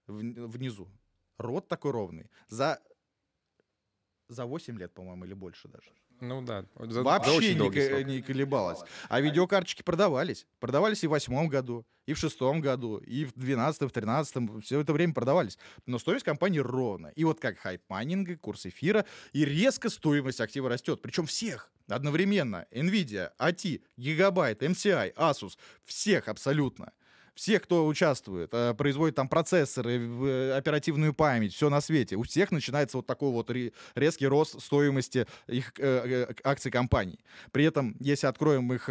[0.06, 0.88] В- Внизу.
[1.38, 2.30] Рот такой ровный.
[2.48, 2.80] За,
[4.30, 5.90] за 8 лет, по-моему, или больше даже.
[6.20, 6.64] Ну да.
[6.78, 8.80] за- за Вообще очень не, не колебалась.
[9.08, 10.46] А видеокарточки продавались.
[10.58, 14.60] Продавались и в восьмом году, и в шестом году, и в двенадцатом, в тринадцатом.
[14.60, 15.58] Все это время продавались.
[15.86, 17.08] Но стоимость компании ровно.
[17.16, 21.00] И вот как хайп майнинга, курс эфира, и резко стоимость актива растет.
[21.00, 22.66] Причем всех одновременно.
[22.70, 25.56] Nvidia, AT, Gigabyte, MCI, Asus.
[25.84, 26.92] Всех абсолютно.
[27.40, 32.16] Всех, кто участвует, э, производит там процессоры, э, оперативную память, все на свете.
[32.16, 37.18] У всех начинается вот такой вот ре- резкий рост стоимости их э, акций компаний.
[37.50, 38.84] При этом, если откроем их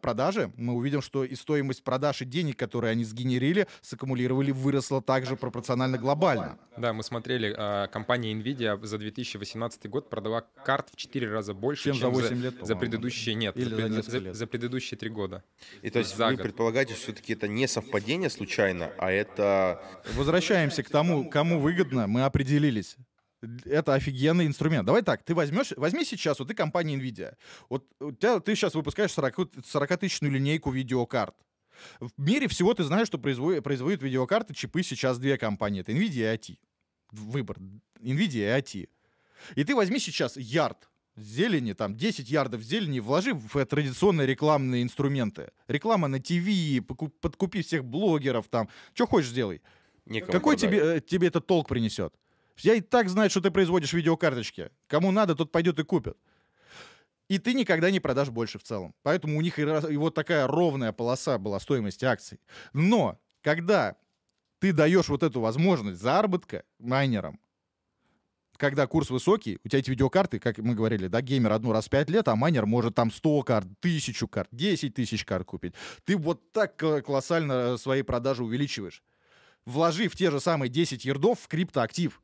[0.00, 5.36] продажи, мы увидим, что и стоимость продаж и денег, которые они сгенерили, саккумулировали, выросла также
[5.36, 6.58] пропорционально глобально.
[6.78, 7.52] Да, мы смотрели,
[7.92, 12.28] компания Nvidia за 2018 год продала карт в 4 раза больше, Чем чем, за 8
[12.28, 14.34] за, лет, за предыдущие, нет, Или за, за за- лет.
[14.34, 15.44] за предыдущие три года.
[15.82, 16.42] И то есть За вы год.
[16.42, 19.82] предполагаете, что все-таки это не совпадение случайно, а это...
[20.14, 22.96] Возвращаемся к тому, кому выгодно, мы определились.
[23.64, 24.86] Это офигенный инструмент.
[24.86, 27.34] Давай так, ты возьмешь, возьми сейчас, вот ты компания NVIDIA.
[27.68, 31.34] Вот у тебя, ты сейчас выпускаешь 40 40-тысячную линейку видеокарт.
[31.98, 35.80] В мире всего ты знаешь, что производит, производят видеокарты, чипы сейчас две компании.
[35.80, 36.58] Это NVIDIA и AT.
[37.10, 37.58] Выбор.
[38.00, 38.88] NVIDIA и AT.
[39.56, 44.82] И ты возьми сейчас ярд зелени, там 10 ярдов зелени, вложи в э, традиционные рекламные
[44.82, 45.50] инструменты.
[45.68, 46.84] Реклама на ТВ,
[47.20, 48.68] подкупи всех блогеров там.
[48.94, 49.62] Что хочешь сделай.
[50.06, 52.14] некому Какой тебе, э, тебе этот толк принесет?
[52.58, 54.70] Я и так знаю, что ты производишь видеокарточки.
[54.86, 56.16] Кому надо, тот пойдет и купит.
[57.28, 58.94] И ты никогда не продашь больше в целом.
[59.02, 62.40] Поэтому у них и, и вот такая ровная полоса была стоимости акций.
[62.72, 63.96] Но когда
[64.58, 67.40] ты даешь вот эту возможность заработка майнерам,
[68.62, 71.90] когда курс высокий, у тебя эти видеокарты, как мы говорили, да, геймер одну раз в
[71.90, 75.74] 5 лет, а майнер может там 100 карт, 1000 карт, 10 тысяч карт купить.
[76.04, 79.02] Ты вот так колоссально э, свои продажи увеличиваешь
[79.66, 82.22] вложив те же самые 10 ярдов в криптоактив.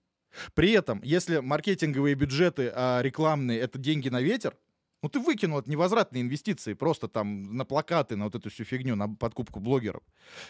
[0.55, 4.56] При этом, если маркетинговые бюджеты а, рекламные— это деньги на ветер,
[5.02, 8.96] ну ты выкинул это невозвратные инвестиции просто там на плакаты, на вот эту всю фигню,
[8.96, 10.02] на подкупку блогеров.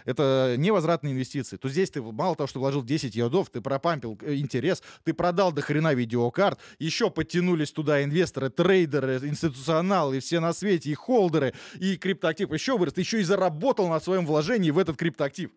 [0.04, 1.56] Это невозвратные инвестиции.
[1.56, 5.52] То здесь ты мало того, что вложил 10 ярдов, ты пропампил э, интерес, ты продал
[5.52, 11.96] до хрена видеокарт, еще подтянулись туда инвесторы, трейдеры, институционалы, все на свете, и холдеры, и
[11.96, 15.50] криптоактив еще вырос, ты еще и заработал на своем вложении в этот криптоактив.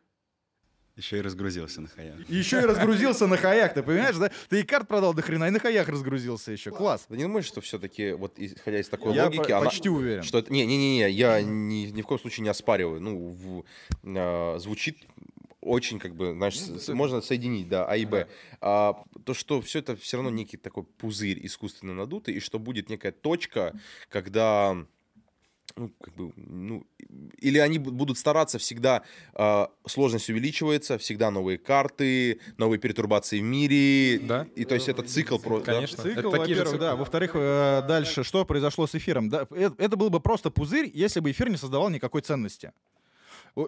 [1.02, 2.30] Еще и разгрузился на хаях.
[2.30, 4.30] Еще и разгрузился на хаях, ты понимаешь, да?
[4.50, 6.70] Ты и карт продал до хрена, и на хаях разгрузился еще.
[6.70, 7.06] Класс.
[7.10, 10.22] Ты не думаешь, что все-таки, вот исходя из такой Я логики, по- она- почти уверен.
[10.22, 10.54] что это...
[10.54, 13.02] Не-не-не, я ни, ни в коем случае не оспариваю.
[13.02, 13.64] Ну, в-
[14.04, 15.00] а, звучит
[15.60, 18.28] очень, как бы, знаешь, с- можно соединить, да, А и Б.
[18.62, 22.90] А, то, что все это все равно некий такой пузырь искусственно надутый, и что будет
[22.90, 23.74] некая точка,
[24.10, 24.78] когда
[25.76, 26.86] ну, как бы, ну,
[27.40, 29.04] или они бу- будут стараться всегда,
[29.34, 34.48] а, сложность увеличивается, всегда новые карты, новые пертурбации в мире, Да.
[34.56, 35.66] и то есть это цикл просто.
[35.68, 35.74] да?
[35.74, 36.04] Конечно.
[36.04, 36.80] Цикл, Это такие же во-первых, циклы.
[36.80, 36.96] да.
[36.96, 39.30] Во-вторых, э, дальше, что произошло с эфиром?
[39.30, 42.72] Да, э- это был бы просто пузырь, если бы эфир не создавал никакой ценности.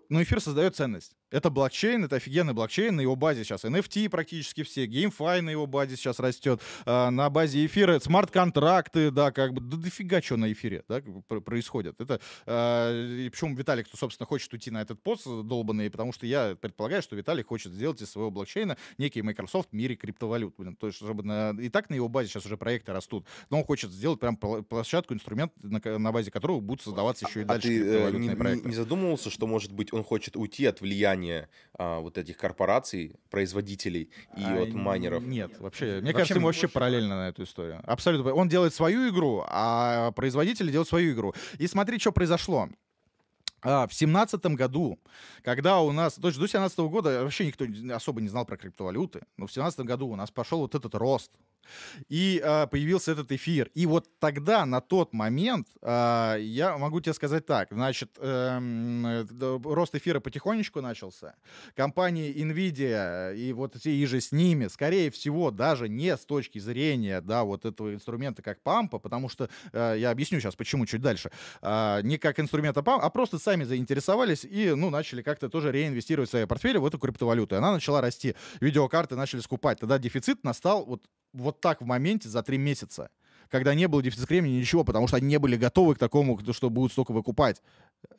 [0.09, 1.15] Но эфир создает ценность.
[1.29, 5.65] Это блокчейн, это офигенный блокчейн, на его базе сейчас NFT практически все, GameFi на его
[5.65, 10.51] базе сейчас растет, а, на базе эфира смарт-контракты, да, как бы, да дофига что на
[10.51, 11.01] эфире, да,
[11.41, 11.99] происходит.
[11.99, 12.91] Это, а,
[13.25, 17.01] и почему Виталик, кто, собственно, хочет уйти на этот пост долбанный, потому что я предполагаю,
[17.01, 20.97] что Виталик хочет сделать из своего блокчейна некий Microsoft в мире криптовалют, блин, то есть,
[20.97, 24.19] чтобы на- и так на его базе сейчас уже проекты растут, но он хочет сделать
[24.19, 28.11] прям площадку, инструмент, на, на базе которого будут создаваться еще и А дальше ты э,
[28.11, 28.69] не- проекты.
[28.69, 34.09] не задумывался, что, может быть, он хочет уйти от влияния а, вот этих корпораций, производителей
[34.37, 35.23] и А, от майнеров?
[35.23, 35.85] Нет, вообще.
[35.85, 37.81] Мне Вообще, кажется, ему вообще параллельно на эту историю.
[37.85, 38.33] Абсолютно.
[38.33, 41.33] Он делает свою игру, а производители делают свою игру.
[41.57, 42.69] И смотри, что произошло.
[43.61, 44.99] А, в семнадцатом году,
[45.41, 49.21] когда у нас, то есть до 17 года вообще никто особо не знал про криптовалюты,
[49.37, 51.31] но в семнадцатом году у нас пошел вот этот рост,
[52.09, 53.69] и а, появился этот эфир.
[53.73, 59.25] И вот тогда, на тот момент, а, я могу тебе сказать так, значит, эм, э,
[59.63, 61.35] рост эфира потихонечку начался.
[61.75, 66.59] Компании Nvidia и вот те и же с ними, скорее всего, даже не с точки
[66.59, 71.01] зрения, да, вот этого инструмента как пампа, потому что, э, я объясню сейчас, почему чуть
[71.01, 71.31] дальше,
[71.61, 76.29] а, не как инструмента пампа, а просто сами заинтересовались и, ну, начали как-то тоже реинвестировать
[76.29, 77.55] свои портфели в эту криптовалюту.
[77.55, 78.35] И она начала расти.
[78.61, 79.79] Видеокарты начали скупать.
[79.79, 81.03] Тогда дефицит настал вот,
[81.33, 83.09] вот так в моменте за три месяца
[83.53, 86.71] когда не было дефицита кремния, ничего, потому что они не были готовы к такому, что
[86.71, 87.61] будут столько выкупать.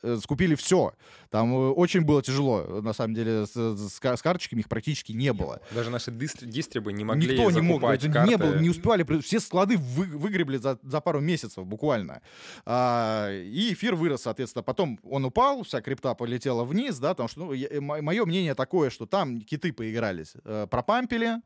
[0.02, 0.92] Э, скупили все.
[1.30, 5.32] Там э, очень было тяжело, на самом деле, с, с с карточками их практически не
[5.32, 5.60] было.
[5.72, 8.30] Даже наши дистри- дистрибы не могли Никто не мог, это карты.
[8.30, 12.20] не было, не успевали, все склады вы- выгребли за, за пару месяцев буквально.
[12.66, 14.62] А, и эфир вырос, соответственно.
[14.62, 19.06] Потом он упал, вся крипта полетела вниз, да, потому что, ну, мое мнение такое, что
[19.06, 21.40] там киты поигрались, э, пропампили,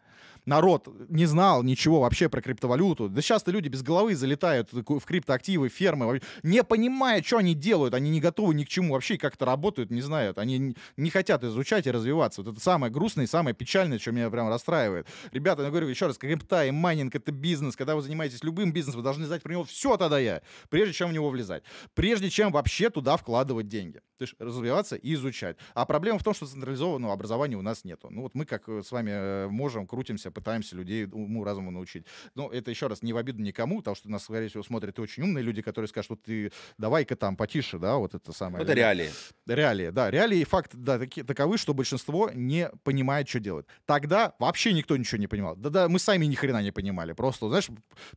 [0.46, 3.08] народ не знал ничего вообще про криптовалюту.
[3.08, 8.10] Да сейчас-то люди без головы залетают в криптоактивы, фермы, не понимая, что они делают, они
[8.10, 10.38] не готовы ни к чему вообще, и как это работает, не знают.
[10.38, 12.42] Они не- хотят изучать и развиваться.
[12.42, 15.06] Вот это самое грустное и самое печальное, что меня прям расстраивает.
[15.32, 17.76] Ребята, я говорю еще раз, крипта и майнинг— это бизнес.
[17.76, 21.08] Когда вы занимаетесь любым бизнесом, вы должны знать про него все тогда я, прежде чем
[21.08, 21.62] в него влезать.
[21.94, 24.00] Прежде чем вообще туда вкладывать деньги.
[24.18, 25.56] То есть развиваться и изучать.
[25.74, 28.08] А проблема в том, что централизованного образования у нас нету.
[28.10, 32.04] Ну вот мы, как э, с вами э, можем, крутимся, пытаемся людей уму, разуму научить.
[32.34, 35.00] Но это еще раз не в обиду никому, потому что нас, скорее всего, смотрят и
[35.00, 38.62] очень умные люди, которые скажут, вот ты давай-ка там потише, да, вот это самое.
[38.62, 39.10] Это реалии.
[39.46, 40.10] Реалии, да.
[40.10, 43.66] Реалии и факт, да, таки, таковы, что большинство не понимает, что делать.
[43.86, 45.56] Тогда вообще никто ничего не понимал.
[45.56, 47.12] Да-да, мы сами ни хрена не понимали.
[47.12, 47.68] Просто, знаешь,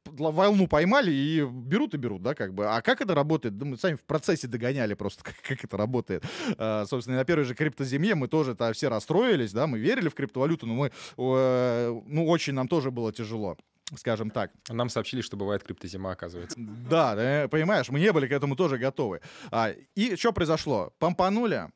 [0.06, 2.66] волну поймали и берут и берут, да, как бы.
[2.68, 3.58] А как это работает?
[3.58, 6.24] Да мы сами в процессе догоняли просто, как, как это работает.
[6.58, 10.16] А, собственно, на первой же криптозиме мы тоже -то все расстроились, да, мы верили в
[10.16, 13.58] криптовалюту, но мы, э, ну, очень нам тоже было тяжело
[13.98, 14.52] скажем так.
[14.70, 16.58] Нам сообщили, что бывает криптозима, оказывается.
[16.58, 19.22] Да, понимаешь, мы не были к этому тоже готовы.
[19.52, 20.94] А, и что произошло?
[21.00, 21.70] Помпанули,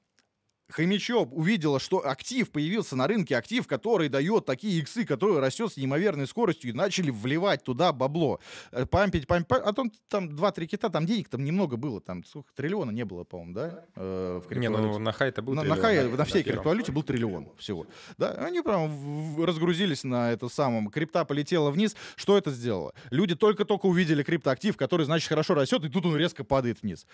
[0.70, 5.78] Хомячок увидела, что актив появился на рынке, актив, который дает такие иксы, который растет с
[5.78, 8.40] неимоверной скоростью, и начали вливать туда бабло.
[8.72, 12.24] Э, Пампить, пампить, пам- а там, там 2-3 кита, там денег там немного было, там
[12.24, 13.86] сколько, триллиона не было, по-моему, да?
[13.96, 16.40] э, в Не, ну на хай это был на, на триллион, хае, да, на всей
[16.40, 16.54] да, первом.
[16.64, 17.86] криптовалюте был триллион всего.
[18.18, 20.90] Да, они прям разгрузились на это самом.
[20.90, 21.96] Крипта полетела вниз.
[22.16, 22.94] Что это сделало?
[23.12, 27.06] Люди только-только увидели криптоактив, который, значит, хорошо растет, и тут он резко падает вниз.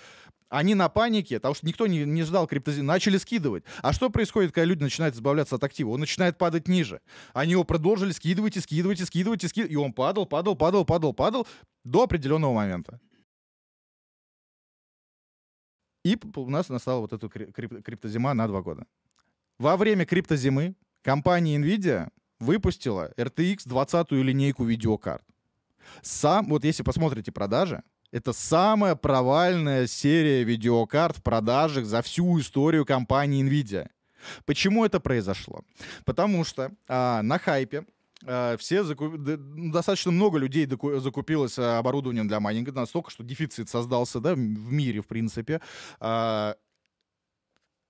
[0.47, 3.40] Они на панике, потому что никто не, не ждал криптозим, начали скидывать.
[3.81, 5.89] А что происходит, когда люди начинают избавляться от актива?
[5.89, 7.01] Он начинает падать ниже.
[7.33, 9.71] Они его продолжили скидывать и скидывать и скидывать и скидывать.
[9.71, 11.47] И он падал, падал, падал, падал, падал
[11.83, 12.99] до определенного момента.
[16.03, 18.85] И у нас настала вот эта кри- крип- криптозима на два года.
[19.59, 22.09] Во время криптозимы компания NVIDIA
[22.39, 25.23] выпустила RTX 20-ю линейку видеокарт.
[26.01, 32.85] Сам, вот если посмотрите продажи, это самая провальная серия видеокарт в продажах за всю историю
[32.85, 33.89] компании NVIDIA.
[34.45, 35.63] Почему это произошло?
[36.05, 37.85] Потому что а, на хайпе
[38.25, 43.09] а, все заку- д- ну, достаточно много людей доку- закупилось а, оборудованием для майнинга настолько,
[43.09, 45.61] что дефицит создался да, в мире в принципе.
[45.99, 46.55] А,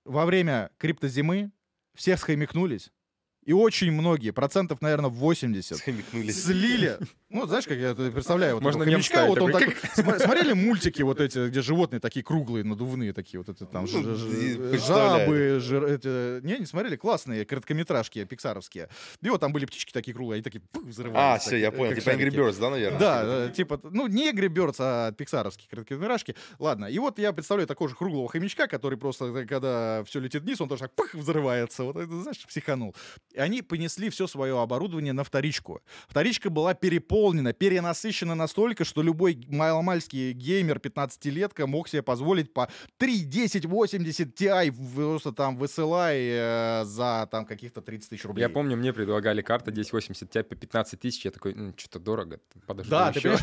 [0.04, 1.52] во время криптозимы
[1.94, 2.90] все схомякнулись,
[3.44, 6.44] и очень многие, процентов, наверное, 80, Схомякнулись.
[6.44, 6.98] слили.
[7.30, 8.54] Ну, знаешь, как я это представляю?
[8.54, 11.62] Вот Можно этого мем хомячка, вот он такой, так- сма- Смотрели мультики вот эти, где
[11.62, 15.60] животные такие круглые, надувные такие, вот это там ж- Ну, ж- и жабы, представляю.
[15.60, 16.96] жир- эти- не, не смотрели?
[16.96, 18.90] Классные короткометражки пиксаровские.
[19.22, 21.42] И вот там были птички такие круглые, они такие пух, А, взрывались.
[21.42, 21.94] все, я как понял.
[21.94, 22.36] Типа Angry шарики.
[22.36, 22.98] Birds, да, наверное?
[23.00, 26.36] Да, э, типа, ну, не Angry Birds, а пиксаровские короткометражки.
[26.58, 30.42] Ладно, и вот я представляю такого же круглого хомячка, который просто, э, когда все летит
[30.42, 31.84] вниз, он тоже так пых, взрывается.
[31.84, 32.94] Вот это, знаешь, психанул.
[33.32, 35.80] И они понесли все свое оборудование на вторичку.
[36.08, 42.68] Вторичка была переполнена, перенасыщена настолько, что любой маломальский геймер 15-летка мог себе позволить по
[42.98, 48.42] 3, 10, 80 Ti просто там высылай э, за там каких-то 30 тысяч рублей.
[48.42, 51.24] Я помню, мне предлагали карта 1080 Ti по 15 тысяч.
[51.24, 52.40] Я такой, что-то дорого.
[52.66, 53.38] Подожди Да, еще.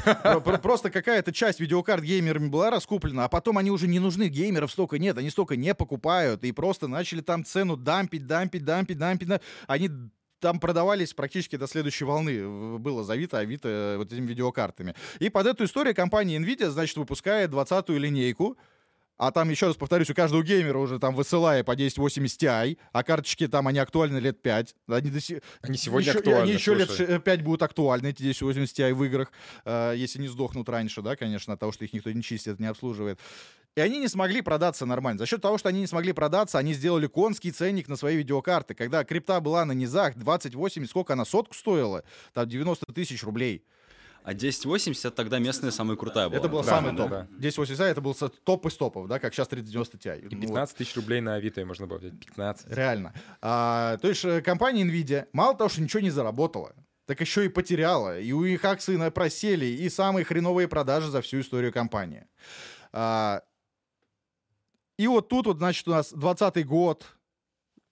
[0.61, 4.99] просто какая-то часть видеокарт геймерами была раскуплена, а потом они уже не нужны, геймеров столько
[4.99, 9.27] нет, они столько не покупают, и просто начали там цену дампить, дампить, дампить, дампить.
[9.27, 9.41] да.
[9.79, 9.89] Они
[10.41, 12.77] там продавались практически до следующей волны.
[12.79, 14.93] Было завито, авито вот этими видеокартами.
[15.19, 18.57] И под эту историю компания NVIDIA, значит, выпускает 20-ю линейку,
[19.19, 23.03] а там, еще раз повторюсь, у каждого геймера уже там высылая по 1080 Ti, а
[23.03, 24.75] карточки там, они актуальны лет 5.
[24.87, 27.05] Они, до си- Они сегодня еще, актуальны, Они еще лет слушай.
[27.05, 29.31] ш- 5 будут актуальны, эти 1080 Ti в играх,
[29.65, 32.67] э, если не сдохнут раньше, да, конечно, от того, что их никто не чистит, не
[32.67, 33.19] обслуживает.
[33.75, 35.19] И они не смогли продаться нормально.
[35.19, 38.73] За счет того, что они не смогли продаться, они сделали конский ценник на свои видеокарты.
[38.73, 42.03] Когда крипта была на низах, 2080, сколько она, сотку стоила?
[42.33, 43.63] Там 90 тысяч рублей.
[44.23, 46.37] А 1080 тогда местная самая крутая была.
[46.39, 47.09] Это был Да, самый да, топ.
[47.09, 47.19] да.
[47.37, 50.19] 1080 это был топ из топов, да, как сейчас 3090 Ti.
[50.19, 52.19] И Ну, 15 тысяч рублей на Авито можно было взять.
[52.19, 52.71] 15.
[52.71, 53.13] Реально.
[53.41, 56.73] А, то есть э, компания Nvidia мало того, что ничего не заработала,
[57.05, 58.19] так еще и потеряла.
[58.19, 62.27] И у них акции просели, и самые хреновые продажи за всю историю компании.
[62.91, 63.41] А,
[64.97, 67.05] и вот тут вот, значит, у нас 20 год,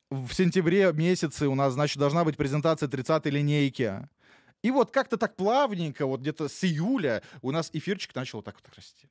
[0.09, 4.07] в сентябре месяце у нас, значит, должна быть презентация 30-й линейки.
[4.63, 8.55] И вот как-то так плавненько, вот где-то с июля у нас эфирчик начал вот так
[8.55, 9.07] вот расти.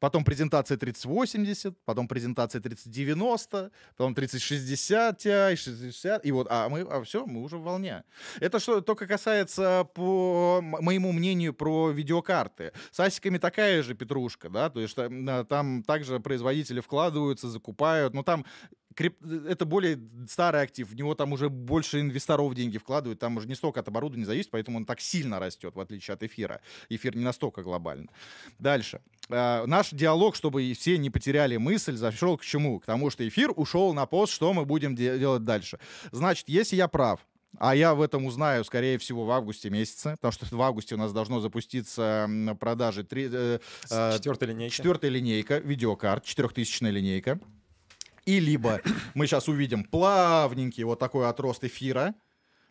[0.00, 7.02] потом презентация 3080, потом презентация 3090, потом 3060 Ti, 60, и вот, а мы, а
[7.02, 8.02] все, мы уже в волне.
[8.40, 12.72] Это что только касается, по моему мнению, про видеокарты.
[12.90, 18.22] С асиками такая же петрушка, да, то есть э, там также производители вкладываются, закупают, но
[18.22, 18.46] там
[18.94, 19.98] крип- это более
[20.28, 23.88] старый актив, в него там уже больше инвесторов деньги вкладывают, там уже не столько от
[23.88, 26.60] оборудования зависит, поэтому он так сильно растет, в отличие от эфира.
[26.88, 28.10] Эфир не настолько глобальный.
[28.58, 29.00] Дальше.
[29.28, 32.80] Э, наш диалог, чтобы все не потеряли мысль, зашел к чему?
[32.80, 35.78] К тому, что эфир ушел на пост, что мы будем де- делать дальше.
[36.12, 37.20] Значит, если я прав,
[37.58, 40.98] а я в этом узнаю, скорее всего, в августе месяце, потому что в августе у
[40.98, 42.28] нас должно запуститься
[42.60, 43.58] продажи три, э,
[43.90, 44.74] э, Четвертая линейка.
[44.74, 47.40] Четвертая линейка, видеокарт, четырехтысячная линейка.
[48.30, 48.80] И либо
[49.14, 52.14] мы сейчас увидим плавненький вот такой отрост эфира.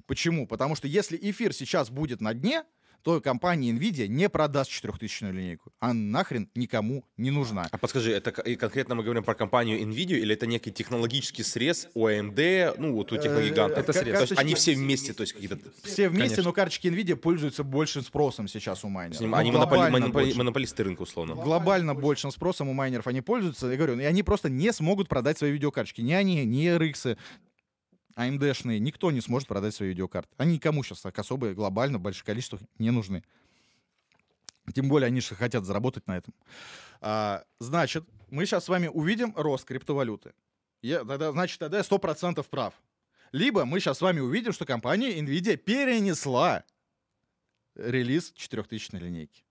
[0.06, 0.48] Почему?
[0.48, 2.64] Потому что если эфир сейчас будет на дне,
[3.04, 5.72] то компания Nvidia не продаст четырехтысячную линейку.
[5.80, 7.68] А нахрен никому не нужна.
[7.72, 12.08] А подскажи, это конкретно мы говорим про компанию NVIDIA или это некий технологический срез у
[12.08, 13.78] AMD, ну, вот у техногигантов?
[13.80, 14.20] это То срез.
[14.22, 15.58] есть они все вместе, то есть какие-то...
[15.84, 16.44] Все вместе, Конечно.
[16.44, 19.22] но карточки Nvidia пользуются большим спросом сейчас у майнеров.
[19.22, 21.36] Ну, Они монополи- монополи- монополисты рынка, условно.
[21.36, 23.68] глобально большим спросом у майнеров они пользуются.
[23.68, 26.02] Я говорю, и они просто не смогут продать свои видеокарточки.
[26.02, 27.18] Ни они, ни RX,
[28.20, 30.34] AMD-шные, никто не сможет продать свои видеокарты.
[30.38, 33.24] Они никому сейчас так особо глобально в больших количествах не нужны.
[34.74, 36.34] Тем более они же хотят заработать на этом.
[37.02, 40.34] А, значит, мы сейчас с вами увидим рост криптовалюты.
[40.82, 42.74] Я, тогда, значит, тогда я 100% прав.
[43.32, 46.64] Либо мы сейчас с вами увидим, что компания NVIDIA перенесла
[47.76, 49.44] релиз 4000 линейки.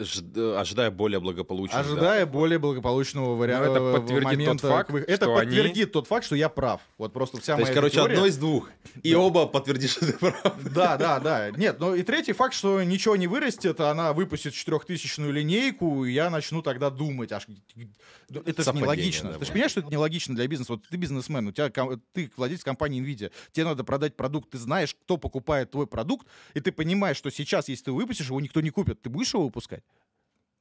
[0.00, 1.82] Жд- Ожидая более благополучного.
[1.82, 1.90] да.
[1.90, 3.70] Ожидая более благополучного варианта.
[3.70, 6.80] это подтвердит тот факт, Это что они- подтвердит тот факт, что я прав.
[6.98, 8.70] Вот просто вся То есть, короче, теория- одно из двух.
[9.02, 10.54] И оба подтвердишь, что ты прав.
[10.72, 11.50] Да, да, да.
[11.50, 16.30] Нет, ну и третий факт, что ничего не вырастет, она выпустит четырехтысячную линейку, и я
[16.30, 17.48] начну тогда думать, аж...
[17.48, 19.30] ну, Это же нелогично.
[19.32, 19.52] да, ты же да.
[19.54, 20.74] понимаешь, что это нелогично для бизнеса?
[20.74, 21.70] Вот ты бизнесмен, у тебя
[22.12, 26.60] ты владелец компании NVIDIA, тебе надо продать продукт, ты знаешь, кто покупает твой продукт, и
[26.60, 29.82] ты понимаешь, что сейчас, если ты выпустишь, его никто не купит, ты будешь его выпускать?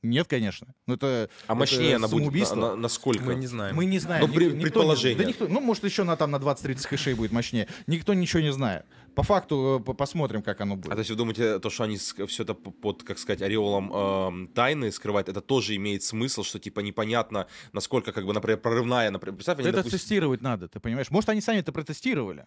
[0.04, 0.68] Нет, конечно.
[0.86, 2.56] Ну, это, А мощнее это она будет самоубийство.
[2.56, 3.24] на, на- насколько?
[3.24, 3.76] Мы не знаем.
[3.76, 4.22] Мы не знаем.
[4.22, 5.18] Ну, Никто- при- никто предположение.
[5.18, 7.68] да никто, ну, может, еще на, там, на 20-30 хэшей будет мощнее.
[7.88, 8.86] Никто ничего не знает.
[9.16, 10.92] По факту э, по- посмотрим, как оно А будет.
[10.94, 14.92] то есть вы думаете, то, что они все это под, как сказать, ореолом эм, тайны
[14.92, 19.58] скрывают, это тоже имеет смысл, что типа непонятно, насколько, как бы, например, прорывная, например, представь,
[19.60, 21.10] они, это допустим, тестировать надо, ты понимаешь?
[21.10, 22.46] Может, они сами это протестировали.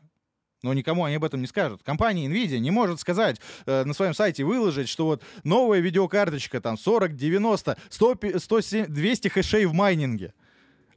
[0.63, 1.83] Но никому они об этом не скажут.
[1.83, 6.77] Компания Nvidia не может сказать, э, на своем сайте выложить, что вот новая видеокарточка, там,
[6.77, 10.35] 40, 90, 100, пи- 107, 200 хэшей в майнинге.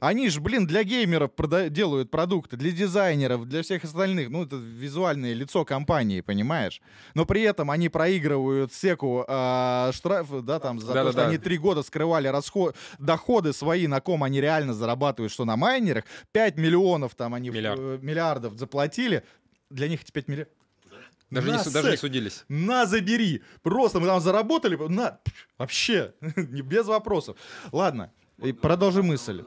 [0.00, 4.28] Они же, блин, для геймеров прода- делают продукты, для дизайнеров, для всех остальных.
[4.28, 6.82] Ну, это визуальное лицо компании, понимаешь?
[7.14, 11.28] Но при этом они проигрывают секу а, штрафы, да, там, за то, что Да-да-да.
[11.28, 12.76] они три года скрывали расход...
[12.98, 16.04] доходы свои, на ком они реально зарабатывают, что на майнерах.
[16.32, 17.48] 5 миллионов там они...
[17.48, 17.80] Миллиард.
[17.80, 19.22] э, миллиардов заплатили.
[19.74, 20.54] Для них эти 5 миллиардов...
[21.30, 22.44] Даже, не, На су- даже не судились.
[22.48, 23.42] На, забери.
[23.62, 24.76] Просто мы там заработали.
[24.76, 25.18] На,
[25.58, 27.36] вообще, не без вопросов.
[27.72, 29.44] Ладно, и продолжи мысль.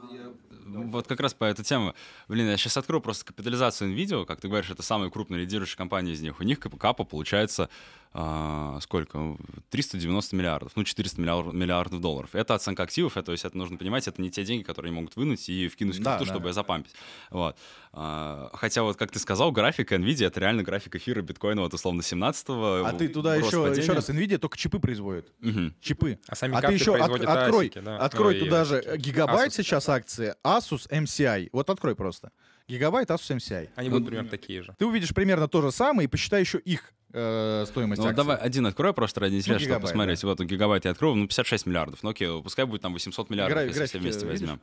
[0.66, 1.94] Вот как раз по этой теме.
[2.28, 4.26] Блин, я сейчас открою просто капитализацию NVIDIA.
[4.26, 6.40] Как ты говоришь, это самая крупная лидирующая компания из них.
[6.40, 7.70] У них капа получается
[8.12, 9.36] а, сколько?
[9.70, 10.72] 390 миллиардов.
[10.76, 12.30] Ну, 400 миллиар- миллиардов долларов.
[12.34, 13.16] Это оценка активов.
[13.16, 15.68] Это, то есть это нужно понимать, это не те деньги, которые они могут вынуть и
[15.68, 16.32] вкинуть в Да, крипту, да.
[16.38, 16.94] чтобы запампить.
[17.30, 17.56] Вот.
[17.92, 22.00] А, хотя вот, как ты сказал, графика NVIDIA— это реально график эфира биткоина вот условно
[22.00, 22.84] 17-го.
[22.86, 23.82] А ты туда еще, падения.
[23.82, 25.32] еще раз, NVIDIA только чипы производит.
[25.40, 25.74] Мгм.
[25.80, 26.18] Чипы.
[26.28, 27.98] А сами А ты еще от- производят открой, да.
[27.98, 31.48] открой Ой, туда же гигабайт Asus, сейчас акции Asus MCI.
[31.52, 32.30] Вот открой просто.
[32.68, 33.70] Гигабайт Asus MCI.
[33.76, 34.74] Они будут примерно такие же.
[34.78, 38.16] Ты увидишь примерно то же самое и посчитай еще их э, стоимость Ну, акций.
[38.16, 40.24] давай один открой просто ради интереса, чтобы гигабайт, посмотреть.
[40.24, 42.00] Вот, гигабайт я открою, ну, 56 миллиардов.
[42.02, 44.40] Ну, окей, пускай будет там 800 миллиардов, Гра- если все вместе видишь?
[44.40, 44.60] возьмем.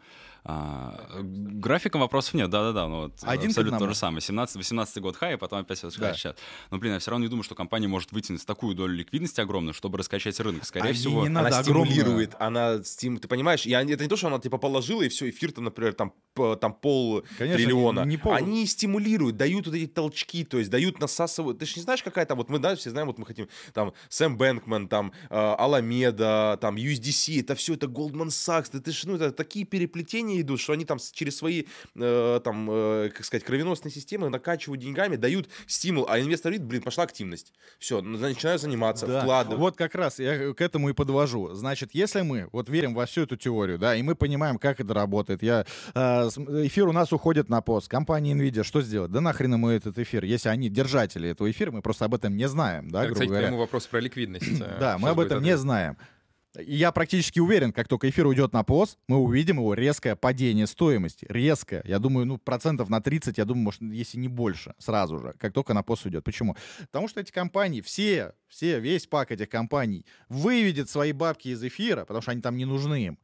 [0.47, 2.87] А, графиком вопросов нет, да-да-да.
[2.87, 4.21] Ну, вот, Один абсолютно то же самое.
[4.21, 6.13] 17-18 год хай, а потом опять вот Да.
[6.13, 6.35] сейчас.
[6.69, 9.73] Но, блин, я все равно не думаю, что компания может вытянуть такую долю ликвидности огромную,
[9.73, 10.65] чтобы раскачать рынок.
[10.65, 11.23] Скорее А всего...
[11.23, 11.91] не надо она огромную.
[11.91, 15.09] стимулирует, она стим, ты понимаешь, и они- это не то, что она типа положила и
[15.09, 16.13] все, эфир там, например, там,
[16.61, 18.01] там пол Конечно, триллиона.
[18.05, 18.33] не пол.
[18.33, 21.57] Они стимулируют, дают вот эти толчки, то есть дают насасывают.
[21.57, 23.93] Ты же не знаешь, какая там, вот мы, да, все знаем, вот мы хотим, там,
[24.09, 29.15] Сэм Бэнкман, там, э, Аламеда, там, USDC, это все, это Goldman Sachs, это, ж, ну,
[29.15, 31.63] это такие переплетения идут, что они там через свои,
[31.95, 36.81] э, там, э, как сказать, кровеносные системы накачивают деньгами, дают стимул, а инвестор видит, блин,
[36.81, 37.53] пошла активность.
[37.79, 39.21] Все, начинаю заниматься, Да.
[39.21, 39.59] вкладывать.
[39.59, 41.53] Вот как раз я к этому и подвожу.
[41.53, 44.93] Значит, если мы вот верим во всю эту теорию, да, и мы понимаем, как это
[44.93, 45.99] работает, я, э,
[46.65, 47.87] эфир у нас уходит на пост.
[47.87, 49.11] Компания Nvidia что сделать?
[49.11, 52.47] Да нахрен ему этот эфир, если они держатели этого эфира, мы просто об этом не
[52.47, 53.47] знаем, да, Это, грубо кстати, говоря.
[53.47, 54.61] прямой вопрос про ликвидность.
[54.61, 55.51] э, Да, мы об этом ответ.
[55.53, 55.97] не знаем.
[56.57, 61.25] Я практически уверен, как только эфир уйдет на пост, мы увидим его резкое падение стоимости.
[61.27, 61.81] Резкое.
[61.85, 65.51] Я думаю, ну, процентов на 30, я думаю, может, если не больше, сразу же, как
[65.51, 66.23] только на пост уйдет.
[66.23, 66.55] Почему?
[66.79, 72.01] Потому что эти компании, все, все, весь пак этих компаний выведет свои бабки из эфира,
[72.05, 73.19] потому что они там не нужны им.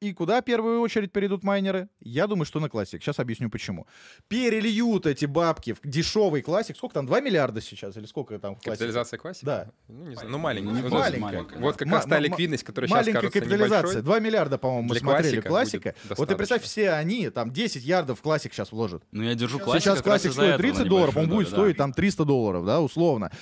[0.00, 1.88] И куда в первую очередь перейдут майнеры?
[2.00, 3.02] Я думаю, что на классик.
[3.02, 3.88] Сейчас объясню почему.
[4.28, 6.76] Перельют эти бабки в дешевый классик.
[6.76, 7.06] Сколько там?
[7.06, 7.96] 2 миллиарда сейчас?
[7.96, 8.70] Или сколько там в классике?
[8.70, 9.46] Капитализация классика?
[9.46, 9.70] Да.
[9.88, 10.72] Ну, не знаю, ну маленькая.
[10.72, 11.20] Не Ну, маленькая.
[11.20, 11.58] маленькая.
[11.58, 13.78] Вот как Ма- раз та ликвидность, которая сейчас Маленькая капитализация.
[13.80, 14.02] небольшой.
[14.02, 18.22] 2 миллиарда, по-моему, мы Для смотрели классика Вот ты представь, все они, там 10 ярдов
[18.22, 19.02] классик сейчас вложат.
[19.10, 19.82] Ну, я держу классик.
[19.82, 23.32] Сейчас классик стоит этого 30 на долларов, он будет стоить там 300 долларов, да, условно.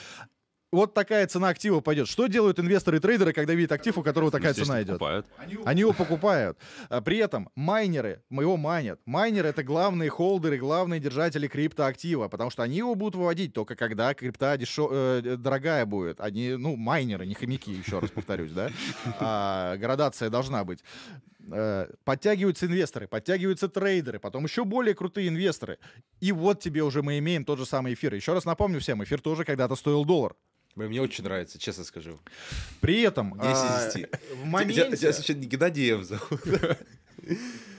[0.77, 2.07] Вот такая цена актива пойдет.
[2.07, 4.99] Что делают инвесторы и трейдеры, когда видят актив, у которого такая цена идет?
[4.99, 5.27] покупают.
[5.65, 6.59] Они его покупают.
[6.91, 9.01] А При этом майнеры его майнят.
[9.07, 14.13] Майнеры— это главные холдеры, главные держатели криптоактива, потому что они его будут выводить только когда
[14.13, 16.21] крипта дешё- э, дорогая будет.
[16.21, 18.71] Они, ну, майнеры, не хомяки, еще раз повторюсь, да?
[19.19, 20.81] А, градация должна быть.
[21.51, 25.79] Э, Подтягиваются инвесторы, подтягиваются трейдеры, потом еще более крутые инвесторы.
[26.21, 28.13] И вот тебе уже мы имеем тот же самый эфир.
[28.15, 30.35] Еще раз напомню всем, эфир тоже когда-то стоил доллар.
[30.77, 32.21] Мне очень нравится, честно скажу.
[32.81, 34.11] При этом 10 а, из 10.
[34.11, 34.97] в Тебя, моменте...
[34.97, 36.41] тебя сейчас не Геннадиев зовут.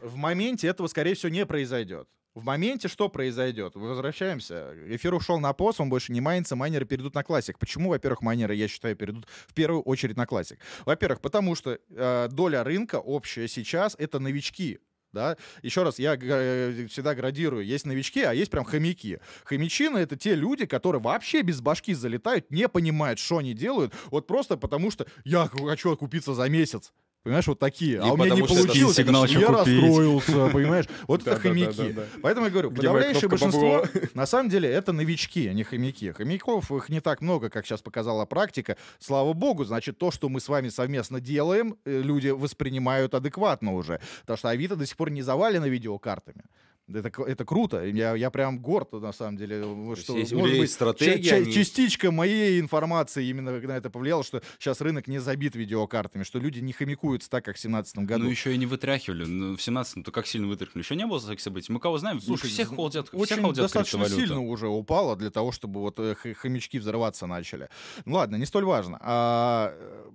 [0.02, 2.10] В моменте этого, скорее всего, не произойдет.
[2.38, 3.74] В моменте что произойдет?
[3.76, 4.74] Возвращаемся.
[4.88, 7.58] Эфир ушел на пост, он больше не майнится, майнеры перейдут на классик.
[7.58, 10.60] Почему, во-первых, майнеры, я считаю, перейдут в первую очередь на классик?
[10.86, 14.80] Во-первых, потому что э, доля рынка общая сейчас— это новички.
[15.18, 15.36] Да?
[15.64, 17.66] Еще раз, я э, всегда градирую.
[17.66, 19.20] Есть новички, а есть прям хомяки.
[19.46, 24.28] Хомячины— это те люди, которые вообще без башки залетают, не понимают, что они делают, вот
[24.28, 26.94] просто потому что я хочу окупиться за месяц.
[27.28, 28.00] Понимаешь, вот такие.
[28.00, 28.96] а у меня не получилось.
[29.42, 30.86] я расстроился, понимаешь?
[31.08, 31.94] Вот это хомяки.
[32.22, 36.14] Поэтому я говорю, подавляющее большинство, на самом деле, это новички, а не хомяки.
[36.14, 38.78] Хомяков их не так много, как сейчас показала практика.
[39.00, 44.00] Слава богу, значит, то, что мы с вами совместно делаем, э, люди воспринимают адекватно уже.
[44.22, 46.44] Потому что Авито до сих пор не завалено видеокартами.
[46.94, 47.84] Это, это круто.
[47.86, 49.58] Я, я прям горд, на самом деле.
[49.58, 53.90] есть Что, есть- может быть, стратегия, ча- ча- они- частичка моей информации именно на это
[53.90, 58.06] повлияла, что сейчас рынок не забит видеокартами, что люди не хомякуются так, как в 2017
[58.06, 58.24] году.
[58.24, 59.26] Ну, еще и не вытряхивали.
[59.26, 60.84] Ну, в 17-м-то как сильно вытряхнули?
[60.84, 61.74] Еще не было таких событий.
[61.74, 62.22] Мы кого знаем?
[62.22, 66.80] Слушай, всех холдят, очень холдят достаточно сильно уже упало для того, чтобы вот э, хомячки
[66.80, 67.68] взрываться начали.
[68.06, 68.98] Ну ладно, не столь важно.
[69.02, 70.10] А, э,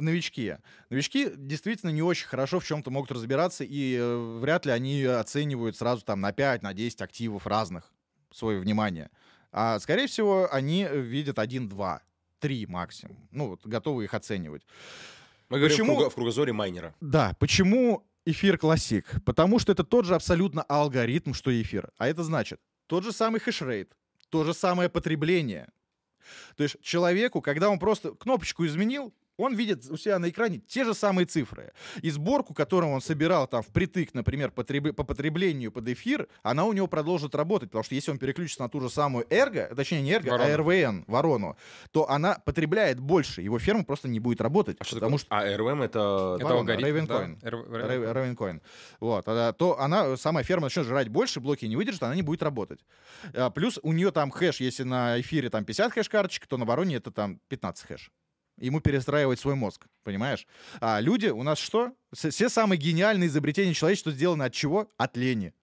[0.00, 0.56] новички.
[0.88, 5.76] Новички действительно не очень хорошо в чем-то могут разбираться, и э, вряд ли они оценивают
[5.76, 7.92] сразу там на 5, на 10 активов разных
[8.32, 9.10] свое внимание.
[9.52, 12.02] А, скорее всего, они видят 1, 2,
[12.38, 13.28] 3 максимум.
[13.30, 14.62] Ну, вот, готовы их оценивать.
[15.48, 16.94] Мы говорим в Почему- круго- в кругозоре майнера.
[17.00, 19.22] Да, почему эфир классик?
[19.24, 21.90] Потому что это тот же абсолютно алгоритм, что и эфир.
[21.98, 23.96] А это значит, тот же самый хешрейт,
[24.28, 25.68] то же самое потребление.
[26.56, 30.84] То есть человеку, когда он просто кнопочку изменил, он видит у себя на экране те
[30.84, 31.72] же самые цифры.
[32.02, 36.72] И сборку, которую он собирал там впритык, например, потреб- по потреблению под эфир, она у
[36.72, 37.70] него продолжит работать.
[37.70, 40.56] Потому что если он переключится на ту же самую эрго, точнее не эрго, а.
[40.56, 41.56] РВН, ворону,
[41.90, 43.42] то она потребляет больше.
[43.42, 44.76] Его ферма просто не будет работать.
[44.80, 45.54] А что потому такое?
[45.54, 46.36] А РВМ это...
[46.40, 46.86] Это алгоритм.
[46.86, 47.38] Ravencoin.
[47.42, 48.12] да.
[48.12, 48.60] Ravencoin.
[49.00, 52.42] Вот, а, то она, сама ферма начнет жрать больше, блоки не выдержит, она не будет
[52.42, 52.80] работать.
[53.34, 56.96] А, Плюс у нее там хэш, если на эфире там 50 хэш-карточек, то на вороне
[56.96, 58.10] это там 15 хэш.
[58.60, 60.46] Ему перестраивать свой мозг, понимаешь?
[60.80, 61.92] А люди у нас что?
[62.12, 64.88] Все самые гениальные изобретения человечества сделаны от чего?
[64.98, 65.54] От лени.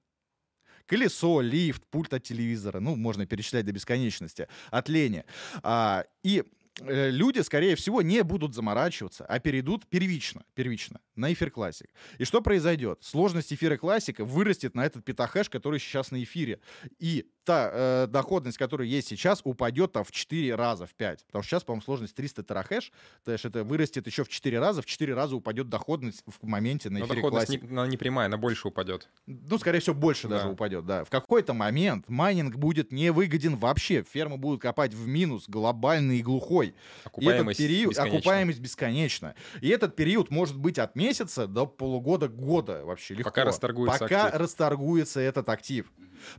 [0.87, 2.79] Колесо, лифт, пульт от телевизора.
[2.79, 4.47] Ну, можно перечислять до бесконечности.
[4.71, 5.25] От лени.
[5.61, 6.43] А, и
[6.79, 11.89] э, люди, скорее всего, не будут заморачиваться, а перейдут первично, первично на эфир классик.
[12.17, 13.03] И что произойдет?
[13.03, 16.61] Сложность эфира классика вырастет на этот петахэш, который сейчас на эфире.
[16.99, 21.25] И та э, доходность, которая есть сейчас, упадет там в 4 раза, в 5.
[21.25, 22.91] Потому что сейчас, по-моему, сложность 300 терахэш,
[23.23, 26.89] то есть это вырастет еще в 4 раза, в 4 раза упадет доходность в моменте
[26.89, 27.63] на Но эфире доходность классик.
[27.63, 29.07] не, она не прямая, она больше упадет.
[29.25, 30.37] Ну, скорее всего, больше Да.
[30.37, 31.03] даже упадет, да.
[31.05, 34.03] В какой-то момент майнинг будет невыгоден вообще.
[34.03, 36.67] Фермы будут копать в минус, глобальный и глухой.
[36.67, 38.17] И этот Окупаемость период, бесконечна.
[38.17, 39.35] окупаемость бесконечна.
[39.61, 43.29] И этот период может быть от месяца до полугода, года вообще легко.
[43.29, 44.41] Пока расторгуется Пока актив.
[44.41, 45.89] расторгуется этот актив.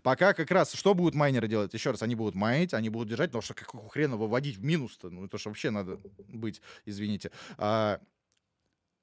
[0.02, 1.74] Пока как раз, что будут майнеры делать?
[1.74, 5.10] Еще раз, они будут майнить, они будут держать, потому что какого хрена выводить в минус-то?
[5.10, 5.98] Ну, это же вообще надо
[6.28, 7.30] быть, извините.
[7.56, 8.00] А,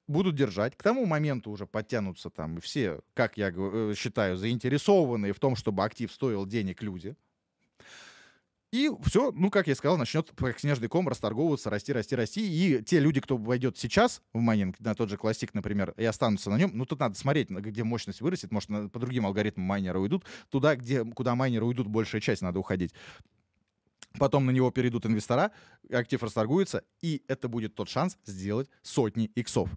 [0.06, 0.76] будут держать.
[0.76, 5.84] К тому моменту уже подтянутся там все, как я э, считаю, заинтересованные в том, чтобы
[5.84, 7.16] актив стоил денег люди.
[8.72, 12.40] И все, ну, как я сказал, начнет как снежный ком расторговываться, расти, расти, расти.
[12.46, 16.50] И те люди, кто войдет сейчас в майнинг, на тот же классик, например, и останутся
[16.50, 18.50] на нем, ну, тут надо смотреть, где мощность вырастет.
[18.50, 20.24] Может, по другим алгоритмам майнеры уйдут.
[20.50, 22.92] Туда, где, куда майнеры уйдут, большая часть надо уходить.
[24.18, 25.52] потом на него перейдут инвестора,
[25.90, 29.70] актив расторгуется, и это будет тот шанс сделать сотни иксов.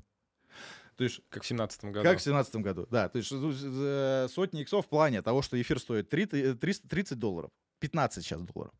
[0.95, 2.03] То есть Как в семнадцатом году.
[2.03, 3.07] как в 2017 году, да.
[3.07, 7.51] То есть э, сотни иксов в плане того, что эфир стоит 30, 300 30 долларов,
[7.79, 8.73] 15 сейчас долларов.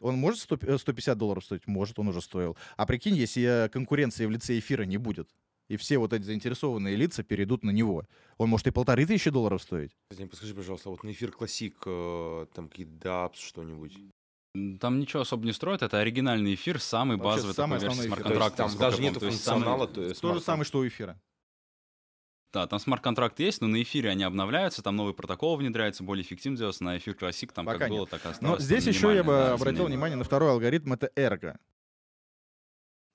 [0.00, 1.66] Он может 100 э, 150 долларов стоить?
[1.66, 2.56] Может, он уже стоил.
[2.76, 5.28] А прикинь, если э, конкуренции в лице эфира не будет,
[5.68, 8.04] и все вот эти заинтересованные лица перейдут на него,
[8.38, 9.92] он может и полторы тысячи долларов стоить.
[10.08, 13.96] Подскажи, пожалуйста, вот на эфир классик, э, там какие-то дапс, что-нибудь.
[14.80, 18.56] Там ничего особо не строят, это оригинальный эфир, самый Вообще базовый самый такой версии смарт-контракта.
[18.56, 19.86] там даже нету функционала.
[19.86, 21.20] то есть То же самое, что у эфира.
[22.52, 26.58] Да, там смарт-контракт есть, но на эфире они обновляются, там новый протокол внедряется, более эффективно
[26.58, 27.98] делается, на эфир классик там Пока как нет.
[27.98, 28.62] было, так и Но осталось.
[28.64, 31.60] здесь там еще я бы да, обратил внимание на второй алгоритм, это эрго.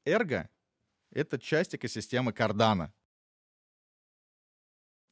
[0.05, 0.49] Эрго—
[1.11, 2.91] это часть экосистемы Cardano.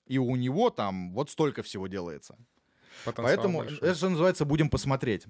[0.05, 2.37] И у него там вот столько всего делается.
[3.03, 3.89] Потенциал Поэтому большой.
[3.89, 5.25] это называется «будем посмотреть».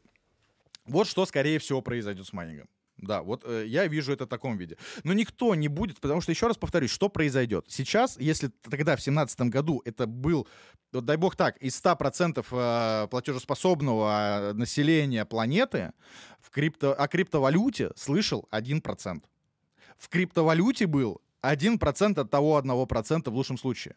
[0.86, 2.68] Вот что, скорее всего, произойдет с майнингом.
[3.03, 4.77] Да, вот э, я вижу это в таком виде.
[5.03, 7.65] Но никто не будет, потому что, еще раз повторюсь, что произойдет?
[7.67, 10.47] Сейчас, если тогда, в 2017 году, это был,
[10.93, 15.91] вот дай бог так, из 100% э, платежеспособного э, населения планеты
[16.39, 19.23] в крипто, о криптовалюте слышал 1%.
[19.97, 23.95] В криптовалюте был 1% от того 1% в лучшем случае.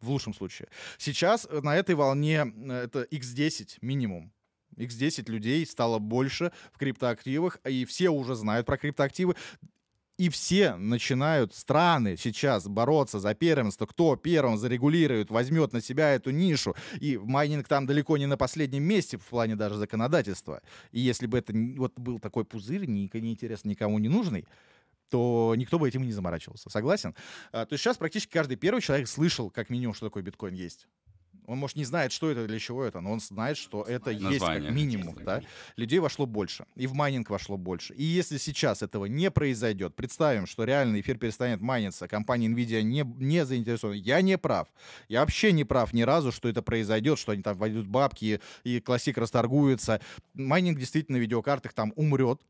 [0.00, 0.68] В лучшем случае.
[0.98, 4.32] Сейчас э, на этой волне это x10 минимум.
[4.76, 9.34] X10 людей стало больше в криптоактивах, и все уже знают про криптоактивы.
[10.16, 16.30] И все начинают, страны сейчас бороться за первенство, кто первым зарегулирует, возьмет на себя эту
[16.30, 16.76] нишу.
[17.00, 20.62] И майнинг там далеко не на последнем месте в плане даже законодательства.
[20.92, 24.46] И если бы это вот был такой пузырь, не, не интересно никому не нужный,
[25.10, 26.70] то никто бы этим и не заморачивался.
[26.70, 27.16] Согласен?
[27.50, 30.86] А, то есть сейчас практически каждый первый человек слышал, как минимум, что такое биткоин есть.
[31.46, 34.22] Он, может, не знает, что это, для чего это, но он знает, что это есть
[34.22, 34.62] Название.
[34.62, 35.16] как минимум.
[35.24, 35.42] Да?
[35.76, 37.94] Людей вошло больше, и в майнинг вошло больше.
[37.94, 43.02] И если сейчас этого не произойдет, представим, что реально эфир перестанет майниться, компания NVIDIA не,
[43.02, 44.68] не заинтересована, я не прав.
[45.08, 48.80] Я вообще не прав ни разу, что это произойдет, что они там войдут бабки, и
[48.80, 50.00] классик расторгуется.
[50.32, 52.40] Майнинг действительно на видеокартах там умрет,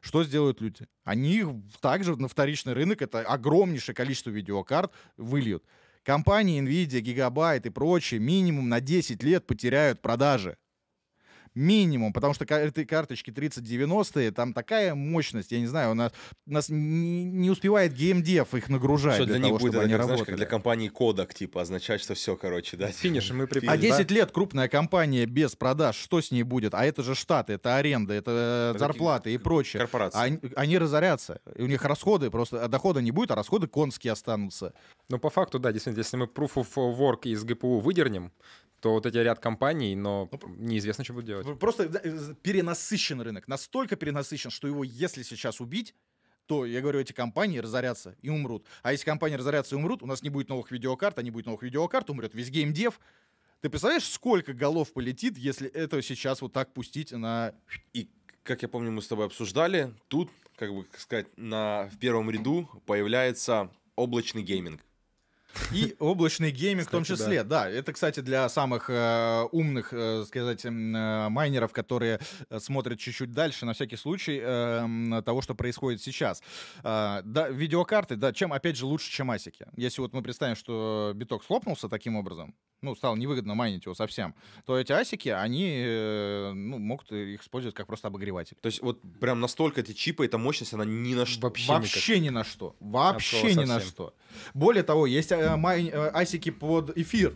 [0.00, 0.86] что сделают люди?
[1.04, 1.44] Они
[1.80, 5.64] также на вторичный рынок, это огромнейшее количество видеокарт, выльют.
[6.02, 10.56] Компании Nvidia, Gigabyte и прочие минимум на 10 лет потеряют продажи.
[11.58, 16.12] Минимум, потому что этой карточки 3090, там такая мощность, я не знаю, у нас,
[16.46, 19.84] у нас не, успевает геймдев их нагружать Что для, для них того, будет, чтобы это,
[19.86, 20.36] они как, знаешь, работали.
[20.36, 22.86] как для компании Kodak, типа, означать, что все, короче, да.
[22.92, 23.80] Финиш, мы А приблизились.
[23.80, 26.74] 10 лет крупная компания без продаж, что с ней будет?
[26.74, 29.80] А это же штаты, это аренда, это э, Это зарплаты и прочее.
[29.80, 30.20] Корпорация.
[30.20, 31.40] Они, они разорятся.
[31.56, 34.74] И у них расходы просто, а дохода не будет, а расходы конские останутся.
[35.08, 38.32] Ну, по факту, да, действительно, если мы Proof of Work из ГПУ выдернем,
[38.80, 41.58] то вот эти ряд компаний, но Ну, неизвестно, что будет делать.
[41.58, 43.48] Просто э, перенасыщен рынок.
[43.48, 45.94] Настолько перенасыщен, что его, если сейчас убить,
[46.46, 48.64] то, я говорю, эти компании разорятся и умрут.
[48.82, 51.46] А если компании разорятся и умрут, у нас не будет новых видеокарт, а не будет
[51.46, 53.00] новых видеокарт, умрет весь геймдев.
[53.60, 57.54] Ты представляешь, сколько голов полетит, если это сейчас вот так пустить на...
[57.92, 58.08] И,
[58.44, 62.68] как я помню, мы с тобой обсуждали, тут, как бы сказать, на, в первом ряду
[62.86, 64.80] появляется облачный гейминг.
[65.72, 67.68] И облачный гейминг в том Кстати, числе, да.
[67.68, 72.20] Это, кстати, для самых э, умных, э, сказать, э, майнеров, которые
[72.50, 76.42] э, смотрят чуть-чуть дальше, на всякий случай, э, того, что происходит сейчас.
[76.82, 79.66] А, да, видеокарты, да, чем, опять же, лучше, чем асики.
[79.76, 84.34] Если вот мы представим, что биток схлопнулся таким образом, ну, стало невыгодно майнить его совсем,
[84.64, 88.56] то эти асики, они, э, ну, могут их использовать как просто обогреватель.
[88.60, 91.48] То есть вот прям настолько эти чипы, эта мощность, она ни на что.
[91.48, 91.82] Вообще никак.
[91.82, 92.76] Вообще ни на что.
[92.80, 94.14] Вообще ни на что.
[94.54, 97.34] Более того, есть э, май- э, асики под эфир.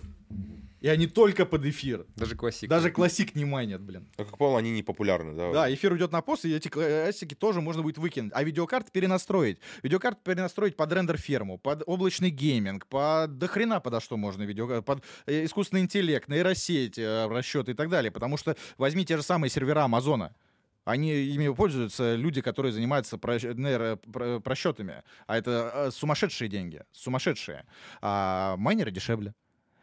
[0.81, 2.07] И они только под эфир.
[2.16, 2.69] Даже классик.
[2.69, 4.05] Даже классик не майнят, блин.
[4.19, 5.53] Но, как понял, они не популярны, да?
[5.53, 8.33] Да, эфир уйдет на PoS, и эти кла- асики тоже можно будет выкинуть.
[8.35, 9.59] А видеокарты перенастроить.
[9.85, 15.05] Видеокарты перенастроить под рендер-ферму, под облачный гейминг, под до хрена подо что можно видео, под
[15.27, 18.11] э, искусственный интеллект, нейросеть, э, расчеты и так далее.
[18.11, 20.35] Потому что возьми те же самые сервера Амазона.
[20.84, 25.02] Они ими пользуются люди, которые занимаются нейро- про- просчетами.
[25.26, 26.82] А это э, сумасшедшие деньги.
[26.92, 27.64] Сумасшедшие.
[28.00, 29.34] А майнеры дешевле.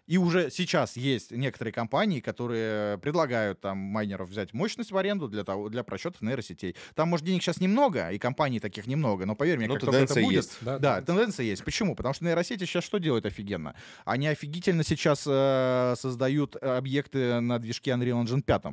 [0.08, 5.44] И уже сейчас есть некоторые компании, которые предлагают там майнеров взять мощность в аренду для,
[5.44, 6.76] того, для просчетов нейросетей.
[6.96, 9.98] Там, может, денег сейчас немного, и компаний таких немного, но поверь мне, Ну, как только
[9.98, 10.32] это будет...
[10.32, 10.58] есть.
[10.62, 11.64] Да, Да, тенденция есть.
[11.64, 11.96] Почему?
[11.96, 13.76] Потому что нейросети сейчас что делают офигенно?
[14.04, 18.64] Они офигительно сейчас э, создают объекты на движке Unreal Engine 5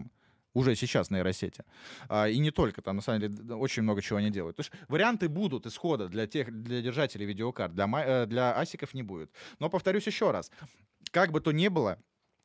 [0.56, 1.64] уже сейчас нейросети.
[2.08, 4.56] А, и не только, там на самом деле очень много чего они делают.
[4.56, 9.02] То есть варианты будут исхода для тех, для держателей видеокарт, для, э, для асиков не
[9.02, 9.30] будет.
[9.58, 10.50] Но повторюсь еще раз,
[11.10, 11.98] как бы то ни было,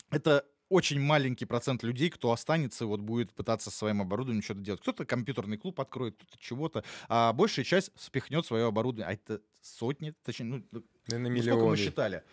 [0.10, 4.82] это очень маленький процент людей, кто останется, вот будет пытаться со своим оборудованием что-то делать.
[4.82, 9.08] Кто-то компьютерный клуб откроет, кто-то чего-то, а большая часть спихнет свое оборудование.
[9.08, 12.24] А это сотни, точнее, ну, Наверное, ну, сколько мы считали?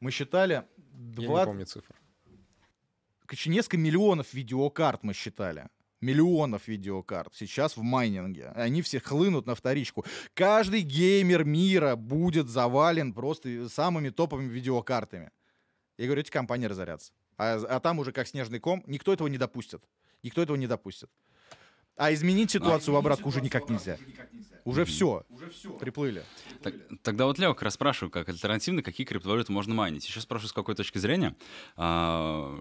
[0.00, 0.66] Мы считали Я
[1.18, 1.94] не 20, помню цифр.
[3.46, 5.68] Несколько миллионов видеокарт мы считали.
[6.00, 8.48] Миллионов видеокарт сейчас в майнинге.
[8.54, 10.04] Они все хлынут на вторичку.
[10.34, 15.30] Каждый геймер мира будет завален просто самыми топовыми видеокартами.
[15.96, 17.12] Я говорю, эти компании разорятся.
[17.36, 19.82] А, а там уже как снежный ком, никто этого не допустит.
[20.22, 21.10] Никто этого не допустит.
[21.96, 23.98] А изменить ситуацию в обратку уже никак нельзя.
[24.64, 25.24] Уже все.
[25.78, 26.24] Приплыли.
[26.62, 30.06] Так- тогда вот Лео как раз спрашиваю, как альтернативно, какие криптовалюты можно майнить.
[30.08, 31.36] Еще спрашиваю, с какой точки зрения.
[31.76, 32.58] А,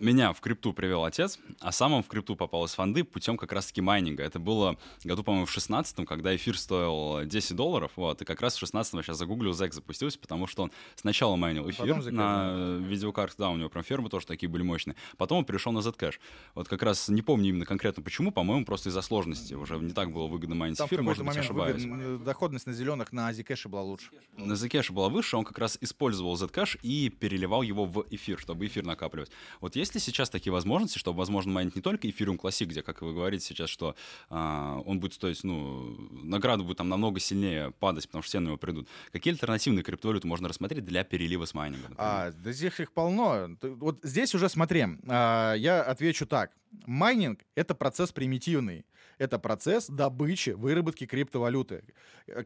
[0.00, 3.52] меня в крипту привел отец, а сам он в крипту попал из фонды путем как
[3.52, 4.24] раз-таки майнинга.
[4.24, 8.56] Это было году, по-моему, в 16 когда эфир стоил 10 долларов, вот, и как раз
[8.56, 13.36] в 16 сейчас загуглил, Зек запустился, потому что он сначала майнил эфир Потом на видеокартах,
[13.38, 14.96] да, у него прям фермы тоже такие были мощные.
[15.16, 16.16] Потом он перешел на Zcash.
[16.56, 19.54] Вот как раз не помню именно конкретно почему, по-моему, просто из-за сложности.
[19.54, 21.84] Уже не так было выгодно майнить Там эфир, может быть, ошибаюсь.
[21.84, 24.10] выгодно- э, доходность на зеленых на Азикэше была лучше.
[24.36, 28.66] На Zcash была выше, он как раз использовал Zcash и переливал его в эфир, чтобы
[28.66, 29.30] эфир накапливать.
[29.60, 33.02] Вот есть ли сейчас такие возможности, чтобы, возможно, майнить не только эфириум Classic, где, как
[33.02, 33.94] вы говорите сейчас, что
[34.28, 38.46] а, он будет стоить, ну, награда будет там намного сильнее падать, потому что все на
[38.46, 38.88] него придут.
[39.12, 41.90] Какие альтернативные криптовалюты можно рассмотреть для перелива с майнинга?
[41.90, 41.96] например?
[42.10, 43.50] А, да здесь их полно.
[43.62, 46.50] Вот здесь уже смотри, а, я отвечу так.
[46.86, 48.86] Майнинг— это процесс примитивный.
[49.18, 51.84] Это процесс добычи, выработки криптовалюты.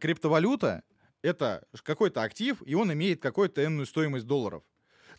[0.01, 0.83] Криптовалюта—
[1.23, 4.63] это какой-то актив, и он имеет какую-то энную стоимость долларов.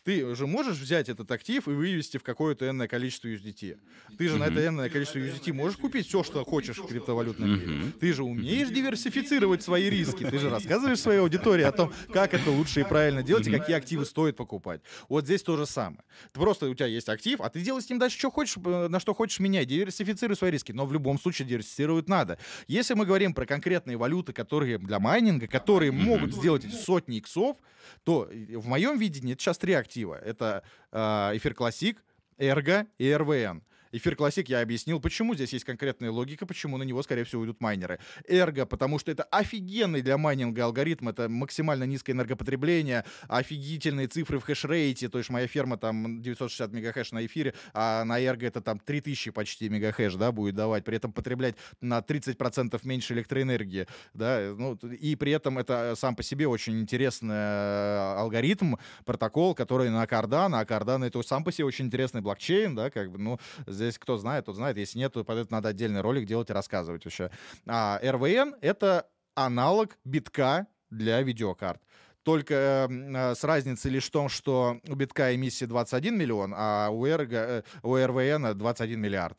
[0.04, 3.78] Ты же можешь взять этот актив и вывести в какое-то энное количество USDT.
[4.16, 7.66] Ты же на это энное количество USDT можешь купить все, что хочешь в криптовалютном мире.
[7.66, 7.92] Мгм.
[7.92, 10.24] Ты же умеешь диверсифицировать свои риски.
[10.24, 13.76] Ты же рассказываешь своей аудитории о том, как это лучше и правильно делать, и какие
[13.76, 14.80] активы стоит покупать.
[15.08, 16.02] Вот здесь то же самое.
[16.32, 18.88] Ты просто у тебя есть актив, а ты делай с ним дальше, что хочешь, э,
[18.88, 19.68] на что хочешь менять.
[19.68, 20.72] Диверсифицируй свои риски.
[20.72, 22.38] Но в любом случае диверсифицировать надо.
[22.68, 27.56] Если мы говорим про конкретные валюты, которые для майнинга, которые могут сделать эти сотни иксов,
[28.04, 29.89] то э, в моем видении это сейчас три актива.
[30.16, 30.62] Это
[30.92, 30.98] э,
[31.36, 32.02] эфир классик,
[32.38, 33.62] Эрго и РВН.
[33.92, 37.60] Эфир классик я объяснил, почему здесь есть конкретная логика, почему на него, скорее всего, уйдут
[37.60, 37.98] майнеры.
[38.28, 44.44] Эрго, потому что это офигенный для майнинга алгоритм, это максимально низкое энергопотребление, офигительные цифры в
[44.44, 48.78] хешрейте, то есть моя ферма там 960 мегахэш на эфире, а на Эрго это там
[48.78, 54.74] 3000 почти мегахэш, да, будет давать, при этом потреблять на 30% меньше электроэнергии, да, ну,
[54.76, 60.60] и при этом это сам по себе очень интересный э, алгоритм, протокол, который на Cardano,
[60.60, 63.38] а Cardano это сам по себе очень интересный блокчейн, да, как бы, ну,
[63.84, 66.52] здесь кто знает, тот знает, если нет, то под это надо отдельный ролик делать и
[66.52, 67.30] рассказывать вообще.
[67.66, 71.80] А РВН— это аналог битка для видеокарт.
[72.22, 76.90] Только м, э, с разницей лишь в том, что у битка эмиссия 21 миллион, а
[76.90, 79.38] у, Эрго, э, у РВН 21 миллиард.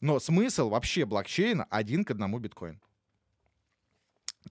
[0.00, 2.80] Но смысл вообще блокчейна один к одному биткоин.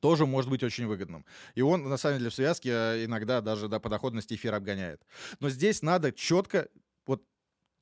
[0.02, 1.26] Тоже может быть очень выгодным.
[1.56, 5.02] И он, на самом деле, в связке э, иногда даже до подоходности эфира обгоняет.
[5.40, 6.68] Но здесь надо четко,
[7.06, 7.24] вот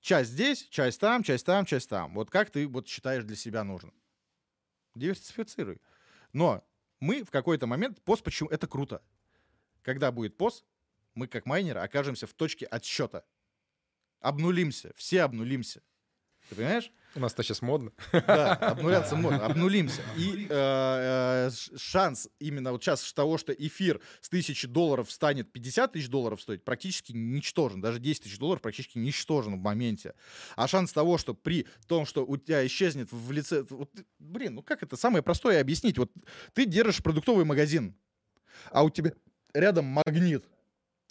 [0.02, 2.14] часть здесь, часть там, часть там, часть там.
[2.16, 3.94] Вот как ты вот считаешь для себя нужно.
[4.96, 5.80] Диверсифицируй.
[6.34, 6.68] Но
[7.00, 9.02] мы в какой-то момент, пост почему, это круто.
[9.82, 10.66] Когда будет пост,
[11.14, 13.24] мы как майнеры окажемся в точке отсчета.
[14.20, 15.82] Обнулимся, все обнулимся.
[16.52, 16.92] Ты понимаешь?
[17.16, 17.94] У нас это сейчас модно.
[18.12, 20.02] Да, обнуляться можно, обнулимся.
[20.18, 25.94] И э, э, шанс именно вот сейчас того, что эфир с тысячи долларов станет 50
[25.94, 27.80] тысяч долларов стоить, практически ничтожен.
[27.80, 30.14] Даже 10 тысяч долларов практически ничтожен в моменте.
[30.58, 33.66] А шанс того, что при том, что у тебя исчезнет в лице...
[33.70, 35.98] вот блин, ну как это самое простое объяснить?
[35.98, 36.12] Вот
[36.54, 37.96] ты держишь продуктовый магазин,
[38.72, 39.14] а у тебя
[39.54, 40.44] рядом магнит,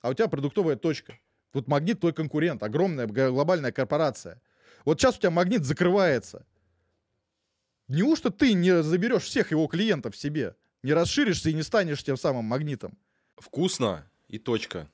[0.02, 1.18] а у тебя продуктовая точка.
[1.54, 4.42] Вот магнит твой конкурент, огромная глобальная корпорация.
[4.84, 6.46] Вот сейчас у тебя магнит закрывается.
[7.88, 10.56] Неужто ты не заберешь всех его клиентов себе?
[10.82, 12.96] Не расширишься и не станешь тем самым магнитом?
[13.36, 14.88] Вкусно и точка.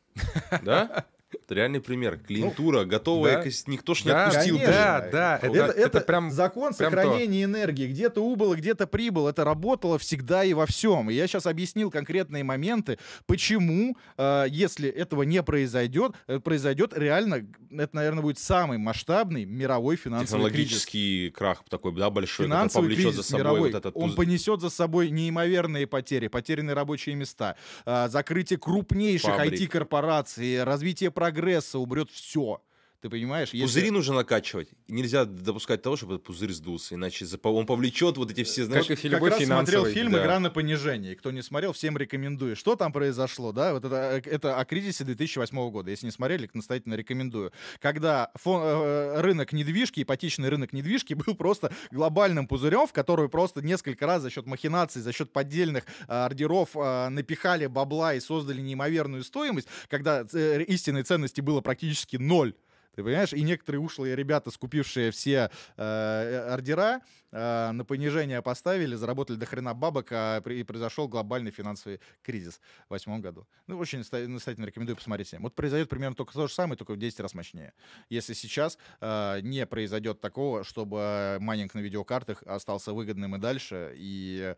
[0.63, 1.07] Да?
[1.47, 2.19] Это реальный пример.
[2.19, 3.49] Клиентура, готовая, да.
[3.49, 4.57] экос- никто ж не Да, отпустил.
[4.57, 4.73] конечно.
[4.75, 5.37] да, да.
[5.41, 6.33] Это, Это, это прям...
[6.33, 6.97] закон прям то.
[7.03, 7.87] сохранения энергии.
[7.87, 9.29] Где-то убыло, где-то прибыл.
[9.29, 11.09] Это работало всегда и во всем.
[11.09, 17.47] И я сейчас объяснил конкретные моменты, почему, э, если этого не произойдет, э, произойдет реально,
[17.71, 20.83] это, наверное, будет самый масштабный мировой финансовый кризис.
[20.83, 24.61] Технологический крах такой, да, большой, Финансовый повлечет кризис за собой мировой, вот этот он понесет
[24.61, 27.55] за собой неимоверные потери, потерянные рабочие места,
[27.85, 29.31] а, закрытие крупнейших.
[29.39, 32.63] IT-корпораций, развитие прогресса, уберет все.
[33.01, 33.51] Ты понимаешь?
[33.51, 34.69] Если- Пузыри нужно накачивать.
[34.89, 38.87] Нельзя допускать того, чтобы этот пузырь сдулся, иначе он повлечет вот эти все, знаешь...
[38.87, 40.23] Как и как раз смотрел фильм да.
[40.23, 41.15] «Игра на понижение».
[41.15, 42.57] Кто не смотрел, всем рекомендую.
[42.57, 43.75] Что там произошло, да?
[43.75, 45.91] Вот это, э, это о кризисе 2008 года.
[45.91, 47.53] Если не смотрели, настоятельно рекомендую.
[47.81, 53.63] Когда фон- э, рынок недвижки, ипотечный рынок недвижки был просто глобальным пузырем, в который просто
[53.63, 58.61] несколько раз за счет махинаций, за счет поддельных э, ордеров э, напихали бабла и создали
[58.61, 62.55] неимоверную стоимость, когда э, истинной ценности было практически ноль.
[62.97, 63.35] Ты понимаешь?
[63.35, 69.75] И некоторые ушлые ребята, скупившие все э, ордера, э, на понижение поставили, заработали до хрена
[69.75, 72.59] бабок, а при- и произошел глобальный финансовый кризис
[72.89, 73.47] в восьмом году.
[73.67, 75.43] Ну, очень настоятельно рекомендую посмотреть всем.
[75.43, 77.75] Вот произойдет примерно только то же самое, только в 10 раз мощнее.
[78.09, 84.55] Если сейчас э, не произойдет такого, чтобы майнинг на видеокартах остался выгодным и дальше, и,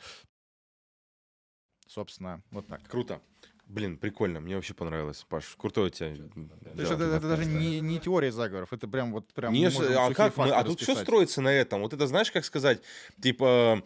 [1.89, 2.87] собственно, вот так.
[2.89, 3.21] Круто.
[3.69, 5.55] Блин, прикольно, мне вообще понравилось, Паш.
[5.59, 6.15] Крутой у тебя.
[6.15, 10.13] То есть это, это даже не, не теория заговоров, это прям вот прям Не, а
[10.15, 11.83] как мы, а тут все строится на этом.
[11.83, 12.81] Вот это знаешь, как сказать,
[13.21, 13.83] типа,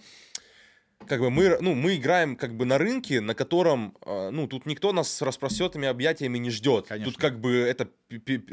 [1.08, 4.66] как бы мы, ну, мы играем как бы на рынке, на котором, э, ну, тут
[4.66, 6.86] никто нас с распростертыми объятиями не ждет.
[6.86, 7.12] Конечно.
[7.12, 7.88] Тут как бы это,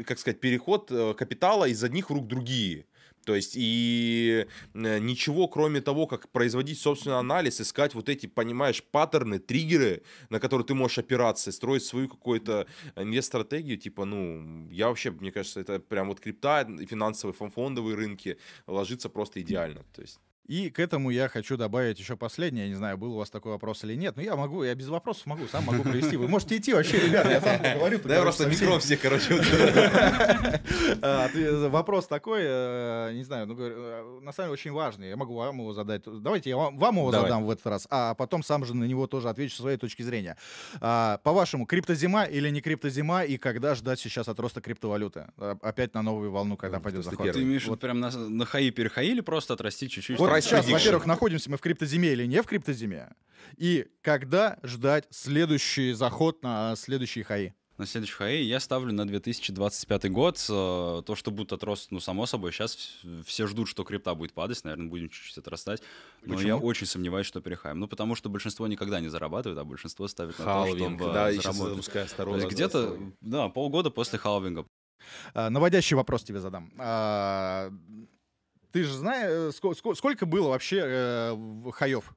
[0.04, 2.86] как сказать, переход э, капитала из одних рук в другие.
[3.24, 8.82] То есть и э, ничего, кроме того, как производить собственный анализ, искать вот эти, понимаешь,
[8.82, 12.66] паттерны, триггеры, на которые ты можешь опираться, строить свою какую-то
[12.96, 18.38] инвест-стратегию, типа, ну, я вообще, мне кажется, это прям вот крипта, финансовые фон- фондовые рынки
[18.66, 19.84] ложится просто идеально.
[19.94, 20.18] То есть
[20.50, 22.64] И к этому я хочу добавить еще последнее.
[22.64, 24.88] Я не знаю, был у вас такой вопрос или нет, но я могу, я без
[24.88, 26.16] вопросов могу, сам могу провести.
[26.16, 28.00] Вы можете идти вообще, ребята, я сам поговорю.
[28.02, 29.34] Да, я просто микро все, короче.
[29.34, 29.44] вот.
[31.02, 31.28] А,
[31.68, 35.08] Вопрос такой, э, не знаю, ну, говорю, э, на самом деле очень важный.
[35.08, 36.02] Я могу вам его задать.
[36.04, 39.06] Давайте я вам вам его задам в этот раз, а потом сам же на него
[39.06, 40.36] тоже отвечу со своей точки зрения.
[40.80, 45.26] А, По-вашему, криптозима или не криптозима, и когда ждать сейчас от роста криптовалюты?
[45.62, 47.32] Опять на новую волну, когда пойдет захват?
[47.32, 50.18] Ты имеешь в виду прям на, хаи перехаи или просто отрастить чуть-чуть?
[50.40, 53.10] Сейчас, во-первых, находимся мы в криптозиме или не в криптозиме,
[53.56, 57.54] и когда ждать следующий заход на следующие хаи?
[57.80, 60.36] На следующий хаи я ставлю на 2025 год.
[60.50, 62.76] Э, То, что будет отрост, ну, само собой, сейчас
[63.24, 65.82] все ждут, что крипта будет падать, наверное, будем чуть-чуть отрастать.
[66.20, 66.48] Но Почему?
[66.48, 67.80] я очень сомневаюсь, что перехаем.
[67.80, 71.32] Ну, потому что большинство никогда не зарабатывает, а большинство ставит на то, Халвинг, чтобы да,
[71.32, 71.90] заработать.
[72.16, 74.66] То есть где-то, да, полгода после халвинга.
[75.32, 76.70] А, Наводящий вопрос тебе задам.
[78.72, 82.14] Ты же знаешь, ско- ско- сколько было вообще э, хаев?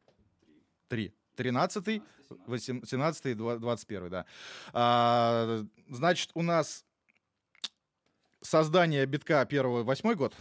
[0.88, 1.14] Три.
[1.36, 2.02] 13
[2.48, 4.26] 17 21 да.
[4.72, 6.86] А, Значит, у нас
[8.42, 10.36] создание битка первого, восьмой год,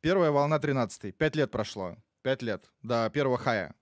[0.00, 1.96] первая волна 13 Пять лет прошло.
[2.22, 3.74] Пять лет до первого хая.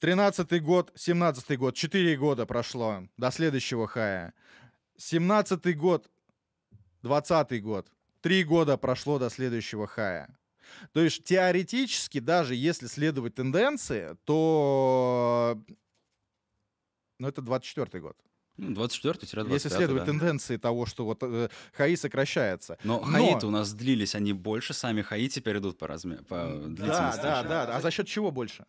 [0.00, 4.34] 13 год, 17 год, 4 года прошло до следующего хая.
[4.96, 6.10] 17 год,
[7.02, 10.36] 20 год, 3 года прошло до следующего хая.
[10.92, 15.62] То есть теоретически, даже если следовать тенденции, то...
[17.18, 18.16] Ну, это 24 год.
[18.56, 20.12] Ну, 24-25, Если следовать да.
[20.12, 22.76] тенденции того, что вот э, хаи сокращается.
[22.84, 26.16] Но, Но- хаи-то у нас длились, они больше, сами хаи теперь идут по, разме...
[26.16, 27.22] по длительности.
[27.22, 27.76] да, да, да.
[27.76, 28.66] А за счет чего больше?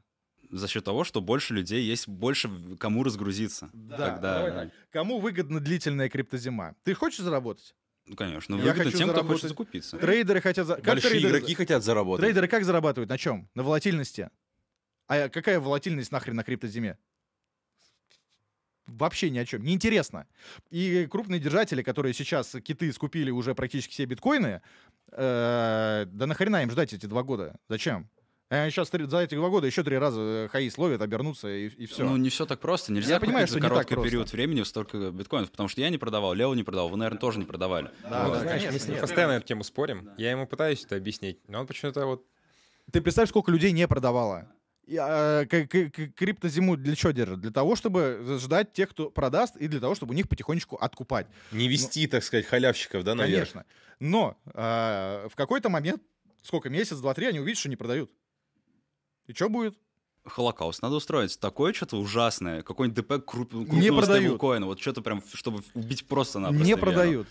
[0.50, 3.70] За счет того, что больше людей есть, больше кому разгрузиться.
[3.74, 4.70] Да, Тогда, давай так.
[4.92, 6.76] Кому выгодна длительная криптозима?
[6.84, 7.76] Ты хочешь заработать?
[8.12, 9.32] Ну, конечно, Я выгодно хочу тем, кто заработать.
[9.42, 9.98] хочет закупиться.
[9.98, 10.68] Трейдеры хотят...
[10.68, 12.22] за- как Большие трейдеры- игроки хотят заработать.
[12.26, 13.10] Трейдеры как зарабатывают?
[13.10, 13.48] На чем?
[13.56, 14.30] На волатильности.
[15.08, 16.98] А какая волатильность нахрен на криптозиме?
[18.88, 19.64] Вообще ни о чем.
[19.64, 20.28] Неинтересно.
[20.72, 24.62] И крупные держатели, которые сейчас киты скупили уже практически все биткоины,
[25.14, 27.56] э, да нахрена им ждать эти два года?
[27.70, 28.10] Зачем?
[28.52, 32.04] Сейчас за эти два года еще три раза э, хаи словят, обернутся и, все.
[32.04, 32.92] Ну, не все так просто.
[32.92, 34.10] Нельзя Я понимаю, купить что за короткий просто.
[34.10, 37.40] период времени столько биткоинов, потому что я не продавал, Лео не продавал, вы, наверное, тоже
[37.40, 37.92] не продавали.
[38.04, 39.02] Да, Вот, да, знаешь, конечно, мы с ним нет.
[39.02, 40.10] постоянно эту тему спорим.
[40.18, 42.26] Я ему пытаюсь это объяснить, но он почему-то вот...
[42.92, 44.48] Ты представь, сколько людей не продавало.
[44.86, 47.40] И, а, к- к- к- криптозиму для чего держат?
[47.40, 51.28] Для того, чтобы ждать тех, кто продаст, и для того, чтобы у них потихонечку откупать.
[51.54, 53.52] Не вести, так сказать, халявщиков, да, наверх.
[53.54, 53.66] Конечно.
[54.02, 56.02] Но а, в какой-то момент,
[56.42, 58.12] сколько, месяц, два, три, они увидят, что не продают.
[59.32, 59.78] И что будет?
[60.26, 61.40] Холокауст надо устроить.
[61.40, 62.64] Такое что-то ужасное.
[62.64, 64.42] Какой-нибудь ДП круп, крупного Не продают.
[64.42, 66.66] Вот что-то прям, чтобы убить просто-напросто.
[66.66, 67.28] не продают.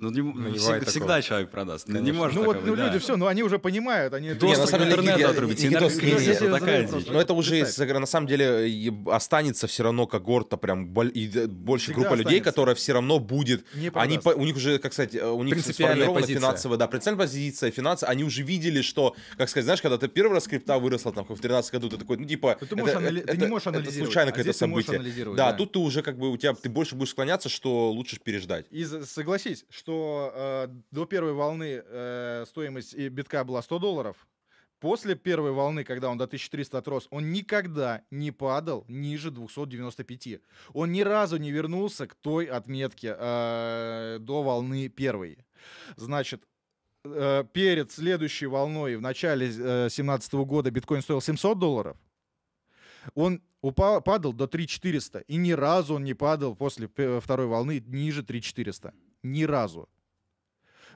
[0.00, 1.86] Ну, не- Ну, не всег- всегда человек продаст.
[1.86, 2.18] Ну, не Конечно.
[2.20, 2.86] может Ну вот, ну да.
[2.86, 4.28] люди все, ну они уже понимают, они...
[4.28, 5.64] Не, Доступ на к самом деле, интернету Никита, отрубить.
[5.64, 7.12] Энергию не, не, не, такая просто- дичь.
[7.12, 7.66] Но это уже,
[8.00, 13.64] на самом деле, останется все равно когорта, прям больше группа людей, которая все равно будет.
[13.74, 17.70] Не Они, у них уже, как сказать, э, у них сформирована финансовая, да, принципиальная позиция,
[17.70, 21.24] финансы, они уже видели, что, как сказать, знаешь, когда ты первый раз крипта выросла, там,
[21.28, 23.66] в 13 году, ты такой, ну, типа, Ты можешь это, анали- ты это- не можешь
[23.66, 24.96] это анализировать, случайно а какое-то событие.
[24.96, 25.56] анализировать, Да, да.
[25.58, 28.66] тут ты уже, как бы, у тебя, ты больше будешь склоняться, что лучше переждать.
[28.70, 34.28] И согласись, что что э, до первой волны э, стоимость битка была 100 долларов.
[34.78, 40.40] После первой волны, когда он до 1300 отрос, он никогда не падал ниже 295.
[40.72, 45.38] Он ни разу не вернулся к той отметке э, до волны первой.
[45.96, 46.44] Значит,
[47.04, 51.96] э, перед следующей волной в начале 2017 года биткоин стоил 700 долларов.
[53.14, 56.88] Он упал, падал до 3400, и ни разу он не падал после
[57.20, 58.94] второй волны ниже 3400.
[59.22, 59.88] Ни разу.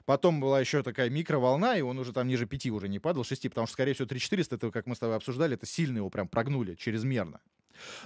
[0.05, 3.49] Потом была еще такая микроволна, и он уже там ниже 5 уже не падал, 6,
[3.49, 6.27] потому что, скорее всего, 3400, это, как мы с тобой обсуждали, это сильно его прям
[6.27, 7.41] прогнули, чрезмерно.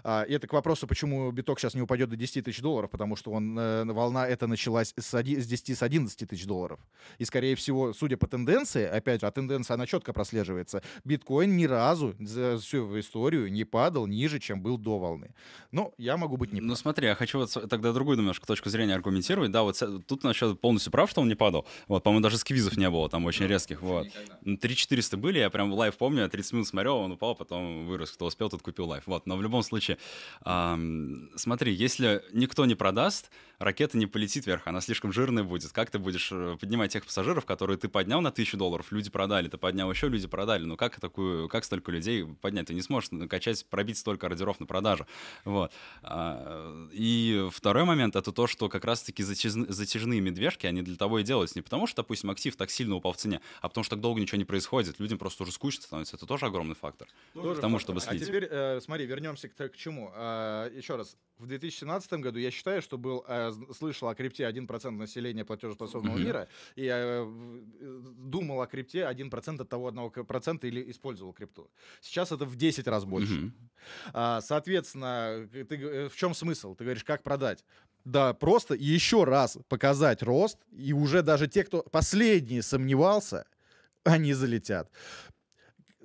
[0.03, 3.15] А, и это к вопросу, почему биток сейчас не упадет до 10 тысяч долларов, потому
[3.15, 6.79] что он, э, волна эта началась с, оди- с 10 с 11 тысяч долларов.
[7.17, 11.65] И, скорее всего, судя по тенденции, опять же, а тенденция, она четко прослеживается, биткоин ни
[11.65, 15.33] разу за всю историю не падал ниже, чем был до волны.
[15.71, 18.95] Но я могу быть не Ну смотри, я хочу вот тогда другую немножко точку зрения
[18.95, 19.51] аргументировать.
[19.51, 21.67] Да, вот тут насчет полностью прав, что он не падал.
[21.87, 23.81] Вот, по-моему, даже сквизов не было там очень резких.
[23.81, 24.07] Вот.
[24.43, 28.11] Ну, 3400 были, я прям live помню, я 30 минут смотрел, он упал, потом вырос.
[28.11, 29.03] Кто успел, тот купил live.
[29.05, 29.97] Вот, но в любом случае,
[30.41, 33.29] ам, смотри, если никто не продаст,
[33.59, 35.71] ракета не полетит вверх, она слишком жирная будет.
[35.71, 39.49] Как ты будешь э, поднимать тех пассажиров, которые ты поднял на 1000 долларов, люди продали,
[39.49, 40.63] ты поднял еще, люди продали.
[40.63, 42.67] Ну как такую, как столько людей поднять?
[42.67, 45.05] Ты не сможешь накачать, пробить столько ордеров на продажу.
[45.43, 45.73] Вот.
[46.03, 51.19] А, И второй момент это то, что как раз-таки затяжны- затяжные медвежки, они для того
[51.19, 51.57] и делаются.
[51.57, 54.21] Не потому, что, допустим, актив так сильно упал в цене, а потому что так долго
[54.21, 54.99] ничего не происходит.
[54.99, 56.15] Людям просто уже скучно становится.
[56.15, 57.09] Это тоже огромный фактор.
[57.33, 57.81] Тоже к тому, фактор.
[57.81, 58.21] чтобы слить.
[58.21, 60.11] А теперь, э, смотри, вернемся к, к чему.
[60.13, 61.17] А, еще раз.
[61.37, 66.47] В 2017 году я считаю, что был, э, слышал о крипте 1% населения платежеспособного мира,
[66.75, 67.25] и э,
[68.17, 71.71] думал о крипте 1% от того одного к- процента или использовал крипту.
[72.01, 73.53] Сейчас это в 10 раз больше.
[74.11, 76.75] А, соответственно, ты, э, в чем смысл?
[76.75, 77.63] Ты говоришь, как продать?
[78.03, 83.45] Да, просто еще раз показать рост, и уже даже те, кто последний сомневался,
[84.03, 84.91] они залетят.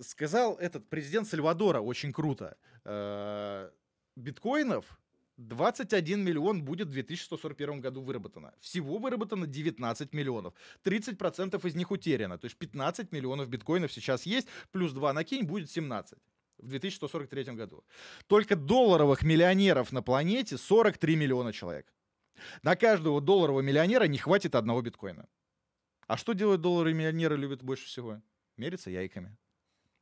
[0.01, 2.57] Сказал этот президент Сальвадора очень круто.
[2.85, 3.71] Э,
[4.17, 4.99] Биткоинов
[5.37, 8.55] 21 миллион будет в 2141 году выработано.
[8.61, 10.55] Всего выработано 19 миллионов.
[10.85, 12.39] 30% из них утеряно.
[12.39, 16.19] То есть 15 миллионов биткоинов сейчас есть, плюс 2 накинь, будет 17
[16.59, 17.85] в 2143 году.
[18.29, 21.93] Только долларовых миллионеров на планете 43 миллиона человек.
[22.63, 25.27] На каждого долларового миллионера не хватит одного биткоина.
[26.07, 28.21] А что делают долларовые миллионеры любят больше всего?
[28.57, 29.37] Мериться яйками.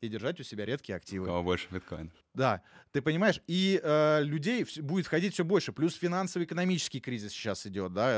[0.02, 1.26] И держать у себя редкие У активы.
[1.26, 2.12] кого больше биткоинов.
[2.34, 2.60] Да,
[2.90, 8.08] ты понимаешь, и э, людей будет входить все больше, плюс финансово-экономический кризис сейчас идет, да,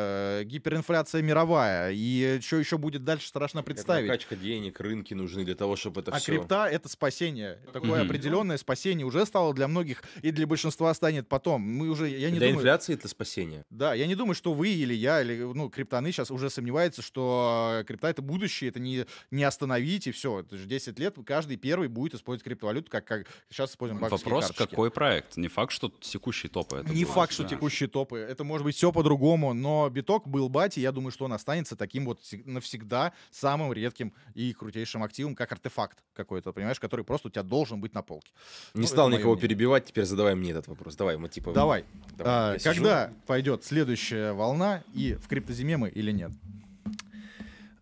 [0.41, 4.07] э, гиперинфляция мировая, и что еще будет дальше, страшно Это представить.
[4.07, 6.33] накачка денег, рынки нужны для того, чтобы это А все...
[6.33, 7.59] крипта это спасение.
[7.73, 8.07] Такое Мгм.
[8.07, 11.61] определенное спасение уже стало для многих и для большинства станет потом.
[11.61, 13.65] Мы уже, я не Для думаю, инфляции это спасение.
[13.69, 17.81] да, я не думаю, что вы или я, или ну, криптоны сейчас уже сомневаются, что
[17.81, 20.41] э, крипта это будущее, это не, не остановить и все.
[20.41, 24.47] Это же 10 лет каждый первый будет использовать криптовалюту, как, как сейчас используем банковские Вопрос,
[24.49, 24.71] карточки.
[24.71, 25.37] какой проект?
[25.37, 26.77] Не факт, что текущие топы.
[26.79, 27.49] это Не будут, факт, что да.
[27.51, 28.19] текущие топы.
[28.19, 32.05] Это может быть все по-другому, но биток был бати, я думаю, что он останется таким
[32.07, 37.31] вот всег- навсегда самым редким и крутейшим активом, как артефакт какой-то, понимаешь, который просто у
[37.31, 38.31] тебя должен быть на полке.
[38.75, 39.49] Не Ну, стал никого мнение.
[39.49, 40.97] перебивать, теперь задавай мне этот вопрос.
[40.97, 41.53] Давай, мы типа...
[41.53, 41.85] Давай.
[42.17, 42.75] давай, А, я сижу.
[42.75, 46.31] когда пойдет следующая волна и в криптозиме мы или нет?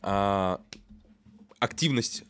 [0.00, 0.60] А,
[1.58, 2.24] активность,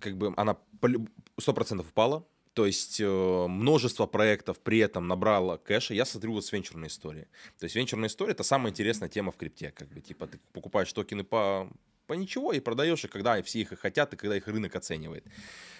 [0.00, 1.08] как бы, она полю-
[1.38, 2.26] 100% упала.
[2.54, 5.94] То есть э, множество проектов при этом набрало кэша.
[5.94, 7.26] Я смотрю вот с венчурной историей.
[7.58, 9.70] То есть венчурная история— это самая интересная тема в крипте.
[9.70, 11.70] Как бы, типа, ты покупаешь токены по,
[12.06, 15.24] по ничего и продаешь их, когда все их и хотят, и когда их рынок оценивает.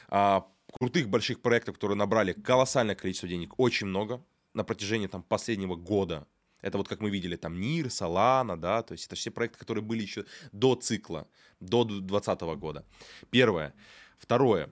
[0.09, 0.47] А,
[0.79, 4.25] крутых больших проектов, которые набрали колоссальное количество денег, очень много
[4.55, 6.27] на протяжении там, последнего года.
[6.63, 9.83] Это вот как мы видели, там НИР, Solana, да, то есть это все проекты, которые
[9.83, 11.27] были еще до цикла,
[11.59, 12.85] до 2020 года.
[13.31, 13.75] Первое.
[14.21, 14.71] Второе.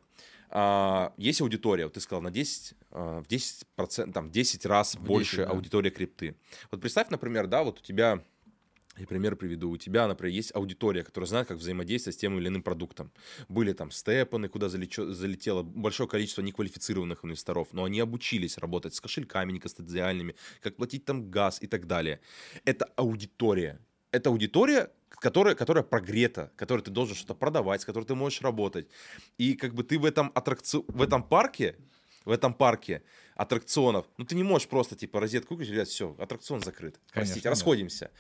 [0.51, 5.01] А, есть аудитория, вот ты сказал, на 10, а, в 10%, там, 10 раз В
[5.03, 5.53] больше 10, да.
[5.53, 6.37] аудитория крипты.
[6.71, 8.23] Вот представь, например, да, вот у тебя,
[8.97, 12.49] я пример приведу, у тебя, например, есть аудитория, которая знает, как взаимодействовать с тем или
[12.49, 13.11] иным продуктом.
[13.49, 19.01] Были там степаны, куда залечё- залетело большое количество неквалифицированных инвесторов, но они обучились работать с
[19.01, 22.21] кошельками некастодиальными, как платить там газ и так далее.
[22.65, 23.81] Это аудитория.
[24.11, 28.89] Это аудитория, которая, которая прогрета, которой ты должен что-то продавать, с которой ты можешь работать.
[29.37, 30.79] И как бы ты в этом аттракци...
[30.87, 31.77] в этом парке
[32.29, 33.03] в этом парке
[33.37, 36.99] аттракционов, ну ты не можешь просто типа розетку выключить, ребят, все, аттракцион закрыт.
[37.13, 37.47] Простите, Конечно, нет.
[37.47, 38.11] расходимся.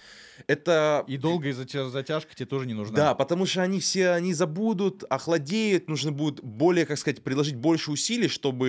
[0.46, 2.96] Это И долгая затя- затяжка тебе тоже не нужна.
[2.96, 7.90] да, потому что они все, они забудут, охладеют, нужно будет более, как сказать, приложить больше
[7.90, 8.68] усилий, чтобы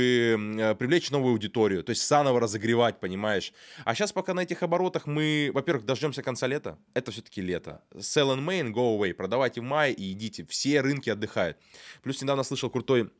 [0.59, 3.53] э, привлечь новую аудиторию, то есть заново разогревать, понимаешь.
[3.85, 7.83] А сейчас пока на этих оборотах мы, во-первых, дождемся конца лета, это все-таки лето.
[7.93, 11.57] Sell in May and go away, продавайте в мае и идите, все рынки отдыхают.
[12.01, 13.11] Плюс недавно слышал крутой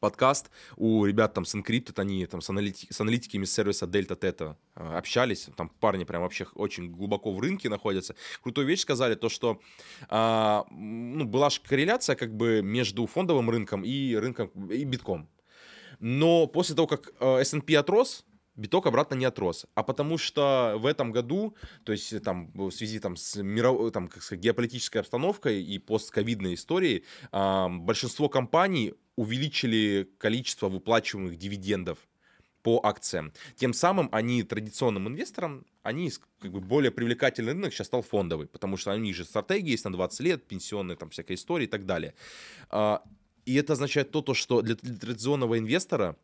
[0.00, 4.56] подкаст у ребят там с Encrypted, они там с, аналити- с аналитиками сервиса Delta Theta
[4.76, 8.14] э, общались, там парни прям вообще очень глубоко в рынке находятся.
[8.42, 9.60] Крутую вещь сказали, то что
[10.08, 15.28] а, ну, была же корреляция как бы между фондовым рынком и рынком и битком.
[16.00, 19.66] Но после того, как э, S&P отрос, биток обратно не отрос.
[19.74, 23.90] А потому что в этом году, то есть э, там в связи там, с миров...
[23.92, 31.98] там, как сказать, геополитической обстановкой и постковидной историей, а, большинство компаний увеличили количество выплачиваемых дивидендов
[32.62, 33.32] по акциям.
[33.56, 38.76] Тем самым они традиционным инвесторам, они как бы более привлекательный рынок сейчас стал фондовый, потому
[38.76, 41.84] что у них же стратегии есть на 20 лет, пенсионные там всякая история и так
[41.84, 42.14] далее.
[42.70, 43.02] А,
[43.44, 46.16] И это означает то, то что для, традиционного инвестора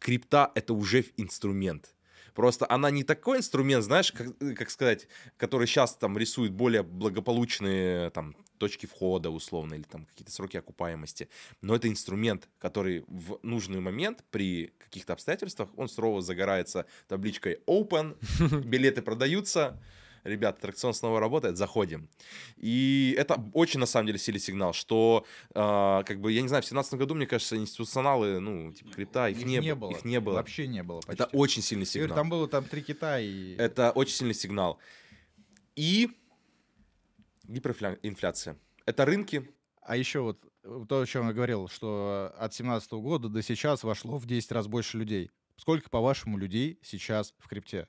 [0.00, 1.94] крипта это уже инструмент.
[2.34, 5.06] Просто она не такой инструмент, знаешь, как, как сказать,
[5.36, 8.34] который сейчас там рисует более благополучные там
[8.64, 11.28] точки входа условно или там какие-то сроки окупаемости.
[11.60, 18.16] Но это инструмент, который в нужный момент при каких-то обстоятельствах он сурово загорается табличкой open,
[18.64, 19.78] билеты продаются,
[20.24, 22.08] ребята, аттракцион снова работает, заходим.
[22.56, 26.62] И это очень, на самом деле, сильный сигнал, что, а, как бы, я не знаю,
[26.62, 29.90] в 2017 году, мне кажется, институционалы, ну, типа, крипта, их, не, было.
[29.90, 30.36] Их не было.
[30.36, 31.22] Вообще не было почти.
[31.22, 32.16] Это очень сильный сигнал.
[32.16, 33.56] там было там три кита и...
[33.56, 34.78] Это очень сильный сигнал.
[35.76, 36.10] И
[37.44, 38.58] гиперинфляция.
[38.86, 39.50] Это рынки,
[39.80, 43.84] А еще вот э, то, о чем я говорил, что от 17 года до сейчас
[43.84, 45.30] вошло в 10 раз больше людей.
[45.56, 47.86] Сколько, по-вашему, людей сейчас в крипте?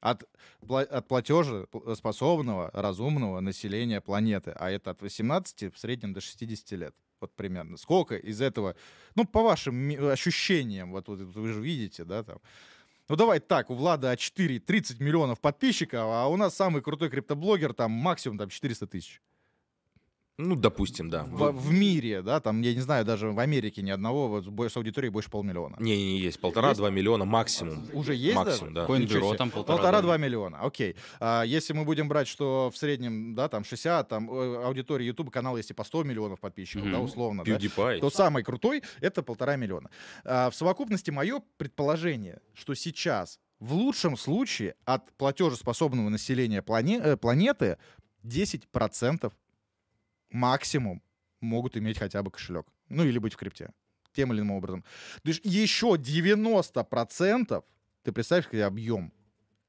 [0.00, 0.24] От,
[0.68, 4.50] от платежа способного, разумного населения планеты.
[4.50, 6.94] А это от 18 в среднем до 60 лет.
[7.20, 7.76] Вот примерно.
[7.76, 8.74] Сколько из этого,
[9.14, 12.40] ну, по вашим ощущениям, вот, вот вы же видите, да, там,
[13.08, 17.72] ну давай так, у Влада А4 30 миллионов подписчиков, а у нас самый крутой криптоблогер
[17.74, 19.20] там максимум там 400 тысяч.
[20.38, 21.24] Ну, допустим, да.
[21.24, 24.76] В, в мире, да, там, я не знаю, даже в Америке ни одного, вот с
[24.76, 25.76] аудиторией больше полмиллиона.
[25.78, 27.86] Не-не-не, есть полтора-два миллиона максимум.
[27.92, 28.86] Уже есть Максимум, даже?
[28.88, 28.92] да.
[28.94, 30.24] Coinbiro там полтора, Полтора-два да.
[30.24, 30.96] миллиона, окей.
[31.20, 35.30] А если мы будем брать, что в среднем, да, там 60, там э, аудитория YouTube
[35.30, 37.02] канала есть и по 100 миллионов подписчиков, да, Мгм.
[37.04, 38.00] условно, да, PewDiePie.
[38.00, 39.90] то самый крутой— это полтора миллиона.
[40.24, 47.16] А, в совокупности мое предположение, что сейчас в лучшем случае от платежеспособного населения плане- э,
[47.16, 47.76] планеты
[48.24, 49.32] 10%
[50.32, 51.02] максимум
[51.40, 52.66] могут иметь хотя бы кошелек.
[52.88, 53.70] Ну или быть в крипте.
[54.12, 54.84] Тем или иным образом.
[55.22, 57.64] То есть еще 90%
[58.02, 59.12] ты представь, какой объем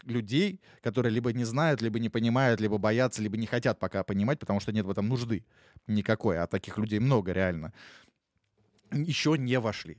[0.04, 4.40] людей, которые либо не знают, либо не понимают, либо боятся, либо не хотят пока понимать,
[4.40, 5.46] потому что нет в этом нужды
[5.88, 7.74] никакой, а таких людей много реально,
[8.92, 9.98] еще не вошли.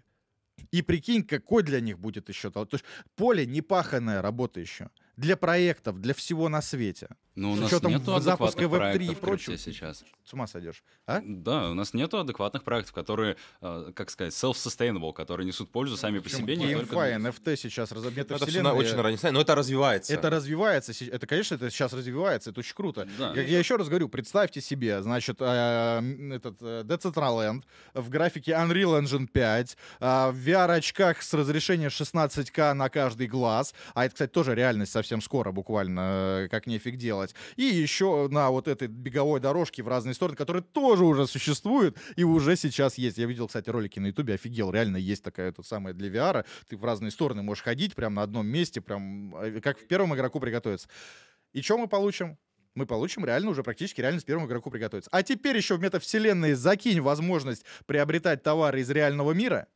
[0.72, 2.50] И прикинь, какой для них будет еще...
[2.50, 2.84] То есть
[3.16, 4.90] поле непаханная работа еще.
[5.16, 7.08] Для проектов, для всего на свете.
[7.36, 9.58] Ну, у С нас учетом нету запуска адекватных Web3 и прочего.
[9.58, 10.04] сейчас.
[10.24, 10.84] С ума сойдешь.
[11.06, 11.20] А?
[11.24, 16.20] Да, у нас нету адекватных проектов, которые, э, как сказать, self-sustainable, которые несут пользу сами
[16.20, 16.56] по себе.
[16.56, 18.04] не только NFT сейчас раз...
[18.04, 20.14] Это все метавселенная- очень рано, но это развивается.
[20.14, 20.92] Это развивается.
[21.06, 22.50] Это, конечно, это сейчас развивается.
[22.50, 23.08] Это очень круто.
[23.18, 23.34] Да.
[23.34, 26.02] Как я еще раз говорю, представьте себе, значит, э,
[26.34, 32.88] этот э, Decentraland в графике Unreal Engine 5, э, в VR-очках с разрешением 16К на
[32.88, 37.23] каждый глаз, а это, кстати, тоже реальность совсем скоро, буквально, как нефиг делать,
[37.56, 42.24] и еще на вот этой беговой дорожке в разные стороны, которые тоже уже существуют и
[42.24, 43.18] уже сейчас есть.
[43.18, 46.76] Я видел, кстати, ролики на Ютубе, офигел, реально есть такая тут самая для VR, ты
[46.76, 50.40] в разные стороны можешь ходить прям на одном месте, прям э, как в первом игроку
[50.40, 50.88] приготовиться.
[51.52, 52.36] И что мы получим?
[52.74, 55.08] Мы получим реально уже практически реально с первому игроку приготовиться.
[55.12, 59.68] А теперь еще в метавселенной закинь возможность приобретать товары из реального мира.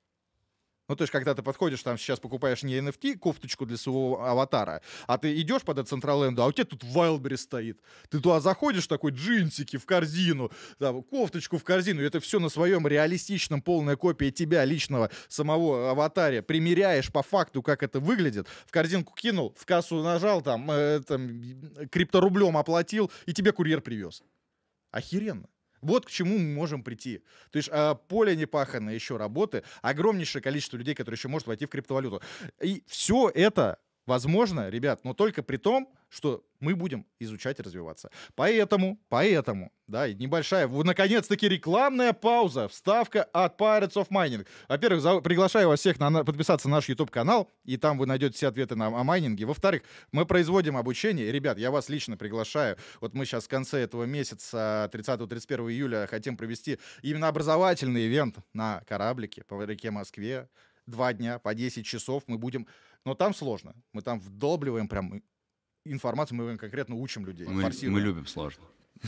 [0.89, 4.81] Ну, то есть, когда ты подходишь, там сейчас покупаешь не NFT, кофточку для своего аватара,
[5.07, 7.79] а ты идешь по Децентраленду, а у тебя тут Wildberry стоит.
[8.09, 12.49] Ты туда заходишь, такой джинсики в корзину, там, кофточку в корзину, и это все на
[12.49, 18.71] своем реалистичном, полная копия тебя, личного самого аватаря, примеряешь по факту, как это выглядит, в
[18.71, 21.29] корзинку кинул, в кассу нажал, там, э, там
[21.91, 24.23] крипторублем оплатил, и тебе курьер привез.
[24.91, 25.49] Охеренно.
[25.81, 27.23] Вот к чему мы можем прийти.
[27.51, 31.71] То есть а, поле непаханное еще работы, огромнейшее количество людей, которые еще может войти в
[31.71, 32.23] криптовалюту.
[32.61, 33.79] И все это
[34.09, 38.11] возможно, ребят, но только при том, что мы будем изучать и развиваться.
[38.35, 44.47] Поэтому, поэтому, да, и небольшая, наконец-таки рекламная пауза, вставка от Pirates of Mining.
[44.69, 48.49] Во-первых, за- приглашаю вас всех на- подписаться на наш YouTube-канал, и там вы найдете все
[48.49, 49.45] ответы на, о майнинге.
[49.45, 51.31] Во-вторых, мы производим обучение.
[51.31, 52.77] Ребят, я вас лично приглашаю.
[53.03, 58.81] Вот мы сейчас в конце этого месяца, 30-31 июля, хотим провести именно образовательный ивент на
[58.89, 60.49] кораблике по реке Москве.
[60.87, 62.67] Два дня по 10 часов мы будем...
[63.05, 63.75] Но там сложно.
[63.93, 65.23] Мы там вдолбливаем прям
[65.85, 67.47] информацию, мы конкретно учим людей.
[67.47, 68.65] Мы, мы любим сложно.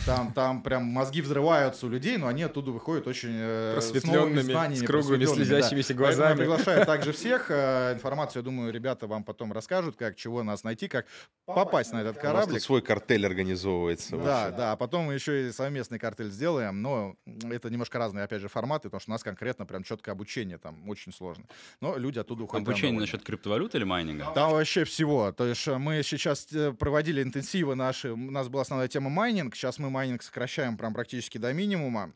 [0.06, 4.40] Там, там прям мозги взрываются у людей, но они оттуда выходят очень э, с Просветленными,
[4.40, 6.00] знаниями, с круглыми, слезящимися да.
[6.00, 6.38] Поэтому я глазами.
[6.38, 7.46] приглашаю также всех.
[7.50, 11.06] э, Информацию, я думаю, ребята вам потом расскажут, как, чего нас найти, как
[11.44, 14.16] попасть на этот У нас свой картель организовывается.
[14.16, 14.56] Да, вообще.
[14.56, 17.16] да, а потом мы еще и совместный картель сделаем, но
[17.50, 20.88] это немножко разные, опять же, форматы, потому что у нас конкретно прям четкое обучение там
[20.88, 21.44] очень сложно.
[21.80, 22.66] Но люди оттуда уходят.
[22.66, 23.00] Обучение довольны.
[23.06, 24.26] насчет криптовалюты или майнинга?
[24.34, 25.32] Там вообще всего.
[25.32, 26.46] То есть э, мы сейчас
[26.78, 28.12] проводили интенсивы наши.
[28.12, 29.54] У нас была основная тема майнинг.
[29.56, 32.14] Сейчас мы майнинг сокращаем прям практически до минимума.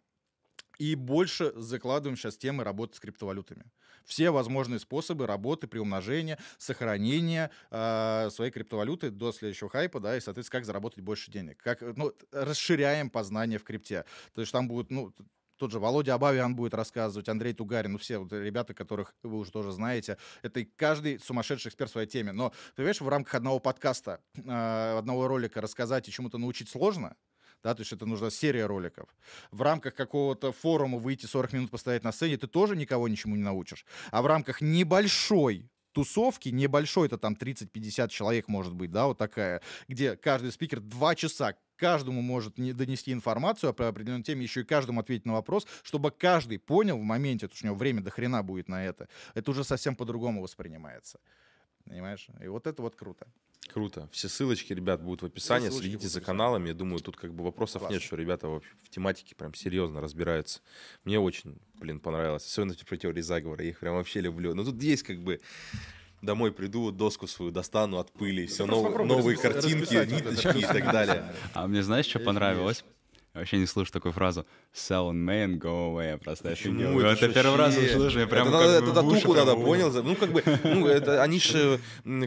[0.79, 3.65] И больше закладываем сейчас темы работы с криптовалютами.
[4.05, 10.61] Все возможные способы работы, приумножения, сохранения э, своей криптовалюты до следующего хайпа, да, и, соответственно,
[10.61, 11.59] как заработать больше денег.
[11.63, 14.05] Как, ну, расширяем познание в крипте.
[14.35, 15.15] То есть там будут, ну,
[15.57, 19.53] тот же Володя Абавиан будет рассказывать, Андрей Тугарин, ну, все вот ребята, которых вы уже
[19.53, 20.19] тоже знаете.
[20.43, 22.33] Это каждый сумасшедший эксперт в своей теме.
[22.33, 27.17] Но, ты понимаешь, в рамках одного подкаста, э, одного ролика рассказать и чему-то научить сложно,
[27.65, 29.09] да, то есть это нужна серия роликов.
[29.51, 33.43] В рамках какого-то форума выйти 40 минут постоять на сцене, ты тоже никого ничему не
[33.43, 33.87] научишь.
[34.11, 39.63] А в рамках небольшой тусовки, небольшой, это там 30-50 человек может быть, да, вот такая,
[39.89, 44.65] где каждый спикер два часа каждому может не донести информацию по определенной теме, еще и
[44.65, 48.11] каждому ответить на вопрос, чтобы каждый понял в моменте, потому что у него время до
[48.11, 49.09] хрена будет на это.
[49.35, 51.19] Это уже совсем по-другому воспринимается.
[51.85, 52.29] Понимаешь?
[52.43, 53.27] И вот это вот круто.
[53.73, 54.09] Круто.
[54.13, 55.71] Все ссылочки, ребят, будут в описании.
[55.71, 56.69] Следите за каналами.
[56.69, 57.95] Я думаю, тут как бы вопросов Классно.
[57.95, 60.61] нет, что ребята вообще в тематике прям серьезно разбираются.
[61.05, 62.45] Мне очень, блин, понравилось.
[62.47, 63.65] Особенно про теории заговора.
[63.65, 64.55] Я их прям вообще люблю.
[64.55, 65.41] Но тут есть как бы
[66.25, 71.33] домой приду, доску свою достану от пыли, все попробуй новые картинки, ниточки и так далее.
[71.53, 72.85] А мне знаешь, что Есть, понравилось?
[73.35, 76.11] Я вообще не слышу такую фразу «sell in May and go away».
[76.11, 76.95] Я просто офигел.
[76.95, 77.01] Почему?
[77.01, 79.93] Это, ж первый раз услышу, я прям это, как это татуху надо, понял?
[80.05, 81.81] Ну, как бы, ну, это, они же,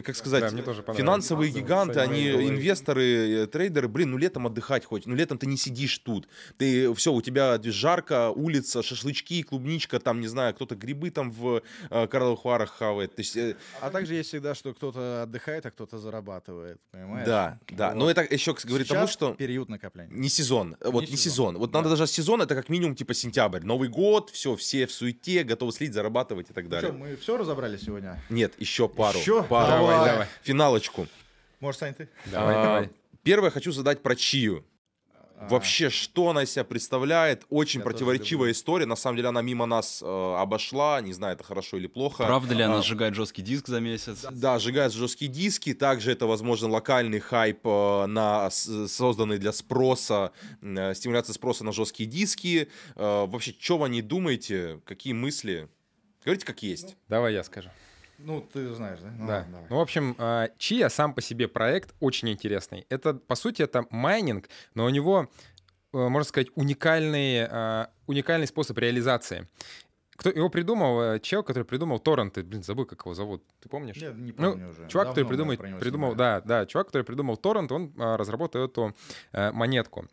[0.04, 1.00] как сказать, Да, мне тоже понравилось.
[1.00, 5.56] финансовые гиганты, они инвесторы, э, трейдеры, блин, ну, летом отдыхать хоть, ну, летом ты не
[5.56, 6.28] сидишь тут.
[6.58, 11.62] Ты, все, у тебя жарко, улица, шашлычки, клубничка, там, не знаю, кто-то грибы там в
[11.88, 13.16] э, Карловых Варах хавает.
[13.16, 16.78] То есть, э, А также есть всегда, что кто-то отдыхает, а кто-то зарабатывает.
[16.90, 17.26] Понимаешь?
[17.26, 17.88] да, да.
[17.88, 17.96] Вот.
[17.96, 19.32] Но это еще говорит тому, Сейчас что...
[19.32, 20.12] период накопления.
[20.12, 20.76] Не сезон.
[21.00, 21.32] Вот не, Не сезон.
[21.54, 21.58] сезон.
[21.58, 23.62] Вот надо даже сезон, это как минимум типа сентябрь.
[23.62, 26.90] Новый год, все, все в суете, готовы слить, зарабатывать и так Ну далее.
[26.90, 28.22] что, мы все разобрали сегодня?
[28.30, 29.18] Нет, еще пару.
[29.18, 29.42] Еще?
[29.42, 29.70] пару.
[29.70, 30.26] Давай, давай.
[30.42, 31.06] Финалочку.
[31.60, 32.08] Может, Сань, ты?
[32.26, 32.90] Давай, А, давай.
[33.22, 34.64] Первое хочу задать про Чию.
[35.40, 37.44] А, Вообще, что она из себя представляет?
[37.48, 38.86] Очень Я противоречивая история.
[38.86, 41.00] На самом деле она мимо нас э, обошла.
[41.00, 42.24] Не знаю, это хорошо или плохо.
[42.24, 44.26] Правда ли она А, сжигает жесткий диск за месяц?
[44.32, 45.74] Да, сжигают жесткие диски.
[45.74, 52.08] Также это, возможно, локальный хайп э, на созданный для спроса, э, стимуляция спроса на жесткие
[52.08, 52.68] диски.
[52.96, 54.80] Э, Вообще, что вы о ней думаете?
[54.84, 55.68] Какие мысли?
[56.24, 56.96] Говорите, как есть.
[57.08, 57.70] Давай я скажу.
[58.18, 59.10] Ну, ты знаешь, да?
[59.16, 59.36] Ну, Да.
[59.38, 59.66] ладно.
[59.70, 62.84] Ну, в общем, а, Чия сам по себе проект очень интересный.
[62.88, 65.28] Это, по сути, это майнинг, но у него,
[65.92, 69.46] э, можно сказать, уникальный, а, уникальный способ реализации.
[70.16, 71.00] Кто его придумал?
[71.00, 72.42] Э, Чел, который придумал торренты.
[72.42, 73.44] Блин, забыл, как его зовут.
[73.60, 73.96] Ты помнишь?
[73.96, 74.88] Нет, не Ну, помню уже.
[74.88, 76.40] Чувак, который Давно него придумал, снимали.
[76.40, 78.96] да, да, чувак, который придумал торрент, он а, разработал эту
[79.32, 80.08] э, монетку.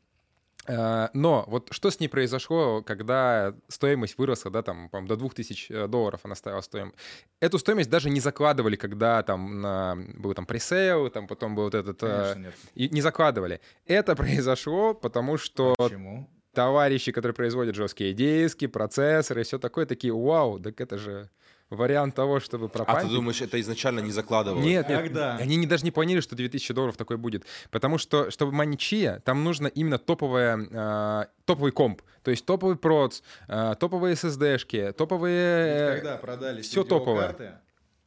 [0.67, 5.71] Э, Но вот что с ней произошло, когда стоимость выросла, да, там, по-моему, до 2000
[5.73, 6.95] э, долларов она стояла стоимость.
[7.39, 11.75] Эту стоимость даже не закладывали, когда там на- был там пресейл, там потом был вот
[11.75, 12.01] этот...
[12.03, 12.53] э, Конечно, нет.
[12.73, 13.61] и не закладывали.
[13.85, 16.27] Это произошло, потому что Почему?
[16.53, 21.29] товарищи, которые производят жесткие диски, процессоры и все такое, такие, вау, так это же
[21.69, 24.65] вариант того, чтобы А ты думаешь, это изначально не закладывалось?
[24.65, 25.35] Нет, нет, Когда?
[25.37, 27.45] они не, даже не планировали, что 2000 долларов такой будет.
[27.71, 32.01] Потому что, чтобы маничия, там нужно именно топовая, а, топовый комп.
[32.23, 35.93] То есть топовый проц, а, топовые SSD-шки, топовые...
[35.93, 37.27] Ведь когда продались всё топовое.
[37.27, 37.59] видеокарты,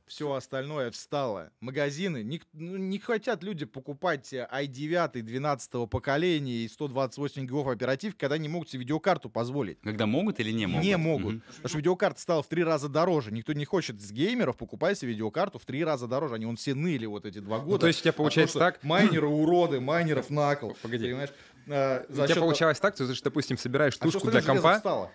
[0.09, 1.51] все остальное встало.
[1.61, 8.19] Магазины, не, ну, не хотят люди покупать э, i9 12 поколения и 128 гигов оперативки,
[8.19, 9.81] когда не могут себе видеокарту позволить.
[9.83, 10.85] Когда могут или не могут?
[10.85, 11.35] Не могут.
[11.35, 11.43] Мгм.
[11.49, 13.31] Потому что видеокарта стала в три раза дороже.
[13.33, 16.35] Никто не хочет с геймеров покупать себе видеокарту в три раза дороже.
[16.37, 17.71] Они вон все ныли вот эти два года.
[17.73, 20.77] Ну, то есть у тебя том, получается что так- Майнеры уроды, майнеров накол.
[20.83, 21.05] Погоди.
[21.07, 21.31] Понимаешь?
[21.71, 24.77] А, У тебя получалось так, что ты, допустим, собираешь А тушку для остальное железо компа,
[24.79, 25.11] встало.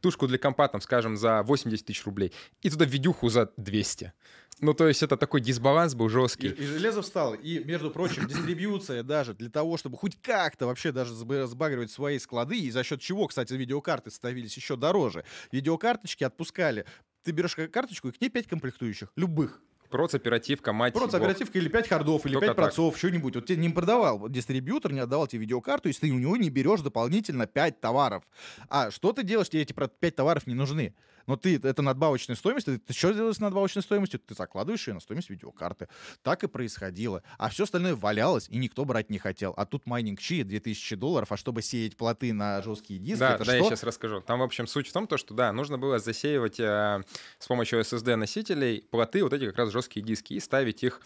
[0.00, 4.12] Тушку для компа, там, скажем, за 80 тысяч рублей, и туда видюху за 200.
[4.60, 6.48] Ну, то есть это такой дисбаланс был И, жесткий.
[6.48, 7.34] и железо встало.
[7.34, 12.18] И, между прочим, дистрибьюция даже для того, чтобы хоть как-то вообще даже сб- сбагривать свои
[12.18, 15.24] склады, и за счет чего, кстати, видеокарты становились еще дороже.
[15.52, 16.86] Видеокарточки отпускали.
[17.22, 19.12] Ты берешь ка- карточку, и к ней 5 комплектующих.
[19.16, 19.60] Любых.
[19.90, 20.92] Проц, оперативка, мать.
[20.92, 21.26] Просто бог.
[21.26, 23.34] оперативка или 5 хардов, или Только 5 процов, что-нибудь.
[23.34, 26.80] Вот тебе не продавал дистрибьютор, не отдавал тебе видеокарту, если ты у него не берешь
[26.80, 28.24] дополнительно 5 товаров.
[28.68, 30.94] А что ты делаешь, тебе эти 5 товаров не нужны?
[31.28, 34.18] Но ты, это надбавочная стоимость, ты, ты что делаешь с надбавочной стоимостью?
[34.18, 35.88] Ты закладываешь ее на стоимость видеокарты.
[36.22, 37.22] Так и происходило.
[37.36, 39.52] А все остальное валялось, и никто брать не хотел.
[39.58, 43.44] А тут майнинг Chia 2000 долларов, а чтобы сеять плоты на жесткие диски, Да, это
[43.44, 43.56] да, что?
[43.56, 44.22] я сейчас расскажу.
[44.22, 47.02] Там, в общем, суть в том, то, что, да, нужно было засеивать э,
[47.38, 51.02] с помощью SSD-носителей плоты, вот эти как раз жесткие диски, и ставить их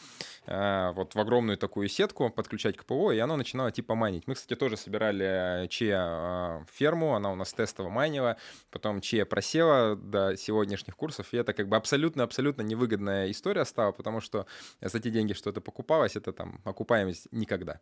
[0.47, 4.29] э, вот в огромную такую сетку, подключать к ПО, и оно начинало типа майнить.
[4.29, 8.37] Мы, кстати, тоже собирали Чия э, ферму, она у нас тестово майнила,
[8.71, 14.21] потом Чия просела до сегодняшних курсов, и это как бы абсолютно-абсолютно невыгодная история стала, потому
[14.21, 14.47] что
[14.81, 17.81] за те деньги, что это покупалось, это там окупаемость никогда.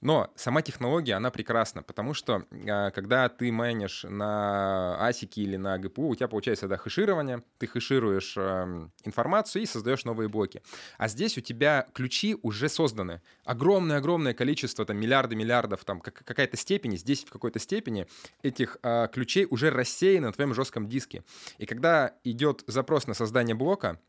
[0.00, 5.78] Но сама технология, она прекрасна, потому что а, когда ты майнишь на асике или на
[5.78, 10.62] ГПУ, у тебя получается да, хэширование, ты хэшируешь эм, информацию и создаешь новые блоки.
[10.98, 13.20] А здесь у тебя ключи уже созданы.
[13.44, 18.06] Огромное-огромное количество, там миллиарды миллиардов, там как- какая-то степень, здесь в какой-то степени
[18.42, 21.24] этих а, ключей уже рассеяны на твоем жестком диске.
[21.58, 24.00] И когда идет запрос на создание блока,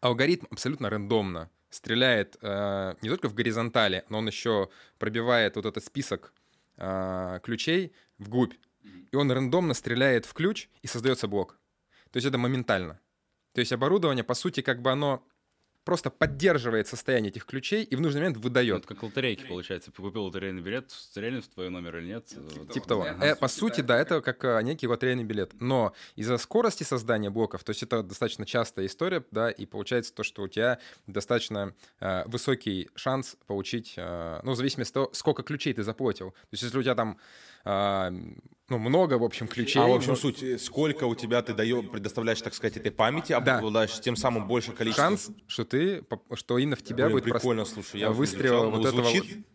[0.00, 5.84] алгоритм абсолютно рандомно стреляет э, не только в горизонтали, но он еще пробивает вот этот
[5.84, 6.32] список
[6.76, 8.54] э, ключей вглубь.
[9.10, 11.58] И он рандомно стреляет в ключ, и создается блок.
[12.10, 13.00] То есть это моментально.
[13.52, 15.26] То есть оборудование, по сути, как бы оно
[15.88, 18.80] просто поддерживает состояние этих ключей и в нужный момент выдает.
[18.80, 19.90] Это как лотерейки, получается.
[19.90, 22.30] Ты купил лотерейный билет, стрельнет в твой номер или нет?
[22.36, 22.70] Вот.
[22.70, 23.02] Типа того.
[23.04, 23.24] Ага.
[23.24, 25.52] Э, по сути, да, это как э, некий лотерейный билет.
[25.60, 30.24] Но из-за скорости создания блоков, то есть это достаточно частая история, да, и получается то,
[30.24, 35.42] что у тебя достаточно э, высокий шанс получить, э, ну, в зависимости от того, сколько
[35.42, 36.32] ключей ты заплатил.
[36.32, 37.16] То есть если у тебя там,
[37.64, 38.10] э,
[38.68, 39.82] ну, много, в общем, ключей.
[39.82, 42.90] А в общем ну, суть, э, сколько у тебя ты даешь, предоставляешь, так сказать, этой
[42.90, 45.04] памяти, обладаешь тем самым больше количество.
[45.04, 46.04] шанс, что ты,
[46.34, 49.46] что именно в тебя Блин, будет прикольно, слушай, я выстрел вот не этого звучит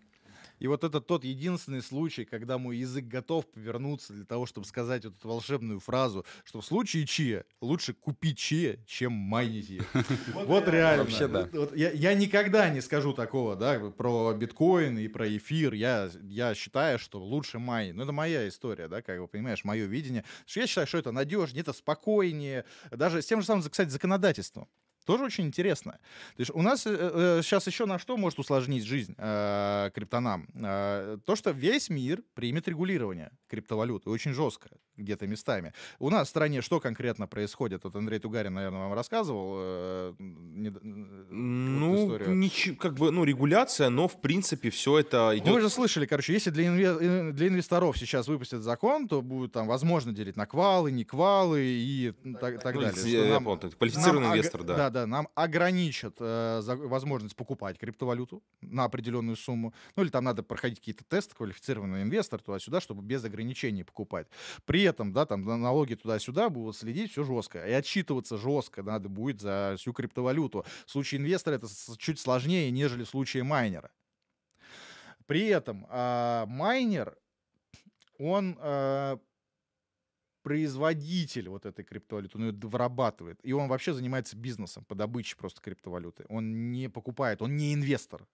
[0.64, 5.04] И вот это тот единственный случай, когда мой язык готов повернуться для того, чтобы сказать
[5.04, 9.84] вот эту волшебную фразу, что в случае чия лучше купить чия, чем майнить ее.
[10.34, 11.04] Вот реально.
[11.04, 11.50] Вообще, да.
[11.76, 15.74] Я никогда не скажу такого, да, про биткоин и про эфир.
[15.74, 17.96] Я я считаю, что лучше майнить.
[17.96, 20.24] Ну, это моя история, да, как бы, понимаешь, мое видение.
[20.48, 22.64] Я считаю, что это надежнее, это спокойнее.
[22.90, 24.70] Даже с тем же самым, кстати, законодательством.
[25.06, 25.94] Тоже очень интересно.
[26.36, 30.48] То есть у нас сейчас еще на что может усложнить жизнь э, криптонам?
[30.56, 35.74] Э, то, что весь мир примет регулирование криптовалюты очень жестко, где-то местами.
[36.00, 37.84] У нас в стране что конкретно происходит?
[37.84, 39.56] Вот Андрей Тугарин, наверное, вам рассказывал.
[39.58, 42.36] э, э, вот Ну, историю.
[42.36, 45.48] ничего, как бы, ну, регуляция, но, в принципе, все это идет...
[45.48, 49.22] Ну, вы же слышали, короче, если для, инве- э, для инвесторов сейчас выпустят закон, то
[49.22, 53.12] будет там возможно делить на квалы, не квалы и так, так Ну, далее.
[53.12, 54.76] я- нам- понял, квалифицированный нам инвестор, да.
[54.76, 59.74] Да, да, нам ограничат э, возможность покупать криптовалюту на определенную сумму.
[59.96, 64.28] Ну, или там надо проходить какие-то тесты, квалифицированный инвестор туда-сюда, чтобы без ограничений покупать.
[64.66, 67.68] При этом, да, там на- налоги туда-сюда будут следить все жестко.
[67.68, 70.66] И отчитываться жестко надо будет за всю криптовалюту.
[70.86, 71.68] В случае инвестора это
[71.98, 73.92] чуть сложнее, нежели в случае майнера.
[75.26, 77.18] При этом а, майнер,
[78.20, 79.18] он а,
[80.44, 83.40] производитель вот этой криптовалюты, он ее вырабатывает.
[83.44, 86.26] И он вообще занимается бизнесом по добыче просто криптовалюты.
[86.30, 88.28] Он не покупает, он не инвестор.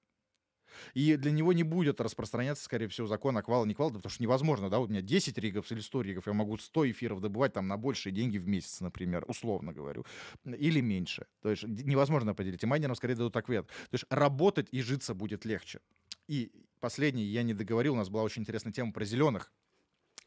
[0.93, 4.21] И для него не будет распространяться, скорее всего, закон о квал, не квал, потому что
[4.21, 7.67] невозможно, да, у меня 10 ригов или 100 ригов, я могу 100 эфиров добывать там
[7.67, 10.05] на большие деньги в месяц, например, условно говорю,
[10.45, 11.27] или меньше.
[11.41, 12.63] То есть невозможно определить.
[12.63, 13.67] И майнерам скорее дадут ответ.
[13.67, 15.79] То есть работать и житься будет легче.
[16.27, 19.51] И последний, я не договорил, у нас была очень интересная тема про зеленых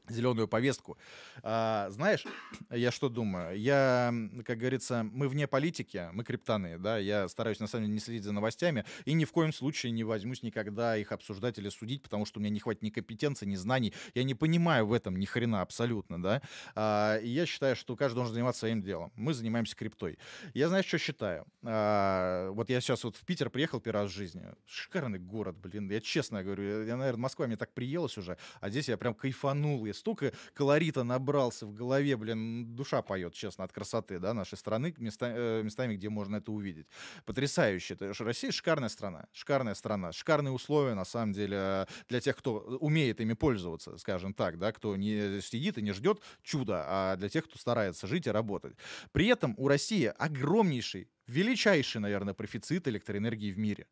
[0.09, 0.99] зеленую повестку.
[1.43, 2.25] А, знаешь,
[2.71, 3.59] я что думаю?
[3.59, 4.13] Я,
[4.45, 8.25] как говорится, мы вне политики, мы криптаны, да, я стараюсь, на самом деле, не следить
[8.25, 12.27] за новостями, и ни в коем случае не возьмусь никогда их обсуждать или судить, потому
[12.27, 15.25] что у меня не хватит ни компетенции, ни знаний, я не понимаю в этом ни
[15.25, 16.43] хрена абсолютно, да,
[16.75, 19.13] А, и я считаю, что каждый должен заниматься своим делом.
[19.17, 20.19] Мы занимаемся криптой.
[20.55, 21.47] Я, знаешь, что считаю?
[21.65, 24.43] А, вот я сейчас вот в Питер приехал первый раз в жизни.
[24.67, 25.91] Шикарный город, блин.
[25.91, 29.85] Я честно говорю, я, наверное, Москва мне так приелась уже, а здесь я прям кайфанул.
[29.93, 34.95] Я столько колорита набрался в голове, блин, душа поет, честно, от красоты, да, нашей страны,
[34.97, 36.87] места, э, местами, где можно это увидеть.
[37.27, 37.97] Потрясающе.
[38.21, 43.35] Россия шикарная страна, шикарная страна, шикарные условия, на самом деле, для тех, кто умеет ими
[43.35, 47.59] пользоваться, скажем так, да, кто не сидит и не ждет чуда, а для тех, кто
[47.59, 48.77] старается жить и работать.
[49.13, 53.87] При этом у России огромнейший, величайший, наверное, профицит электроэнергии в мире.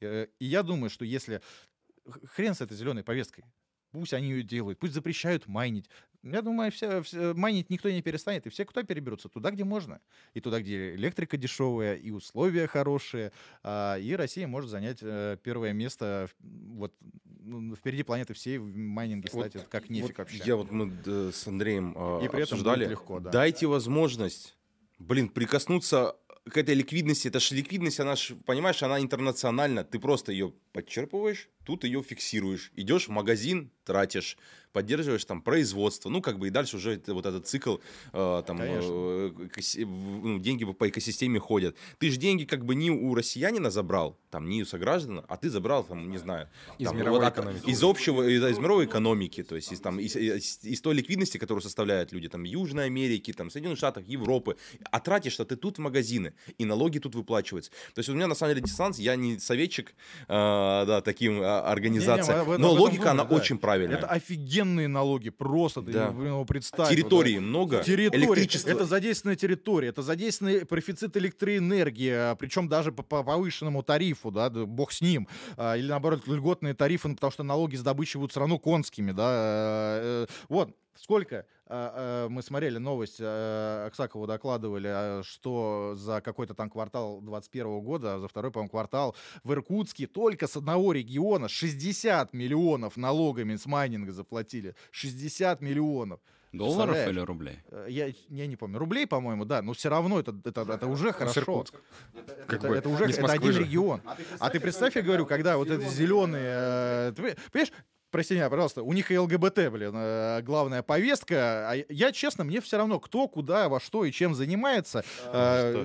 [0.00, 1.40] Э, И я думаю, что если
[2.24, 3.44] хрен с этой зеленой повесткой,
[3.92, 5.88] пусть они ее делают, пусть запрещают майнить.
[6.24, 10.00] Я думаю, все, все- майнить никто не перестанет, и все кто переберутся туда, где можно.
[10.34, 13.32] И туда, где электрика дешевая, и условия хорошие,
[13.64, 16.94] а, и Россия может занять э, первое место вот
[17.44, 20.42] ну, впереди планеты всей в майнинге Вот- стать, это как нефиг Вот вообще.
[20.44, 22.84] Я вот мы э, с Андреем э, И при этом обсуждали.
[22.84, 23.30] будет легко, да.
[23.30, 24.56] Дайте возможность,
[25.00, 26.16] блин, прикоснуться
[26.48, 27.26] к этой ликвидности.
[27.28, 29.82] Это же ликвидность, она ж, понимаешь, она интернациональна.
[29.82, 32.72] Ты просто ее подчерпываешь, тут ее фиксируешь.
[32.76, 34.36] Идешь в магазин, тратишь,
[34.72, 36.08] поддерживаешь там производство.
[36.08, 37.76] Ну, как бы и дальше уже вот этот цикл,
[38.12, 39.30] э, там, э,
[39.84, 41.76] в- ну, деньги по экосистеме ходят.
[41.98, 45.50] Ты же деньги как бы не у россиянина забрал, там, не у сограждан, а ты
[45.50, 46.48] забрал, там, не знаю,
[46.78, 47.66] Из там, мировой от- экономики.
[47.68, 51.36] Из общего, из, из мировой экономики, то есть из, там, из, из- из той ликвидности,
[51.38, 54.56] которую составляют люди там, Южной Америки, там, Соединенных Штатов, Европы.
[54.90, 57.70] А тратишь-то ты тут в магазины, и налоги тут выплачиваются.
[57.94, 59.94] То есть у меня на самом деле диссонанс, я не советчик
[60.28, 63.34] э, да, таким а, мы об этом- но логика, она да.
[63.34, 63.98] очень правильная.
[63.98, 66.10] Это офигенные налоги, просто ты Да.
[66.10, 66.88] ну, представь.
[66.90, 68.24] Территории вот, много, Территория.
[68.24, 68.70] электричество.
[68.70, 74.64] Это задействованная территория, это задействованный профицит электроэнергии, причем даже по, по повышенному тарифу, да, да,
[74.66, 75.28] бог с ним.
[75.56, 79.12] А, Или наоборот, льготные тарифы, ну, потому что налоги с добычи будут все равно конскими,
[79.12, 79.28] да.
[80.00, 86.20] э, э, Вот, сколько а, а, мы смотрели новость, а, Аксакову докладывали, а, что за
[86.20, 90.92] какой-то там квартал 21 года, а за второй, по-моему, квартал в Иркутске только с одного
[90.92, 94.74] региона 60 миллионов налогами с майнинга заплатили.
[94.90, 96.20] 60 миллионов.
[96.52, 97.60] Долларов или рублей?
[97.70, 101.12] Э, Я, я не помню, рублей, по-моему, да, но все равно это, это, это уже
[101.12, 101.40] хорошо.
[101.40, 101.74] Иркутск.
[102.46, 103.60] Это, бы это уже это один же.
[103.60, 104.02] регион.
[104.38, 106.44] А ты представь, я говорю, когда вот эти зеленые...
[106.44, 107.72] э, ты Понимаешь,
[108.12, 111.70] прости меня, пожалуйста, у них и ЛГБТ, блин, э, главная повестка.
[111.70, 115.84] А я, честно, мне все равно, кто, куда, во что и чем занимается, э,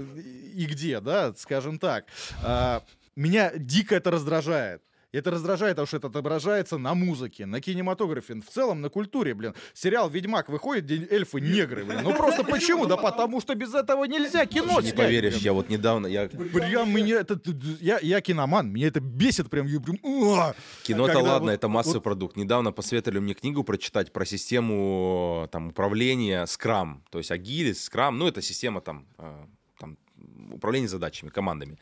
[0.53, 2.05] и где, да, скажем так.
[2.43, 2.83] А,
[3.15, 4.83] Меня дико это раздражает.
[5.13, 9.33] И Это раздражает, потому что это отображается на музыке, на кинематографе, в целом на культуре,
[9.33, 9.53] блин.
[9.73, 12.01] Сериал «Ведьмак» выходит, где эльфы негры, блин.
[12.03, 12.85] Ну просто почему?
[12.87, 15.43] Да потому что без этого нельзя кино Не снять, поверишь, блин.
[15.45, 17.39] я вот недавно, я Прям меня это...
[17.79, 19.65] Я, я киноман, меня это бесит прям.
[19.67, 20.55] я!
[20.83, 22.35] Кино-то ладно, вот- это массовый вот- продукт.
[22.35, 26.97] Недавно посоветовали мне книгу прочитать про систему там, управления Scrum.
[27.11, 29.05] То есть Agile, Scrum, ну это система там,
[30.47, 31.77] э, там управления задачами, командами.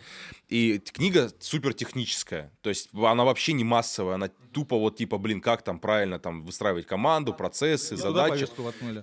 [0.50, 2.52] И книга супер техническая.
[2.62, 6.46] То есть она вообще не массовая, она тупо вот типа, блин, как там правильно там
[6.46, 8.48] выстраивать команду, процессы, Туда задачи.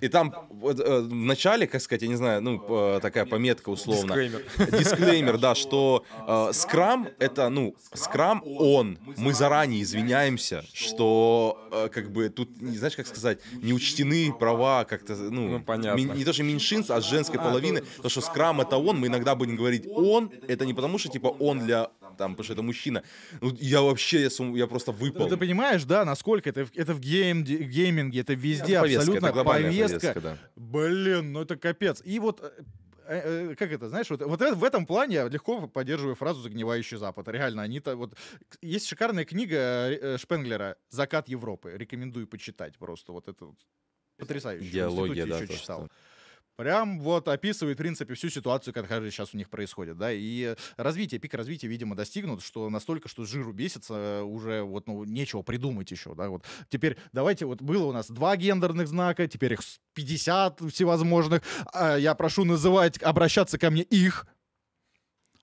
[0.00, 2.64] И там э, в начале, как сказать, я не знаю, ну,
[2.96, 4.14] э, такая пометка условно.
[4.14, 4.78] Дисклеймер.
[4.78, 8.98] Дисклеймер, да, что э, скрам это, ну, скрам он.
[9.16, 14.84] Мы заранее извиняемся, что э, как бы тут, не знаешь, как сказать, не учтены права
[14.84, 16.00] как-то, ну, Ну, понятно.
[16.00, 17.82] не то, что меньшинств, а с женской половины.
[18.02, 21.28] То, что скрам это он, мы иногда будем говорить он, это не потому, что типа
[21.28, 23.02] он для, там, потому что это мужчина.
[23.40, 25.28] Ну, я вообще, я, сум- я просто выпал.
[25.28, 29.34] Ты понимаешь, да, насколько это, в- это в гейм, гейминге, это везде повестка, абсолютно это
[29.34, 29.98] глобальная повестка.
[30.00, 30.38] повестка, да.
[30.56, 32.02] Блин, ну это капец.
[32.04, 35.66] И вот э, э, как это, знаешь, вот, вот это- в этом плане я легко
[35.68, 37.28] поддерживаю фразу «загнивающий Запад».
[37.28, 38.14] Реально, они то вот...
[38.62, 41.72] Есть шикарная книга э, Шпенглера «Закат Европы».
[41.76, 43.12] Рекомендую почитать просто.
[43.12, 43.56] Вот это вот
[44.18, 44.70] потрясающе.
[44.70, 45.86] Дилогия, да, еще читал.
[45.86, 45.90] что-
[46.56, 51.18] Прям вот описывает, в принципе, всю ситуацию, которая сейчас у них происходит, да, и развитие,
[51.18, 55.90] пик развития, видимо, достигнут, что настолько, что жиру бесится, э, уже вот, ну, нечего придумать
[55.90, 56.44] еще, да, вот.
[56.68, 61.42] Теперь давайте, вот было у нас два гендерных знака, теперь их с 50 всевозможных,
[61.72, 64.26] А я прошу называть, обращаться ко мне их,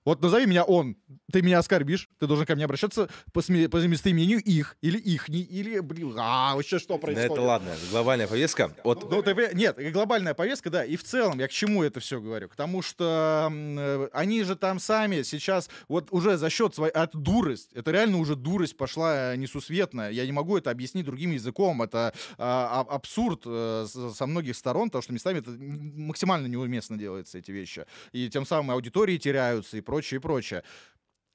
[0.04, 0.96] вот назови меня он,
[1.32, 5.42] ты меня оскорбишь, ты должен ко мне обращаться по, сме- по местоимению их, или ихний,
[5.42, 7.32] или, блин, а, вообще что происходит?
[7.32, 8.74] это ладно, глобальная повестка.
[8.84, 12.00] Вот Ну, ты понимаешь, нет, глобальная повестка, да, и в целом я к чему это
[12.00, 12.48] все говорю?
[12.48, 17.14] К тому, что э, они же там сами сейчас вот уже за счет своей от
[17.14, 20.10] дурость, это реально уже дурость пошла э, несусветная.
[20.10, 25.02] Я не могу это объяснить другим языком, это а- абсурд э, со многих сторон, потому
[25.02, 30.18] что местами это максимально неуместно делается эти вещи, и тем самым аудитории теряются и прочее,
[30.18, 30.62] и прочее.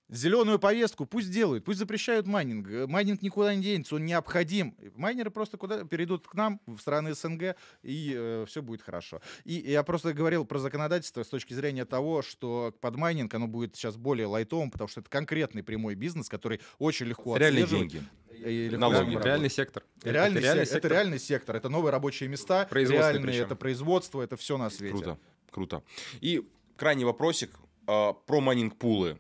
[0.08, 2.70] Зеленую повестку пусть делают, пусть запрещают майнинг.
[2.70, 4.76] Э, Майнинг никуда не денется, он необходим.
[4.96, 9.20] Майнеры просто куда перейдут к нам, в страны СНГ, и все будет хорошо.
[9.46, 13.76] И я просто говорил про законодательство с точки зрения того, что под майнинг оно будет
[13.76, 17.92] сейчас более лайтовым, потому что это конкретный прямой бизнес, который очень легко реальные отслеживать.
[17.94, 18.06] деньги.
[18.48, 19.16] или Налоги.
[19.24, 19.84] Реальный сектор.
[20.04, 23.46] Реальный, это реальный се- это реальный сектор, это новые рабочие места, реальные, причем.
[23.46, 24.94] это производство, это все на свете.
[24.94, 25.18] Круто,
[25.50, 25.84] круто.
[26.22, 27.50] И крайний вопросик
[27.88, 29.20] а, про майнинг-пулы.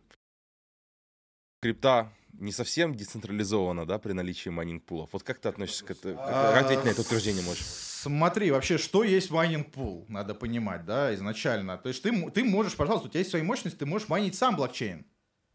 [1.61, 5.09] Крипта не совсем децентрализована, да, при наличии майнинг-пулов.
[5.13, 6.17] Вот как ты относишься к этому?
[6.17, 7.63] Как ответить на это утверждение можешь?
[7.63, 11.77] Смотри, вообще, что есть майнинг пул, надо понимать, да, изначально.
[11.77, 14.55] То есть ты, ты можешь, пожалуйста, у тебя есть свои мощности, ты можешь майнить сам
[14.55, 15.05] блокчейн.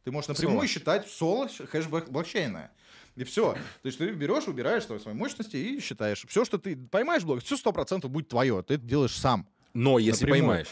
[0.02, 0.66] Ты можешь напрямую Соло.
[0.66, 2.70] считать соло хэш блок- блокчейна.
[3.16, 3.52] И все.
[3.52, 6.24] То есть ты берешь, убираешь свои, мощности и считаешь.
[6.26, 8.62] Все, что ты поймаешь блок, все сто процентов будет твое.
[8.62, 9.46] Ты это делаешь сам.
[9.74, 10.48] Но если Напрямую.
[10.48, 10.68] поймаешь.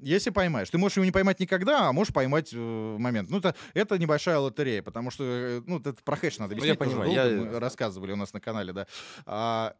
[0.00, 0.70] Если поймаешь.
[0.70, 2.56] Ты можешь его не поймать никогда, а можешь поймать э,
[2.98, 3.30] момент.
[3.30, 6.78] Ну, это, это небольшая лотерея, потому что, э, ну, это про хэш надо Ну, объяснить.
[6.80, 8.86] я понимаю, я- Мы рассказывали у нас на канале, да.
[9.26, 9.74] А,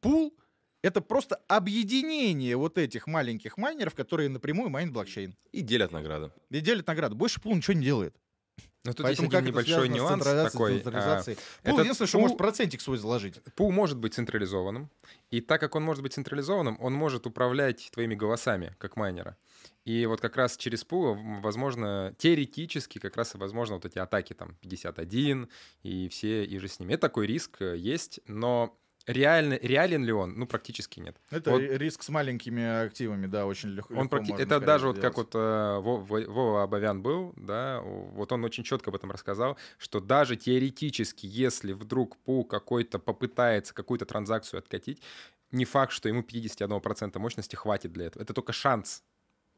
[0.00, 0.36] пул—
[0.82, 5.34] это просто объединение вот этих маленьких майнеров, которые напрямую майнят блокчейн.
[5.52, 6.30] И делят награды.
[6.50, 7.14] И делят награды.
[7.14, 8.14] Больше пул ничего не делает.
[8.84, 10.82] Но тут Поэтому есть один небольшой нюанс такой.
[10.86, 11.70] а?
[11.70, 13.42] Пул единственное, что может процентик свой заложить.
[13.54, 14.90] Пул может быть централизованным,
[15.30, 19.36] и так как он может быть централизованным, он может управлять твоими голосами, как майнера.
[19.84, 24.32] И вот как раз через пул, возможно, теоретически как раз и возможно вот эти атаки
[24.32, 25.48] там 51
[25.82, 26.92] и все и же с ними.
[26.92, 28.78] Это такой риск э, есть, но
[29.12, 30.34] реально, реален ли он?
[30.38, 31.16] Ну, практически нет.
[31.30, 31.60] Это Вот.
[31.60, 33.94] ри- риск с маленькими активами, да, очень легко.
[33.94, 35.14] Он легко практи- можно Это даже вот сделать.
[35.14, 39.10] как вот э, Во- Во- Вова Абовян был, да, вот он очень четко об этом
[39.10, 45.02] рассказал, что даже теоретически, если вдруг пул какой-то попытается какую-то транзакцию откатить,
[45.50, 48.22] не факт, что ему 51% мощности хватит для этого.
[48.22, 49.02] Это только шанс.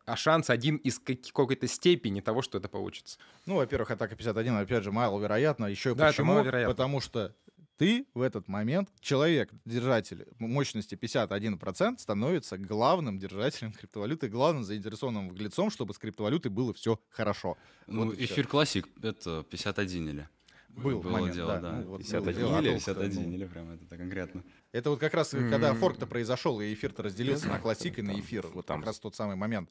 [0.06, 3.18] А шанс один из какой-то степени того, что это получится.
[3.46, 5.66] Ну, во-первых, атака 51, опять же, маловероятно.
[5.66, 6.32] Еще Да, это почему?
[6.32, 6.74] маловероятно.
[6.74, 7.34] Потому что
[7.76, 15.70] ты в этот момент, человек, держатель мощности 51%, становится главным держателем криптовалюты, главным заинтересованным лицом,
[15.70, 17.56] чтобы с криптовалютой было все хорошо.
[17.86, 20.28] Ну, Вот эфир классик это 51 или?
[20.68, 21.60] Был Было момент, дело, да.
[21.60, 21.72] да.
[21.80, 24.44] Ну, вот 51 было дело, а или толку-то, 51 ну, или прям это конкретно.
[24.72, 25.76] Это вот как раз, когда М.
[25.76, 28.46] форк-то произошел, и эфир-то разделился на классик и на эфир.
[28.54, 29.68] Вот там- как раз тот самый момент.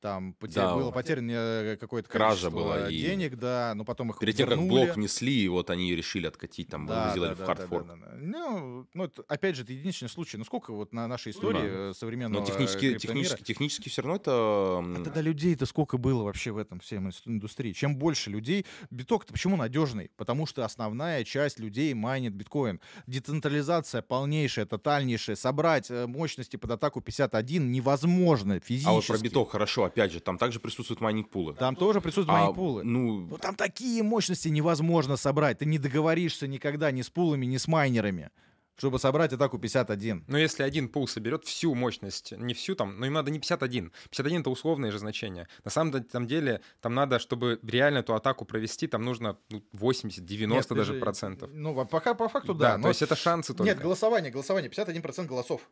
[0.00, 0.74] Там поте- Да.
[0.76, 4.60] было потеряно э, какое-то Кража была, и- денег, да, но потом их Перед тем, как
[4.60, 7.86] блок внесли, и вот они решили откатить, там, сделали в хардфорк.
[7.88, 8.12] да, да.
[8.16, 10.36] Ну, ну, это, опять же, это единичный случай.
[10.36, 14.30] Ну, сколько вот на нашей истории э, современного Но технически, технически, технически все равно это...
[14.32, 17.72] А тогда людей-то сколько было вообще в этом всем индустрии?
[17.72, 18.64] Чем больше людей...
[18.90, 20.10] Биток-то почему надежный?
[20.16, 22.80] Потому что основная часть людей майнит биткоин.
[23.06, 25.36] Децентрализация полнейшая, тотальнейшая.
[25.36, 28.88] Собрать э, мощности под атаку 51 невозможно физически.
[28.88, 31.54] А вот про биток хорошо, опять же, там также присутствуют майнинг-пулы.
[31.54, 32.84] Там тоже присутствуют А, майнинг-пулы.
[32.84, 35.58] Ну, Ну там такие мощности невозможно собрать.
[35.58, 38.30] Ты не договоришься никогда ни с пулами, ни с майнерами,
[38.78, 40.24] чтобы собрать атаку 51.
[40.28, 43.92] Но если один пул соберет всю мощность, не всю там, но им надо не 51.
[44.10, 45.48] 51 это условное же значение.
[45.64, 50.24] На самом там деле, там надо, чтобы реально эту атаку провести, там нужно ну, 80,
[50.24, 51.50] 90 Нет, ты даже же- процентов.
[51.52, 52.72] Ну, пока по факту да.
[52.72, 53.64] Да, но- то есть это шансы только.
[53.64, 55.68] Нет, голосование, голосование, 51% голосов.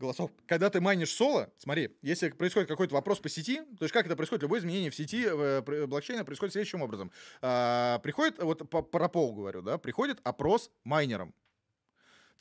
[0.00, 0.32] Голосов.
[0.46, 4.16] Когда ты майнишь соло, смотри, если происходит какой-то вопрос по сети, то есть как это
[4.16, 7.12] происходит, любое изменение в сети э, пр- блокчейна происходит следующим образом.
[7.40, 11.32] А, приходит, вот по, про пол говорю, да, приходит опрос майнерам.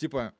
[0.01, 0.33] Типа,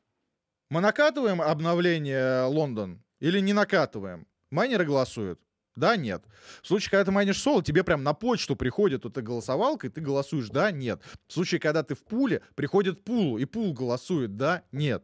[0.72, 4.25] мы накатываем обновление Лондон или не накатываем?
[4.49, 5.40] Майнеры голосуют.
[5.75, 6.23] Да, нет.
[6.64, 9.91] В случае, когда ты майнишь соло, тебе прям на почту приходит вот эта голосовалка, и
[9.91, 11.03] ты голосуешь да, нет.
[11.27, 15.03] В случае, когда ты в пуле, приходит пул, и пул голосует да, нет.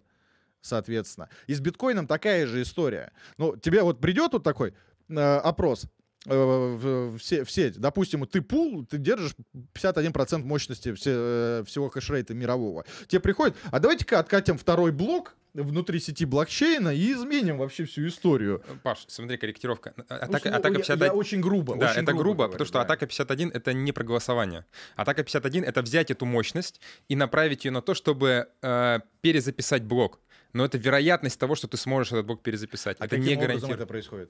[0.62, 1.30] Соответственно.
[1.46, 3.14] И с биткоином такая же история.
[3.38, 4.74] Ну, тебе вот придет вот такой
[5.08, 5.88] э, опрос э,
[6.36, 7.78] в, в се- в сеть.
[7.80, 9.32] Допустим, ты пул, ты держишь
[9.74, 12.86] 51% мощности все, э, всего хешрейта мирового.
[13.08, 18.62] Тебе приходит, а давайте-ка откатим второй блок внутри сети блокчейна и изменим вообще всю историю.
[18.84, 19.94] Паш, смотри, корректировка.
[19.98, 21.06] Ну, Атака, ну, атака я- 51...
[21.06, 21.76] я очень грубо.
[21.76, 22.82] Да, очень это грубо, говорю, потому что да.
[22.82, 24.66] атака 51 это не про голосование.
[24.96, 30.20] Атака 51 это взять эту мощность и направить ее на то, чтобы э, перезаписать блок.
[30.54, 32.98] Но это вероятность того, что ты сможешь этот блок перезаписать.
[33.00, 33.78] А это каким не гарантирует.
[33.78, 34.30] это происходит?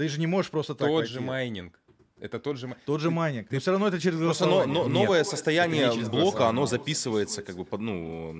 [0.00, 1.78] Ты же не можешь просто так Тот же майнинг.
[2.18, 2.84] Это тот же майнинг.
[2.86, 3.48] Тот же майнинг.
[3.50, 6.64] Но все равно это через Просто но- но- Нет, новое это состояние через блока, оно
[6.64, 8.32] записывается как бы под, ну...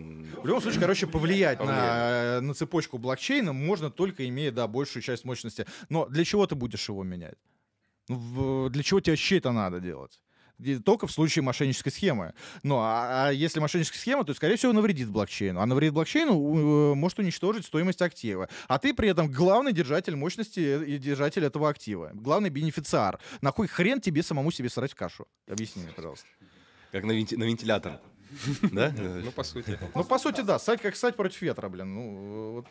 [0.43, 5.27] В любом случае, короче, повлиять на, на цепочку блокчейна можно только имея, да, большую часть
[5.27, 5.67] мощности.
[5.91, 7.37] Но для чего ты будешь его менять?
[8.09, 10.19] Ну, в- Для чего тебе вообще это надо делать?
[10.85, 12.35] Только в случае мошеннической схемы.
[12.63, 15.61] Ну, а, а если мошенническая схема, то, скорее всего, навредит блокчейну.
[15.61, 18.49] А навредит блокчейну э, может уничтожить стоимость актива.
[18.69, 22.11] А ты при этом главный держатель мощности и держатель этого актива.
[22.15, 23.19] Главный бенефициар.
[23.41, 25.27] На кой хрен тебе самому себе срать в кашу?
[25.49, 26.27] Объясни мне, пожалуйста.
[26.93, 28.01] Как на, венти- на вентилятор.
[28.73, 28.93] Да?
[28.97, 29.79] Ну, по сути.
[29.95, 30.59] Ну, по сути, да.
[30.59, 31.95] Стать как стать против ветра, блин.
[31.95, 32.67] Ну, вот.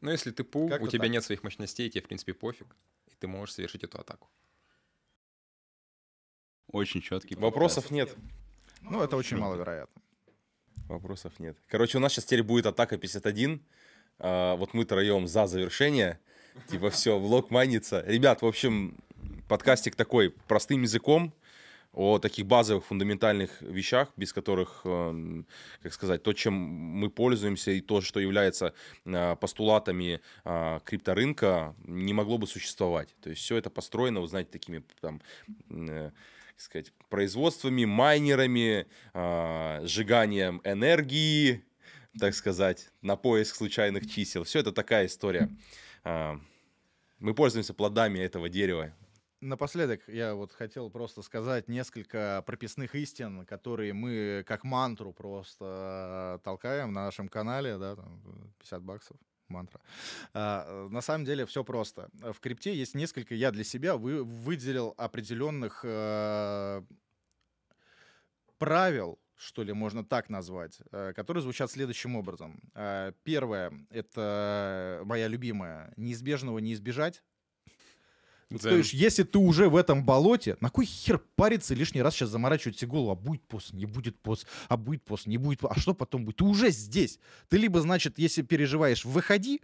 [0.00, 1.10] Но если ты пул, Как-то у тебя так.
[1.10, 2.66] нет своих мощностей, тебе, в принципе, пофиг.
[3.08, 4.28] И ты можешь совершить эту атаку.
[6.72, 7.34] Очень четкий.
[7.36, 8.14] Вопросов нет.
[8.82, 10.02] Ну, это очень маловероятно.
[10.88, 11.56] Вопросов нет.
[11.66, 13.60] Короче, у нас сейчас теперь будет атака 51.
[14.18, 16.18] А, вот мы троем за завершение.
[16.68, 18.02] Типа все, влог майнится.
[18.06, 18.96] Ребят, в общем,
[19.48, 21.32] подкастик такой простым языком
[21.92, 25.42] о таких базовых фундаментальных вещах, без которых, э,
[25.82, 28.74] как сказать, то, чем мы пользуемся и то, что является
[29.04, 33.14] э, постулатами э, крипторынка, не могло бы существовать.
[33.22, 35.20] То есть все это построено, вы знаете, такими там
[36.58, 38.88] как сказать, производствами, майнерами,
[39.86, 41.64] сжиганием энергии,
[42.18, 44.42] так сказать, на поиск случайных чисел.
[44.42, 45.48] Все это такая история.
[46.04, 48.92] Мы пользуемся плодами этого дерева.
[49.40, 56.92] Напоследок я вот хотел просто сказать несколько прописных истин, которые мы как мантру просто толкаем
[56.92, 58.20] на нашем канале, да, там
[58.58, 59.16] 50 баксов
[59.48, 59.80] мантра.
[60.34, 62.08] А, на самом деле все просто.
[62.14, 66.82] В крипте есть несколько, я для себя вы, выделил определенных э,
[68.58, 72.60] правил, что ли, можно так назвать, э, которые звучат следующим образом.
[72.74, 75.92] Э, первое— это моя любимая.
[75.96, 77.22] Неизбежного не избежать.
[78.50, 78.70] Дзен.
[78.70, 82.30] То есть, если ты уже в этом болоте, на кой хер париться лишний раз сейчас
[82.30, 85.74] заморачивать себе голову, а будет пост, не будет пост, а будет пост, не будет пост,
[85.76, 86.36] а что потом будет?
[86.36, 87.18] Ты уже здесь.
[87.50, 89.60] Ты либо, значит, если переживаешь, выходи,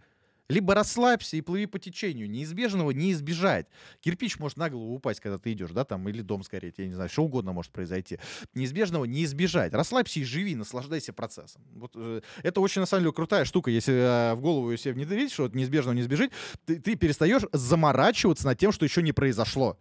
[0.49, 2.31] либо расслабься и плыви по течению.
[2.31, 3.67] Неизбежного не избежать.
[4.01, 6.95] Кирпич может на голову упасть, когда ты идешь, да, там, или дом сгореть, я не
[6.95, 8.19] знаю, что угодно может произойти.
[8.55, 9.73] Неизбежного не избежать.
[9.73, 11.63] Расслабься и живи, наслаждайся процессом.
[11.75, 13.71] Вот, э, это очень, на самом деле, крутая штука.
[13.71, 16.31] Если э, в голову себе внедрить, что от неизбежного не избежать,
[16.67, 19.79] ты, ты перестаешь заморачиваться над тем, что еще не произошло.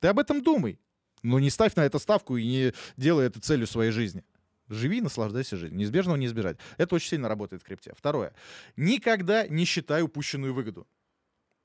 [0.00, 0.78] Ты об этом думай.
[1.22, 4.22] Но не ставь на это ставку и не делай это целью своей жизни.
[4.68, 5.78] Живи, наслаждайся жизнью.
[5.78, 6.58] Неизбежного не избежать.
[6.76, 7.92] Это очень сильно работает в крипте.
[7.96, 8.32] Второе.
[8.76, 10.86] Никогда не считай упущенную выгоду.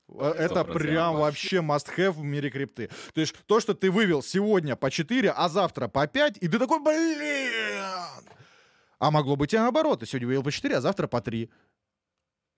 [0.08, 2.90] Э, это прям вообще must-have в мире крипты.
[3.14, 6.58] То есть то, что ты вывел сегодня по 4, а завтра по 5, и ты
[6.58, 7.82] такой, блин!
[8.98, 10.00] А могло быть и наоборот.
[10.00, 11.50] Ты сегодня вывел по 4, а завтра по 3.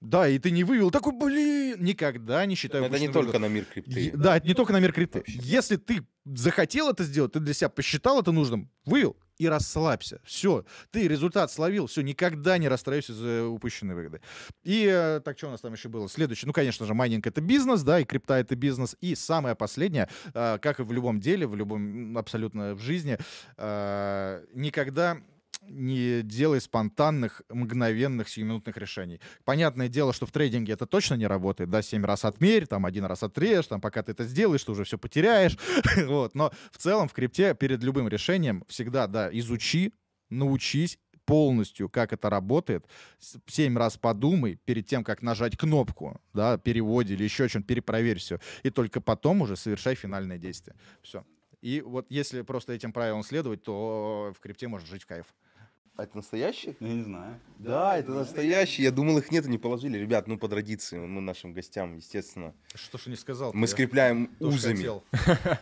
[0.03, 2.85] Да, и ты не вывел, такой, блин, никогда не считаю.
[2.85, 4.13] Это не только на мир крипты.
[4.15, 5.21] Да, это не только на мир крипты.
[5.21, 5.39] Вообще.
[5.41, 10.21] Если ты захотел это сделать, ты для себя посчитал это нужным, вывел и расслабься.
[10.25, 14.21] Все, ты результат словил, все, никогда не расстраивайся за упущенные выгоды.
[14.63, 16.09] И э, так, что у нас там еще было?
[16.09, 18.97] Следующее, ну, конечно же, майнинг— это бизнес, да, и крипта— это бизнес.
[19.01, 23.19] И самое последнее, э, как и в любом деле, в любом, абсолютно в жизни,
[23.57, 25.19] э, никогда
[25.69, 29.21] не делай спонтанных, мгновенных, сиюминутных решений.
[29.45, 33.05] Понятное дело, что в трейдинге это точно не работает, да, семь раз отмерь, там, один
[33.05, 35.57] раз отрежь, там, пока ты это сделаешь, ты уже все потеряешь,
[36.07, 39.93] вот, но в целом в крипте перед любым решением всегда, да, изучи,
[40.31, 42.87] научись, полностью, как это работает,
[43.47, 48.41] семь раз подумай перед тем, как нажать кнопку, да, переводе или еще что-нибудь, перепроверь все,
[48.63, 50.77] и только потом уже совершай финальное действие.
[51.03, 51.25] Все.
[51.61, 55.27] И вот если просто этим правилам следовать, то в крипте можно жить в кайф.
[55.97, 56.75] А это настоящие?
[56.81, 57.39] Я не знаю.
[57.59, 58.85] Да, это настоящие.
[58.85, 59.97] Я думал, их нет, не положили.
[59.97, 62.53] Ребят, ну по традиции, мы нашим гостям, естественно.
[62.75, 63.53] Что ж не сказал?
[63.55, 64.85] Мы скрепляем узами.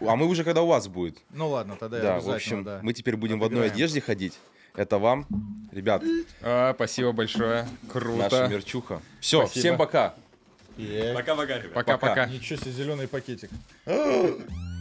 [0.00, 1.18] А мы уже когда у вас будет.
[1.30, 2.80] Ну ладно, тогда да, в общем, да.
[2.82, 4.38] мы теперь будем в одной одежде ходить.
[4.74, 5.26] Это вам,
[5.70, 6.02] ребят.
[6.40, 7.68] А, спасибо большое.
[7.90, 8.22] Круто.
[8.22, 9.02] Наша мерчуха.
[9.20, 9.60] Все, спасибо.
[9.60, 10.14] всем пока.
[11.14, 11.74] Пока-пока, ребят.
[11.74, 12.24] Пока-пока.
[12.24, 13.50] Ничего себе, зеленый пакетик.